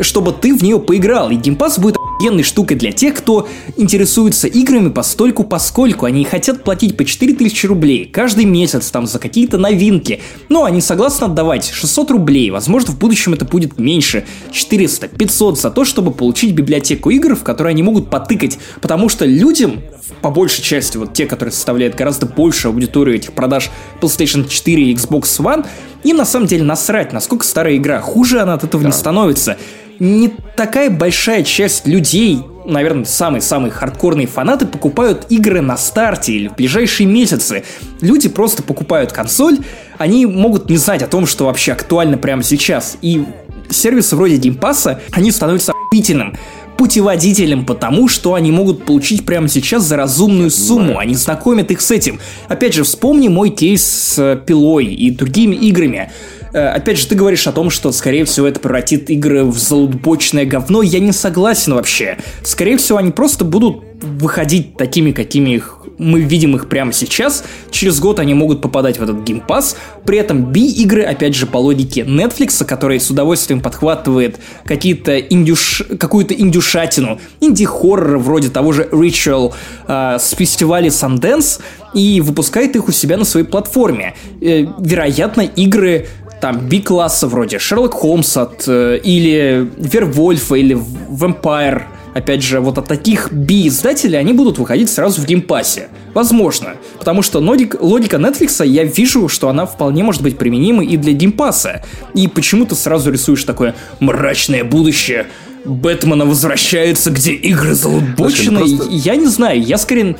[0.00, 1.30] чтобы ты в нее поиграл.
[1.30, 6.62] И Game Pass будет охуенной штукой для тех, кто интересуется играми постольку поскольку они хотят
[6.62, 10.20] платить по 4000 рублей каждый месяц там за какие-то новинки.
[10.48, 15.70] Но они согласны отдавать 600 рублей, возможно в будущем это будет меньше, 400, 500 за
[15.70, 19.80] то, чтобы получить библиотеку игр, в которые они могут потыкать, потому что людям,
[20.20, 23.70] по большей части, вот те, которые составляют гораздо больше аудиторию этих продаж
[24.00, 25.66] PlayStation 4 и Xbox One,
[26.04, 28.88] им на самом деле насрать, насколько старая игра, хуже она от этого да.
[28.88, 29.56] не становится
[29.98, 36.56] не такая большая часть людей, наверное, самые-самые хардкорные фанаты покупают игры на старте или в
[36.56, 37.64] ближайшие месяцы.
[38.00, 39.58] Люди просто покупают консоль,
[39.98, 42.96] они могут не знать о том, что вообще актуально прямо сейчас.
[43.02, 43.24] И
[43.70, 46.36] сервисы вроде Pass, они становятся охуительным
[46.76, 50.98] путеводителем потому, что они могут получить прямо сейчас за разумную сумму.
[50.98, 52.18] Они знакомят их с этим.
[52.48, 56.10] Опять же, вспомни мой кейс с Пилой и другими играми.
[56.52, 60.44] Э, опять же, ты говоришь о том, что, скорее всего, это превратит игры в залудбочное
[60.44, 60.82] говно.
[60.82, 62.18] Я не согласен вообще.
[62.42, 67.44] Скорее всего, они просто будут выходить такими, какими их мы видим их прямо сейчас.
[67.70, 69.76] Через год они могут попадать в этот Pass.
[70.04, 75.82] При этом B-игры, опять же, по логике Netflix, который с удовольствием подхватывает какие-то индюш...
[75.98, 79.54] какую-то индюшатину, инди-хоррор вроде того же Ritual
[79.86, 81.60] э, с фестиваля Sundance
[81.94, 84.14] и выпускает их у себя на своей платформе.
[84.40, 86.08] Э, вероятно, игры
[86.42, 90.76] там B-класса вроде Шерлок Холмс от, э, или Вервольфа, или
[91.08, 95.88] Vampire, опять же, вот от таких B-издателей они будут выходить сразу в Game Pass е.
[96.14, 96.74] Возможно.
[96.98, 101.12] Потому что логика, логика Netflix, я вижу, что она вполне может быть применима и для
[101.12, 101.84] Game Pass а.
[102.12, 105.28] И почему ты сразу рисуешь такое мрачное будущее,
[105.64, 108.58] Бэтмена возвращается, где игры залутбочены.
[108.58, 108.88] Просто...
[108.90, 110.16] Я не знаю, я скорее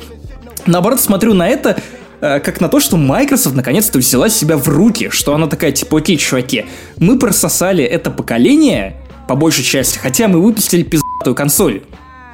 [0.65, 1.75] наоборот смотрю на это
[2.23, 6.15] как на то, что Microsoft наконец-то взяла себя в руки, что она такая, типа, окей,
[6.15, 6.65] чуваки,
[6.97, 8.95] мы прососали это поколение,
[9.27, 11.81] по большей части, хотя мы выпустили пиздатую консоль.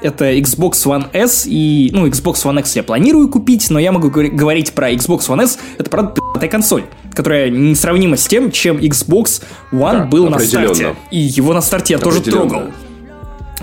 [0.01, 1.89] Это Xbox One S и...
[1.91, 5.59] Ну, Xbox One X я планирую купить, но я могу говорить про Xbox One S.
[5.77, 9.41] Это, правда, пиздатая консоль, которая несравнима с тем, чем Xbox
[9.73, 10.95] One да, был на старте.
[11.11, 12.65] И его на старте я тоже трогал.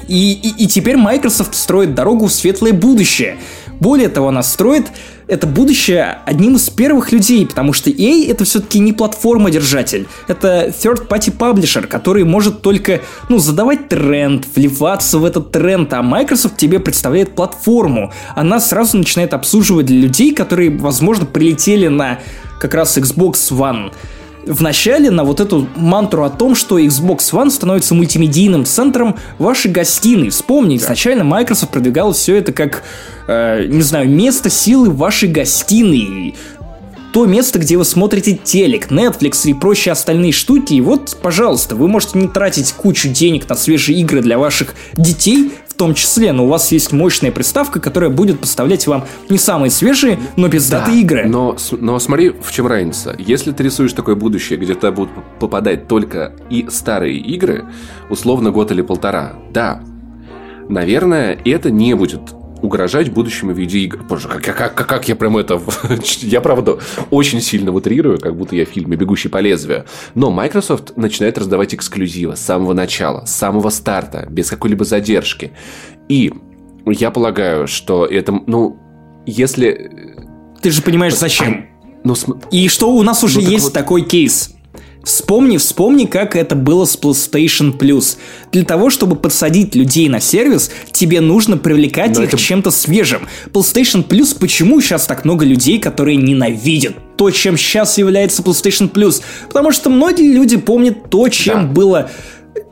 [0.08, 3.38] И, и, и теперь Microsoft строит дорогу в светлое будущее.
[3.80, 4.88] Более того, она строит
[5.28, 11.36] это будущее одним из первых людей, потому что EA это все-таки не платформа-держатель, это third-party
[11.36, 17.34] publisher, который может только, ну, задавать тренд, вливаться в этот тренд, а Microsoft тебе представляет
[17.34, 18.12] платформу.
[18.34, 22.20] Она сразу начинает обслуживать для людей, которые, возможно, прилетели на
[22.60, 23.92] как раз Xbox One
[24.46, 29.70] в начале на вот эту мантру о том, что Xbox One становится мультимедийным центром вашей
[29.70, 30.30] гостиной.
[30.30, 32.84] Вспомни, изначально Microsoft продвигал все это как,
[33.26, 36.34] э, не знаю, место силы вашей гостиной
[37.12, 40.74] то место, где вы смотрите телек, Netflix и прочие остальные штуки.
[40.74, 45.50] И вот, пожалуйста, вы можете не тратить кучу денег на свежие игры для ваших детей,
[45.76, 50.18] том числе, но у вас есть мощная приставка, которая будет поставлять вам не самые свежие,
[50.36, 51.28] но пиздатые да, игры.
[51.28, 53.14] Но, но смотри, в чем разница.
[53.18, 57.66] Если ты рисуешь такое будущее, где туда будут попадать только и старые игры,
[58.10, 59.82] условно год или полтора, да,
[60.68, 62.22] наверное, это не будет
[62.62, 64.02] угрожать будущему видеоигр.
[64.02, 65.60] Боже, как, как, как, как я прям это...
[66.20, 66.78] я, правда,
[67.10, 69.84] очень сильно утрирую, как будто я в фильме «Бегущий по лезвию».
[70.14, 75.52] Но Microsoft начинает раздавать эксклюзивы с самого начала, с самого старта, без какой-либо задержки.
[76.08, 76.32] И
[76.86, 78.78] я полагаю, что это, ну,
[79.26, 79.90] если...
[80.62, 81.66] Ты же понимаешь, зачем?
[82.04, 82.46] Ну, см...
[82.50, 83.72] И что у нас уже ну, есть вот...
[83.72, 84.55] такой кейс.
[85.06, 88.16] Вспомни, вспомни, как это было с PlayStation Plus.
[88.50, 92.36] Для того, чтобы подсадить людей на сервис, тебе нужно привлекать Но их это...
[92.36, 93.28] чем-то свежим.
[93.52, 99.22] PlayStation Plus, почему сейчас так много людей, которые ненавидят то, чем сейчас является PlayStation Plus?
[99.46, 101.72] Потому что многие люди помнят то, чем да.
[101.72, 102.10] было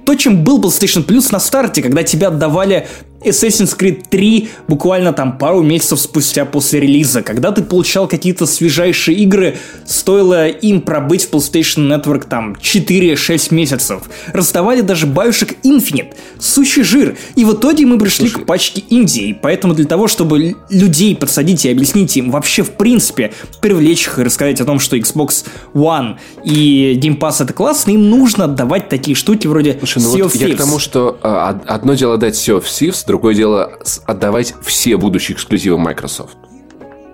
[0.05, 2.89] то, чем был PlayStation Plus на старте, когда тебя отдавали
[3.25, 9.17] Assassin's Creed 3 буквально там пару месяцев спустя после релиза, когда ты получал какие-то свежайшие
[9.19, 9.57] игры,
[9.87, 14.03] стоило им пробыть в PlayStation Network там 4-6 месяцев.
[14.33, 17.17] Раздавали даже Bioshock Infinite, сущий жир.
[17.37, 18.45] И в итоге мы пришли Слушай.
[18.45, 23.33] к пачке Индии, поэтому для того, чтобы людей подсадить и объяснить им вообще в принципе,
[23.61, 25.45] привлечь их и рассказать о том, что Xbox
[25.75, 30.23] One и Game Pass это классно, им нужно отдавать такие штуки вроде Слушай, ну sea
[30.25, 34.57] вот Я к тому, что а, одно дело дать Sea of Thieves, Другое дело отдавать
[34.61, 36.37] все будущие эксклюзивы Microsoft.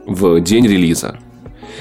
[0.06, 1.18] в день релиза.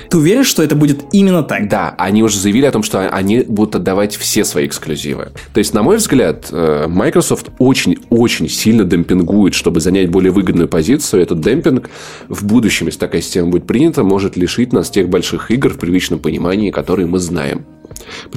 [0.10, 1.70] Ты уверен, что это будет именно так?
[1.70, 5.30] Да, они уже заявили о том, что они будут отдавать все свои эксклюзивы.
[5.54, 11.24] То есть, на мой взгляд, э, Microsoft очень-очень сильно демпингует, чтобы занять более выгодную позицию.
[11.24, 11.90] Этот демпинг
[12.28, 16.20] в будущем, если такая система будет принята, может лишить нас тех больших игр в привычном
[16.20, 17.66] понимании, которые мы знаем.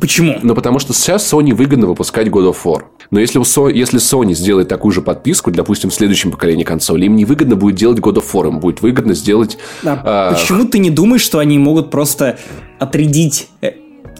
[0.01, 0.39] Почему?
[0.43, 2.83] Ну, потому что сейчас Sony выгодно выпускать God of War.
[3.11, 3.69] Но если, у Со...
[3.69, 7.77] если Sony сделает такую же подписку, допустим, в следующем поколении консолей, им не выгодно будет
[7.77, 9.59] делать God of War, им будет выгодно сделать...
[9.85, 10.33] А а...
[10.33, 12.39] Почему ты не думаешь, что они могут просто
[12.79, 13.73] отрядить э,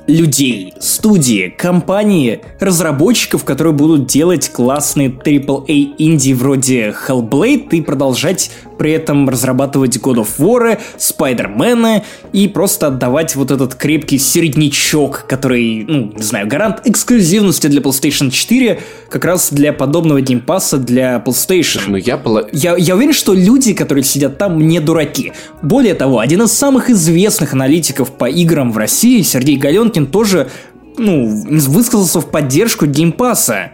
[0.07, 8.51] людей, студии, компании, разработчиков, которые будут делать классные AAA инди вроде Hellblade и продолжать
[8.83, 12.03] при этом разрабатывать God of War, Spider-Man
[12.33, 18.29] и просто отдавать вот этот крепкий середнячок, который, ну, не знаю, гарант эксклюзивности для PlayStation
[18.29, 21.83] 4, как раз для подобного геймпаса для PlayStation.
[21.87, 25.33] Ну, я, я, я уверен, что люди, которые сидят там, не дураки.
[25.63, 30.51] Более того, один из самых известных аналитиков по играм в России, Сергей Галенкин, тоже
[30.99, 33.71] ну, высказался в поддержку геймпаса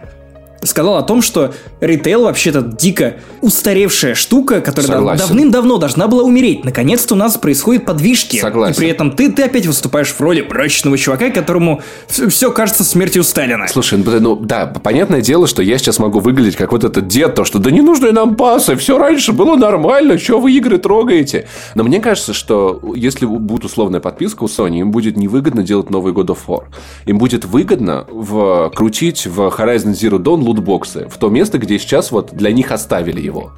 [0.63, 6.65] сказал о том, что ритейл вообще-то дико устаревшая штука, которая дав- давным-давно должна была умереть.
[6.65, 8.37] Наконец-то у нас происходят подвижки.
[8.37, 8.75] Согласен.
[8.75, 13.23] И при этом ты, ты опять выступаешь в роли мрачного чувака, которому все кажется смертью
[13.23, 13.67] Сталина.
[13.67, 17.35] Слушай, ну, ну да, понятное дело, что я сейчас могу выглядеть как вот этот дед,
[17.35, 21.47] то, что да не нужны нам пасы, все раньше было нормально, что вы игры трогаете?
[21.75, 26.13] Но мне кажется, что если будет условная подписка у Sony, им будет невыгодно делать новый
[26.13, 26.63] God of War.
[27.05, 32.33] Им будет выгодно вкрутить в Horizon Zero Dawn лутбоксы в то место, где сейчас вот
[32.33, 33.53] для них оставили его.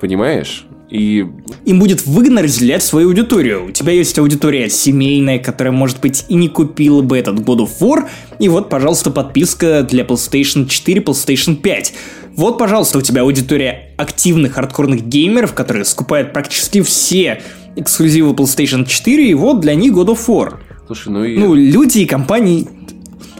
[0.00, 0.64] Понимаешь?
[0.90, 1.26] И...
[1.66, 3.66] Им будет выгодно разделять свою аудиторию.
[3.66, 7.70] У тебя есть аудитория семейная, которая, может быть, и не купила бы этот God of
[7.80, 8.08] War,
[8.38, 11.94] и вот, пожалуйста, подписка для PlayStation 4, PlayStation 5.
[12.36, 17.42] Вот, пожалуйста, у тебя аудитория активных хардкорных геймеров, которые скупают практически все
[17.76, 20.54] эксклюзивы PlayStation 4, и вот для них God of War.
[20.86, 21.36] Слушай, ну и...
[21.36, 22.66] Ну, люди и компании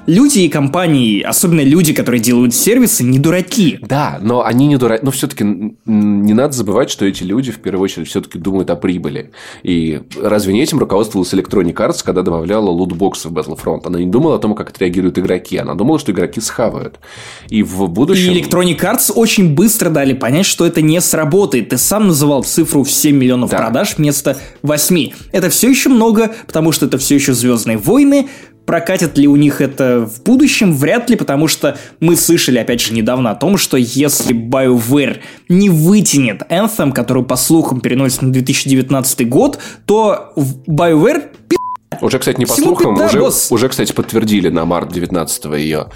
[0.09, 3.79] люди и компании, особенно люди, которые делают сервисы, не дураки.
[3.83, 5.05] Да, но они не дураки.
[5.05, 9.31] Но все-таки не надо забывать, что эти люди в первую очередь все-таки думают о прибыли.
[9.63, 13.83] И разве не этим руководствовалась Electronic Arts, когда добавляла лутбоксы в Battlefront?
[13.85, 15.59] Она не думала о том, как отреагируют игроки.
[15.59, 16.99] Она думала, что игроки схавают.
[17.51, 18.33] И в будущем...
[18.33, 21.69] И Electronic Arts очень быстро дали понять, что это не сработает.
[21.69, 23.59] Ты сам называл цифру в 7 миллионов да.
[23.59, 25.11] продаж вместо 8.
[25.33, 28.29] Это все еще много, потому что это все еще Звездные войны,
[28.69, 30.77] Прокатит ли у них это в будущем?
[30.77, 35.71] Вряд ли, потому что мы слышали, опять же, недавно о том, что если BioWare не
[35.71, 41.29] вытянет Anthem, который, по слухам, переносится на 2019 год, то BioWare
[42.01, 45.89] уже, кстати, не по Всему слухам, уже, уже, кстати, подтвердили на март 19 ее.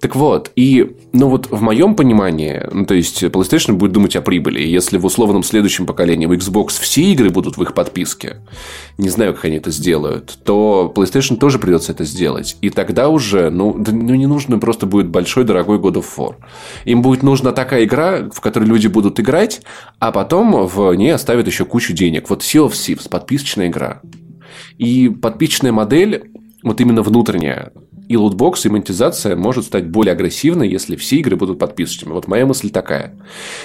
[0.00, 4.22] Так вот, и, ну вот в моем понимании, ну, то есть PlayStation будет думать о
[4.22, 4.62] прибыли.
[4.62, 8.36] Если в условном следующем поколении в Xbox все игры будут в их подписке,
[8.98, 12.56] не знаю, как они это сделают, то PlayStation тоже придется это сделать.
[12.60, 16.34] И тогда уже, ну, ну не нужно просто будет большой, дорогой God of War.
[16.84, 19.62] Им будет нужна такая игра, в которой люди будут играть,
[19.98, 22.30] а потом в ней оставят еще кучу денег.
[22.30, 24.00] Вот Sea of Thieves, подписочная игра.
[24.78, 26.30] И подписчная модель,
[26.62, 27.72] вот именно внутренняя,
[28.10, 32.12] и лутбокс, и монетизация может стать более агрессивной, если все игры будут подписочными.
[32.12, 33.14] Вот моя мысль такая.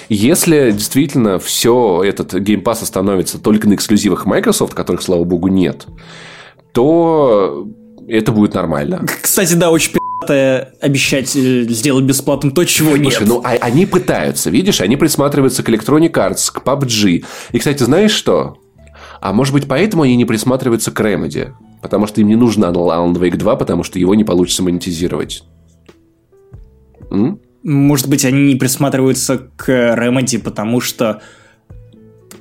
[0.08, 5.86] Если действительно все этот геймпас остановится только на эксклюзивах Microsoft, которых, слава богу, нет,
[6.72, 7.66] то
[8.06, 9.04] это будет нормально.
[9.20, 9.94] Кстати, да, очень
[10.80, 13.14] обещать э, сделать бесплатным то, чего Слушай, нет.
[13.14, 17.24] Слушай, ну а, они пытаются, видишь, они присматриваются к Electronic Arts, к PUBG.
[17.52, 18.58] И, кстати, знаешь что?
[19.26, 21.52] А может быть, поэтому они не присматриваются к Remedy?
[21.82, 25.42] Потому что им не нужно Alan Wake 2, потому что его не получится монетизировать.
[27.10, 27.40] М?
[27.64, 31.22] Может быть, они не присматриваются к Remedy, потому что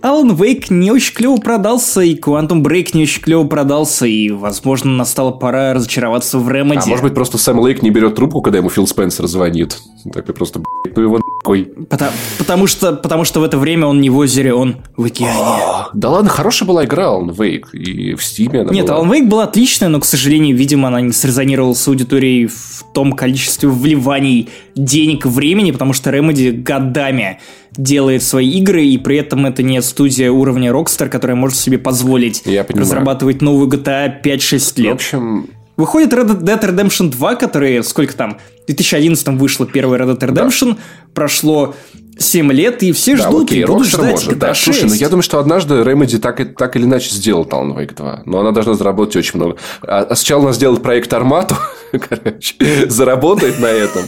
[0.03, 4.91] Alan Wake не очень клево продался, и Quantum Break не очень клево продался, и, возможно,
[4.91, 6.84] настала пора разочароваться в Remedy.
[6.84, 9.80] А может быть, просто Сэм Лейк не берет трубку, когда ему Фил Спенсер звонит.
[10.14, 10.62] Такой просто,
[10.95, 11.65] ну его нахуй.
[11.89, 15.39] Потому, потому, что, потому что в это время он не в озере, он в океане.
[15.39, 18.99] О, да ладно, хорошая была игра Alan Wake, и в Steam она Нет, была.
[18.99, 23.13] Alan Wake была отличная, но, к сожалению, видимо, она не срезонировала с аудиторией в том
[23.13, 27.39] количестве вливаний денег, времени, потому что Remedy годами
[27.72, 32.43] делает свои игры, и при этом это не студия уровня Rockstar, которая может себе позволить
[32.45, 34.91] Я разрабатывать новую GTA 5-6 лет.
[34.91, 40.18] В общем, Выходит Red Dead Redemption 2, который, сколько там, в 2011 вышла первая Red
[40.18, 40.81] Dead Redemption, да.
[41.14, 41.76] прошло
[42.17, 44.53] 7 лет, и все да, ждут, окей, и будут ждать может, GTA да.
[44.53, 44.63] 6.
[44.63, 48.23] Слушай, ну я думаю, что однажды Remedy так, так или иначе сделал Alan Wake 2.
[48.25, 49.57] Но она должна заработать очень много.
[49.81, 51.55] А, а сначала она сделает проект Армату,
[51.91, 52.55] короче,
[52.87, 54.03] заработает на этом.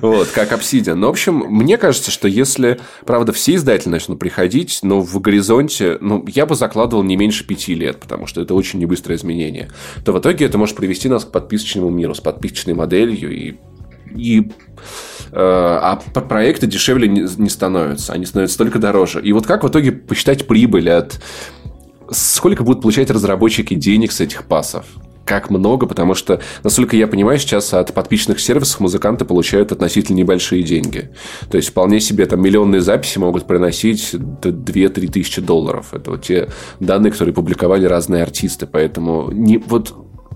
[0.00, 0.94] Вот, как Obsidian.
[0.94, 5.98] Но, в общем, мне кажется, что если, правда, все издатели начнут приходить, но в горизонте,
[6.00, 9.70] ну, я бы закладывал не меньше пяти лет, потому что это очень небыстрое изменение,
[10.04, 13.54] то в итоге это может привести нас к подписочному миру с подписочной моделью и
[14.16, 14.50] и
[15.30, 19.20] э, а проекты дешевле не, становятся, они становятся только дороже.
[19.20, 21.20] И вот как в итоге посчитать прибыль от
[22.10, 24.86] сколько будут получать разработчики денег с этих пасов?
[25.24, 30.62] как много, потому что, насколько я понимаю, сейчас от подписчикных сервисов музыканты получают относительно небольшие
[30.62, 31.10] деньги.
[31.50, 35.94] То есть, вполне себе там миллионные записи могут приносить 2-3 тысячи долларов.
[35.94, 36.48] Это вот те
[36.80, 38.66] данные, которые публиковали разные артисты.
[38.66, 39.94] Поэтому не, вот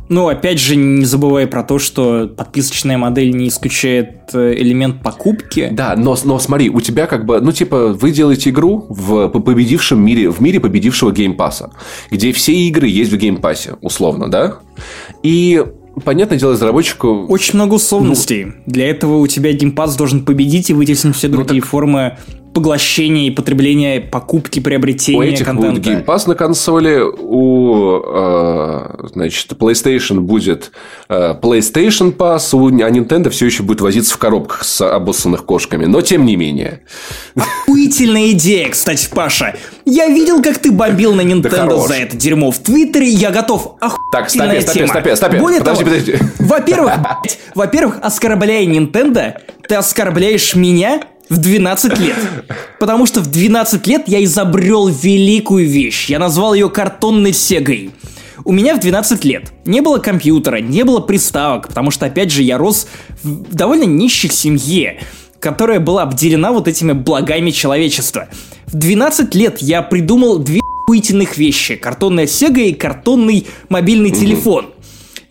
[0.09, 5.69] ну, опять же, не забывай про то, что подписочная модель не исключает э, элемент покупки.
[5.73, 10.05] Да, но, но смотри, у тебя как бы, ну, типа, вы делаете игру в победившем
[10.05, 11.71] мире, в мире победившего Game Pass а,
[12.11, 14.59] где все игры есть в Game Pass е, условно, да?
[15.23, 15.65] И
[16.05, 17.27] понятное дело, разработчику...
[17.29, 18.45] Очень много условностей.
[18.45, 21.71] Ну, Для этого у тебя Game Pass должен победить и вытеснить все другие ну, так...
[21.71, 22.19] формы
[22.57, 25.79] поглощения и потребления, покупки, приобретения у этих контента.
[25.79, 30.73] будет Game Pass на консоли, у э, значит, PlayStation будет
[31.11, 35.85] э, PlayStation Pass, у, а Nintendo все еще будет возиться в коробках с обоссанных кошками,
[35.85, 36.81] но тем не менее.
[37.37, 39.55] Охуительная идея, кстати, Паша.
[39.85, 43.77] Я видел, как ты бомбил на Nintendo за это дерьмо в Твиттере, я готов.
[44.11, 45.39] Так, стопе, стопе, стопе, стопе.
[45.41, 46.17] Более подожди, того, подожди.
[46.39, 46.93] Во-первых,
[47.55, 49.35] во-первых, оскорбляя Nintendo,
[49.69, 52.17] ты оскорбляешь меня в 12 лет.
[52.79, 56.09] Потому что в 12 лет я изобрел великую вещь.
[56.09, 57.91] Я назвал ее картонной сегой.
[58.45, 62.43] У меня в 12 лет не было компьютера, не было приставок, потому что, опять же,
[62.43, 62.87] я рос
[63.23, 65.01] в довольно нищих семье,
[65.41, 68.29] которая была обделена вот этими благами человечества.
[68.67, 71.75] В 12 лет я придумал две охуительных вещи.
[71.75, 74.67] Картонная сега и картонный мобильный телефон.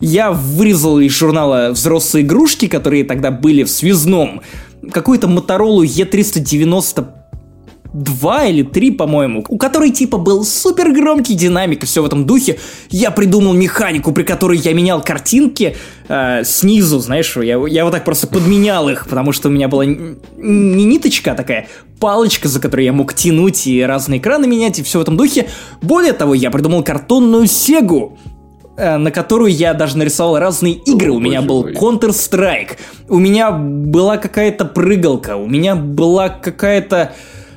[0.00, 4.42] Я вырезал из журнала «Взрослые игрушки», которые тогда были в связном,
[4.92, 7.06] какую-то Моторолу E390
[7.96, 12.26] два или три, по-моему, у которой типа был супер громкий динамик и все в этом
[12.26, 12.58] духе.
[12.90, 15.76] Я придумал механику, при которой я менял картинки
[16.08, 19.86] э, снизу, знаешь, я, я вот так просто подменял их, потому что у меня была
[19.86, 21.68] не ниточка, а такая
[21.98, 25.48] палочка, за которой я мог тянуть и разные экраны менять и все в этом духе.
[25.80, 28.18] Более того, я придумал картонную сегу,
[28.76, 31.12] на которую я даже нарисовал разные игры.
[31.12, 32.76] О, у меня был Counter-Strike,
[33.08, 37.12] у меня была какая-то прыгалка, у меня была какая-то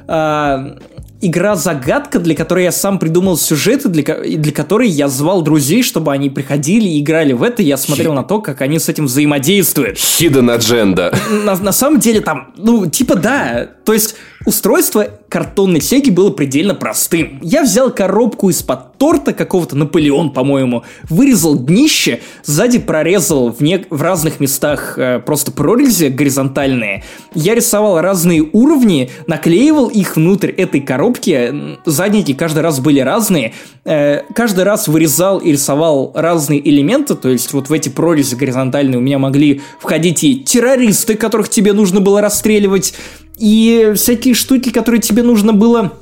[0.07, 0.77] э,
[1.21, 6.29] игра-загадка, для которой я сам придумал сюжеты, для, для которой я звал друзей, чтобы они
[6.29, 9.97] приходили и играли в это, я смотрел на то, как они с этим взаимодействуют.
[9.97, 11.15] Hidden Agenda.
[11.43, 16.75] На, на самом деле там, ну, типа да, то есть устройство картонной сеги было предельно
[16.75, 17.39] простым.
[17.41, 23.85] Я взял коробку из-под торта какого-то Наполеон, по-моему, вырезал днище, сзади прорезал в, не...
[23.89, 27.03] в разных местах э, просто прорези горизонтальные.
[27.33, 31.77] Я рисовал разные уровни, наклеивал их внутрь этой коробки.
[31.85, 33.53] Задники каждый раз были разные.
[33.85, 38.97] Э, каждый раз вырезал и рисовал разные элементы, то есть вот в эти прорези горизонтальные
[38.97, 42.93] у меня могли входить и террористы, которых тебе нужно было расстреливать,
[43.39, 45.93] и всякие штуки, которые тебе нужно было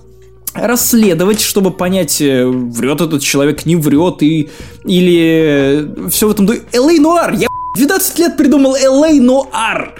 [0.53, 4.49] расследовать, чтобы понять, э, врет этот человек, не врет, и,
[4.85, 6.63] или все в этом духе.
[6.73, 6.99] Л.А.
[6.99, 7.33] Нуар!
[7.33, 9.11] Я 12 лет придумал Л.А.
[9.13, 9.95] Нуар!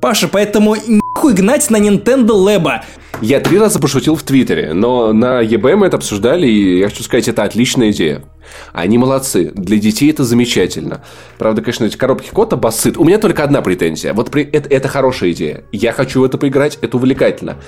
[0.00, 2.80] Паша, поэтому нихуй гнать на Nintendo Labo.
[3.22, 7.04] Я три раза пошутил в Твиттере, но на ЕБ мы это обсуждали, и я хочу
[7.04, 8.24] сказать, это отличная идея.
[8.72, 9.52] Они молодцы.
[9.54, 11.04] Для детей это замечательно.
[11.38, 12.98] Правда, конечно, эти коробки кота басыт.
[12.98, 14.12] У меня только одна претензия.
[14.12, 14.42] Вот при...
[14.42, 15.62] это, это хорошая идея.
[15.70, 17.58] Я хочу в это поиграть, это увлекательно.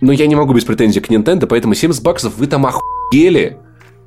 [0.00, 3.58] Но я не могу без претензий к Nintendo, поэтому 70 баксов вы там охуели.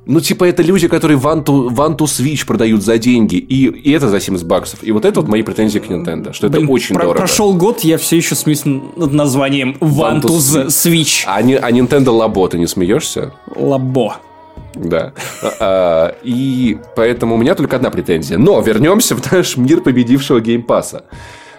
[0.06, 3.92] Ну, типа, это люди, которые One two, One two Switch продают за деньги, и, и
[3.92, 4.80] это за 70 баксов.
[4.82, 7.18] И вот это вот мои претензии к Nintendo, что Блин, это очень про- дорого.
[7.18, 11.24] Прошел год, я все еще смеюсь над названием One, One two, two Switch.
[11.26, 13.32] А, не, а Nintendo Labo, ты не смеешься?
[13.56, 14.16] Labo.
[14.74, 15.12] Да.
[15.60, 18.38] А, и поэтому у меня только одна претензия.
[18.38, 21.04] Но вернемся в наш мир победившего геймпаса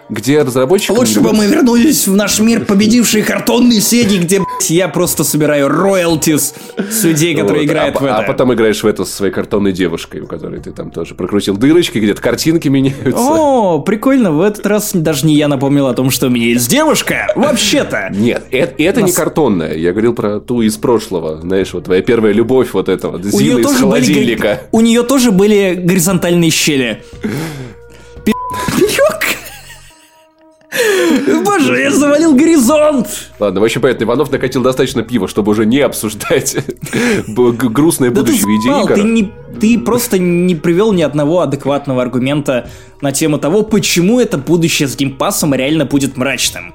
[0.08, 0.92] где разработчики...
[0.92, 6.54] Лучше бы мы вернулись в наш мир победившие картонные сеги, где я просто собираю роялтис
[6.76, 8.16] с людей, которые вот, играют а, в это.
[8.16, 11.56] А потом играешь в это со своей картонной девушкой, у которой ты там тоже прокрутил
[11.56, 13.16] дырочки, где-то картинки меняются.
[13.16, 14.32] О, прикольно.
[14.32, 17.32] В этот раз даже не я напомнил о том, что у меня есть девушка.
[17.34, 18.10] Вообще-то.
[18.12, 19.10] Нет, это, это Нас...
[19.10, 19.76] не картонная.
[19.76, 21.40] Я говорил про ту из прошлого.
[21.40, 23.20] Знаешь, вот твоя первая любовь вот этого.
[23.22, 24.42] Зина из холодильника.
[24.42, 27.02] Были, у нее тоже были горизонтальные щели.
[31.44, 33.08] Боже, я завалил горизонт!
[33.38, 36.56] Ладно, вообще понятно, Иванов накатил достаточно пива, чтобы уже не обсуждать
[37.26, 38.94] грустное будущее игр.
[38.94, 42.68] ты, не, ты просто не привел ни одного адекватного аргумента
[43.00, 46.74] на тему того, почему это будущее с геймпасом реально будет мрачным.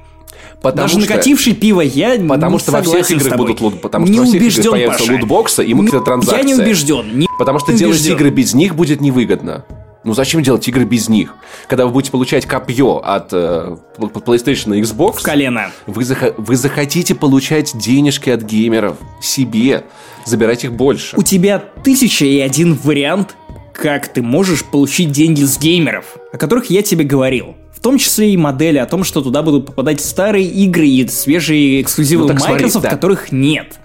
[0.60, 4.12] Потому Даже что- накативший пиво я Потому что во всех играх будут лут, потому не
[4.12, 5.12] что во всех убежден, играх появятся Паша.
[5.12, 6.36] лутбоксы и микротранзакции.
[6.38, 7.18] Я не убежден.
[7.18, 8.14] Не Потому что не делать убежден.
[8.16, 9.64] игры без них будет невыгодно.
[10.04, 11.34] Ну зачем делать игры без них?
[11.68, 15.70] Когда вы будете получать копье от э, PlayStation и Xbox, в колено.
[15.86, 19.84] вы, заха- вы захотите получать денежки от геймеров себе,
[20.24, 21.16] забирать их больше.
[21.16, 23.36] У тебя тысяча и один вариант,
[23.72, 27.54] как ты можешь получить деньги с геймеров, о которых я тебе говорил.
[27.72, 31.80] В том числе и модели о том, что туда будут попадать старые игры и свежие
[31.82, 32.90] эксклюзивы Ну так смотри, Microsoft, да.
[32.90, 33.78] которых нет.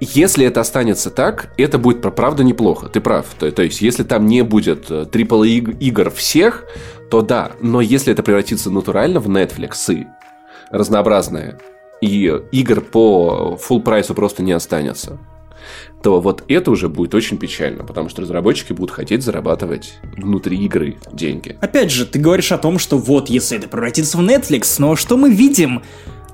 [0.00, 2.88] Если это останется так, это будет правда неплохо.
[2.88, 3.26] Ты прав.
[3.38, 6.64] То, то есть, если там не будет э, иг- игр всех,
[7.10, 7.52] то да.
[7.60, 10.06] Но если это превратится натурально в Netflix и
[10.70, 11.58] разнообразное,
[12.00, 15.18] и игр по full прайсу просто не останется,
[16.02, 20.96] то вот это уже будет очень печально, потому что разработчики будут хотеть зарабатывать внутри игры
[21.12, 21.58] деньги.
[21.60, 25.16] Опять же, ты говоришь о том, что вот, если это превратится в Netflix, но что
[25.18, 25.82] мы видим?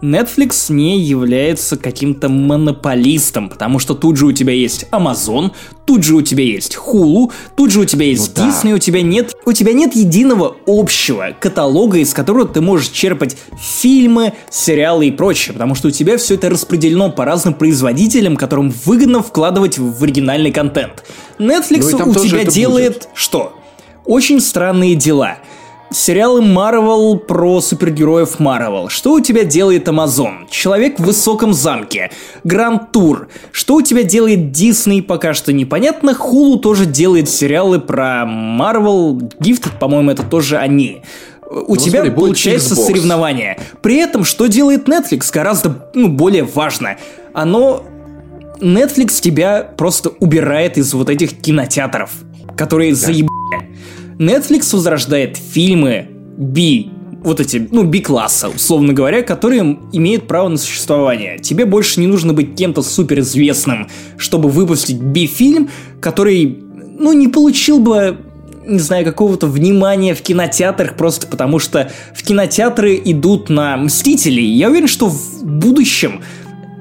[0.03, 5.53] Netflix не является каким-то монополистом, потому что тут же у тебя есть Amazon,
[5.85, 8.49] тут же у тебя есть Hulu, тут же у тебя есть Ну да.
[8.49, 13.37] Disney, у тебя нет, у тебя нет единого общего каталога, из которого ты можешь черпать
[13.59, 18.71] фильмы, сериалы и прочее, потому что у тебя все это распределено по разным производителям, которым
[18.85, 21.05] выгодно вкладывать в оригинальный контент.
[21.39, 23.55] Netflix Ну у тебя делает что?
[24.05, 25.39] Очень странные дела.
[25.93, 28.89] Сериалы Marvel про супергероев Marvel.
[28.89, 30.49] Что у тебя делает Amazon?
[30.51, 32.11] Человек в высоком замке.
[32.43, 33.29] Гранд Тур.
[33.53, 36.11] Что у тебя делает Disney, пока что непонятно.
[36.11, 39.33] Hulu тоже делает сериалы про Marvel.
[39.39, 41.03] Gifted, по-моему, это тоже они.
[41.49, 42.87] У тебя смотри, получается Xbox.
[42.87, 43.59] соревнование.
[43.81, 46.97] При этом, что делает Netflix, гораздо ну, более важно.
[47.33, 47.85] Оно
[48.59, 52.11] Netflix тебя просто убирает из вот этих кинотеатров,
[52.57, 53.76] которые заебали.
[54.19, 56.87] Netflix возрождает фильмы B,
[57.23, 61.39] вот эти, ну, B-класса, условно говоря, которые имеют право на существование.
[61.39, 65.69] Тебе больше не нужно быть кем-то суперизвестным, чтобы выпустить B-фильм,
[66.01, 66.63] который,
[66.99, 68.19] ну, не получил бы
[68.67, 74.45] не знаю, какого-то внимания в кинотеатрах просто потому, что в кинотеатры идут на Мстителей.
[74.45, 76.23] Я уверен, что в будущем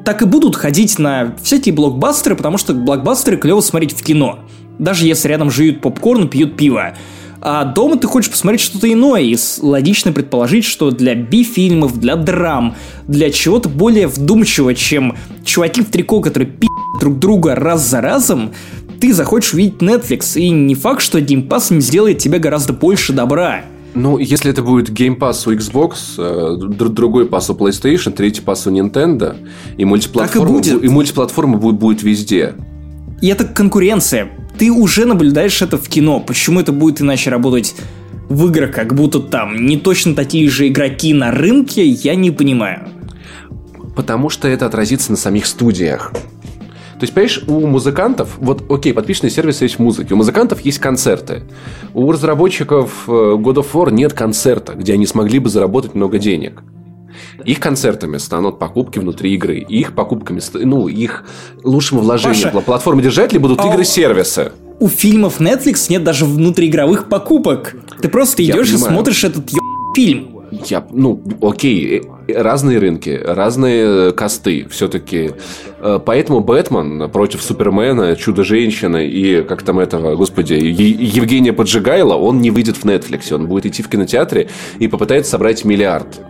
[0.04, 4.40] так и будут ходить на всякие блокбастеры, потому что блокбастеры клево смотреть в кино.
[4.80, 6.96] Даже если рядом жуют попкорн и пьют пиво.
[7.48, 12.74] А дома ты хочешь посмотреть что-то иное, и логично предположить, что для би-фильмов, для драм,
[13.08, 16.68] для чего-то более вдумчивого, чем чуваки в трико, которые пи***
[17.00, 18.52] друг друга раз за разом,
[19.00, 23.14] ты захочешь увидеть Netflix, и не факт, что Game Pass не сделает тебе гораздо больше
[23.14, 23.62] добра.
[23.94, 28.42] Ну, если это будет Game Pass у Xbox, э, др- другой пас у PlayStation, третий
[28.42, 29.36] пас у Nintendo,
[29.78, 30.82] и мультиплатформа, будет.
[30.82, 32.56] бу- и мультиплатформа будет, будет везде.
[33.22, 34.30] И это конкуренция.
[34.58, 36.20] Ты уже наблюдаешь это в кино.
[36.20, 37.76] Почему это будет иначе работать
[38.30, 42.88] в играх, как будто там не точно такие же игроки на рынке, я не понимаю.
[43.96, 46.12] Потому что это отразится на самих студиях.
[46.12, 51.44] То есть, понимаешь, у музыкантов, вот, окей, подписчные сервисы есть музыки, у музыкантов есть концерты.
[51.94, 56.64] У разработчиков э, God of War нет концерта, где они смогли бы заработать много денег.
[57.44, 59.58] Их концертами станут покупки внутри игры.
[59.60, 61.24] Их покупками, ну, их
[61.64, 64.52] лучшим вложением Паша, пла- платформы-держатели будут а игры-сервисы.
[64.80, 67.76] У фильмов Netflix нет даже внутриигровых покупок.
[68.02, 69.60] Ты просто идешь и смотришь этот ё...
[69.96, 70.32] фильм.
[70.68, 75.32] Я, ну, окей, э, разные рынки, разные э, косты все-таки.
[76.06, 82.78] Поэтому Бэтмен против Супермена, Чудо-женщины и как там этого, господи, Евгения Поджигайла, он не выйдет
[82.78, 83.34] в Netflix.
[83.34, 86.22] Он будет идти в кинотеатре и попытается собрать миллиард.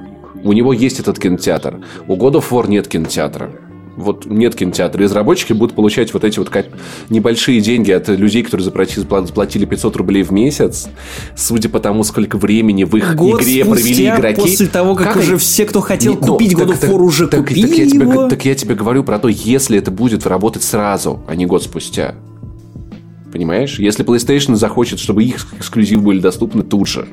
[0.45, 1.80] У него есть этот кинотеатр.
[2.07, 3.49] У God of War нет кинотеатра.
[3.97, 5.01] Вот нет кинотеатра.
[5.01, 6.67] И разработчики будут получать вот эти вот как
[7.09, 10.88] небольшие деньги от людей, которые заплати- заплатили 500 рублей в месяц,
[11.35, 14.41] судя по тому, сколько времени в их Год игре провели игроки.
[14.41, 17.27] после того, как, уже они- все, кто хотел Не, ну, купить God of War, уже
[17.27, 18.27] так- купили так я тебе, его.
[18.27, 22.15] Так я тебе говорю про то, если это будет работать сразу, а не год спустя.
[23.31, 23.80] Понимаешь?
[23.80, 27.07] Если PlayStation захочет, чтобы их эксклюзивы были доступны тут же,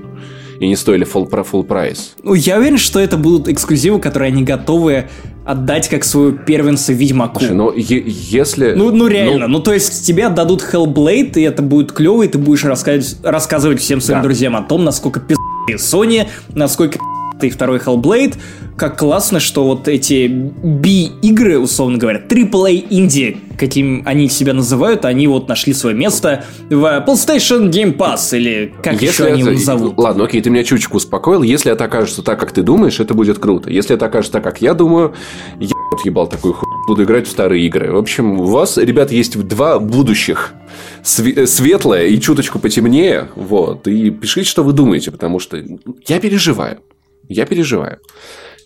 [0.62, 2.14] и не стоили full, про full прайс.
[2.22, 5.08] Ну, я уверен, что это будут эксклюзивы, которые они готовы
[5.44, 7.40] отдать как свою первенца Ведьмаку.
[7.40, 8.74] Слушай, но е- если...
[8.74, 12.38] Ну, ну реально, ну, то есть тебе отдадут Hellblade, и это будет клево, и ты
[12.38, 14.22] будешь рассказывать, рассказывать всем своим Да.
[14.22, 15.34] друзьям о том, насколько пи***
[15.74, 17.04] Sony, насколько пи***
[17.46, 18.36] и второй Hellblade.
[18.76, 25.26] Как классно, что вот эти B-игры, условно говоря, AAA инди, каким они себя называют, они
[25.26, 29.98] вот нашли свое место в PlayStation Game Pass, или как Если еще они его зовут.
[29.98, 31.42] Ладно, окей, ты меня чуточку успокоил.
[31.42, 33.70] Если это окажется так, как ты думаешь, это будет круто.
[33.70, 35.14] Если это окажется так, как я думаю,
[35.60, 35.68] я
[36.04, 37.92] ебал такую хуй, буду играть в старые игры.
[37.92, 40.54] В общем, у вас, ребят, есть два будущих.
[41.02, 43.28] Светлое и чуточку потемнее.
[43.36, 43.86] Вот.
[43.86, 45.62] И пишите, что вы думаете, потому что
[46.06, 46.78] я переживаю.
[47.28, 48.00] Я переживаю.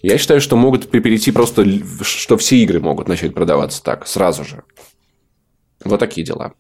[0.03, 1.65] Я считаю, что могут перейти просто,
[2.03, 4.63] что все игры могут начать продаваться так, сразу же.
[5.85, 6.53] Вот такие дела.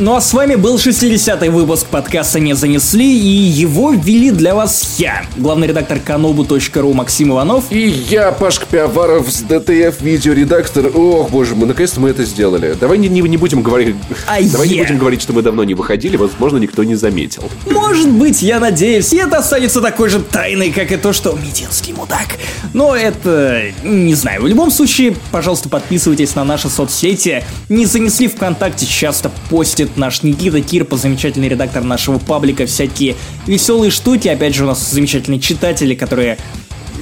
[0.00, 4.94] Ну а с вами был 60-й выпуск подкаста «Не занесли», и его ввели для вас
[4.98, 7.64] я, главный редактор kanobu.ru Максим Иванов.
[7.70, 10.92] И я, Пашка Пиаваров, с ДТФ видеоредактор.
[10.94, 12.76] Ох, боже мой, наконец-то мы это сделали.
[12.78, 13.96] Давай не, не, не будем говорить...
[14.28, 14.74] А Давай я...
[14.76, 17.50] не будем говорить, что мы давно не выходили, возможно, никто не заметил.
[17.66, 21.92] Может быть, я надеюсь, и это останется такой же тайной, как и то, что Мединский
[21.92, 22.36] мудак.
[22.72, 23.72] Но это...
[23.82, 24.42] не знаю.
[24.42, 27.42] В любом случае, пожалуйста, подписывайтесь на наши соцсети.
[27.68, 33.16] Не занесли ВКонтакте, часто постят будет наш Никита Кирпа, замечательный редактор нашего паблика, всякие
[33.46, 34.28] веселые штуки.
[34.28, 36.38] Опять же, у нас замечательные читатели, которые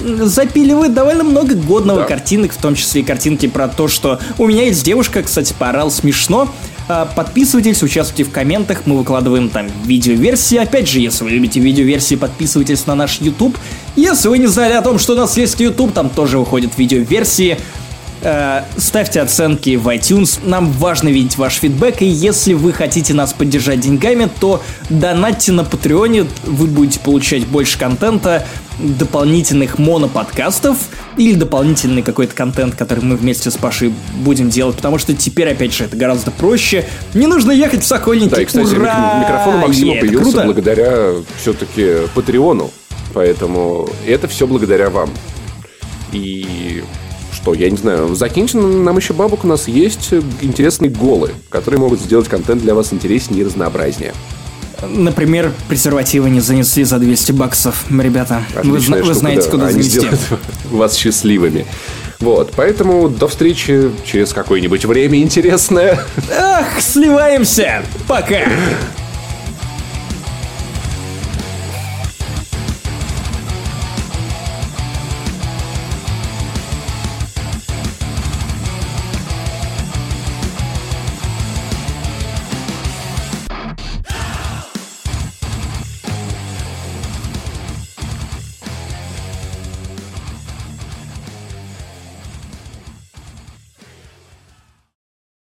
[0.05, 2.07] запиливают довольно много годного да.
[2.07, 5.91] картинок, в том числе и картинки про то, что у меня есть девушка, кстати, порал
[5.91, 6.49] смешно.
[6.89, 10.59] А, подписывайтесь, участвуйте в комментах, мы выкладываем там видеоверсии.
[10.59, 13.57] Опять же, если вы любите видеоверсии, подписывайтесь на наш YouTube.
[13.97, 17.57] Если вы не знали о том, что у нас есть YouTube, там тоже выходят видеоверсии.
[18.23, 23.35] Э, ставьте оценки в iTunes, нам важно видеть ваш фидбэк, и если вы хотите нас
[23.35, 28.47] поддержать деньгами, то донатьте на Патреоне, вы будете получать больше контента,
[28.79, 30.77] дополнительных моноподкастов
[31.17, 35.75] или дополнительный какой-то контент, который мы вместе с Пашей будем делать, потому что теперь, опять
[35.75, 36.87] же, это гораздо проще.
[37.15, 38.31] Не нужно ехать в Сокольники.
[38.31, 39.23] Да, и, кстати, Ура!
[39.23, 42.71] микрофон у Максима е, появился благодаря все-таки Патреону,
[43.13, 45.11] поэтому это все благодаря вам.
[46.13, 46.83] И
[47.47, 52.01] что, я не знаю, закиньте нам еще бабок, у нас есть интересные голы, которые могут
[52.01, 54.15] сделать контент для вас интереснее и разнообразнее.
[54.83, 57.85] Например, презервативы не занесли за 200 баксов.
[57.89, 59.51] Ребята, вы, штука, вы знаете, да.
[59.51, 60.09] куда Они занести.
[60.73, 61.67] вас счастливыми.
[62.19, 66.01] Вот, поэтому до встречи через какое-нибудь время интересное.
[66.37, 67.83] Ах, сливаемся!
[68.09, 68.41] Пока!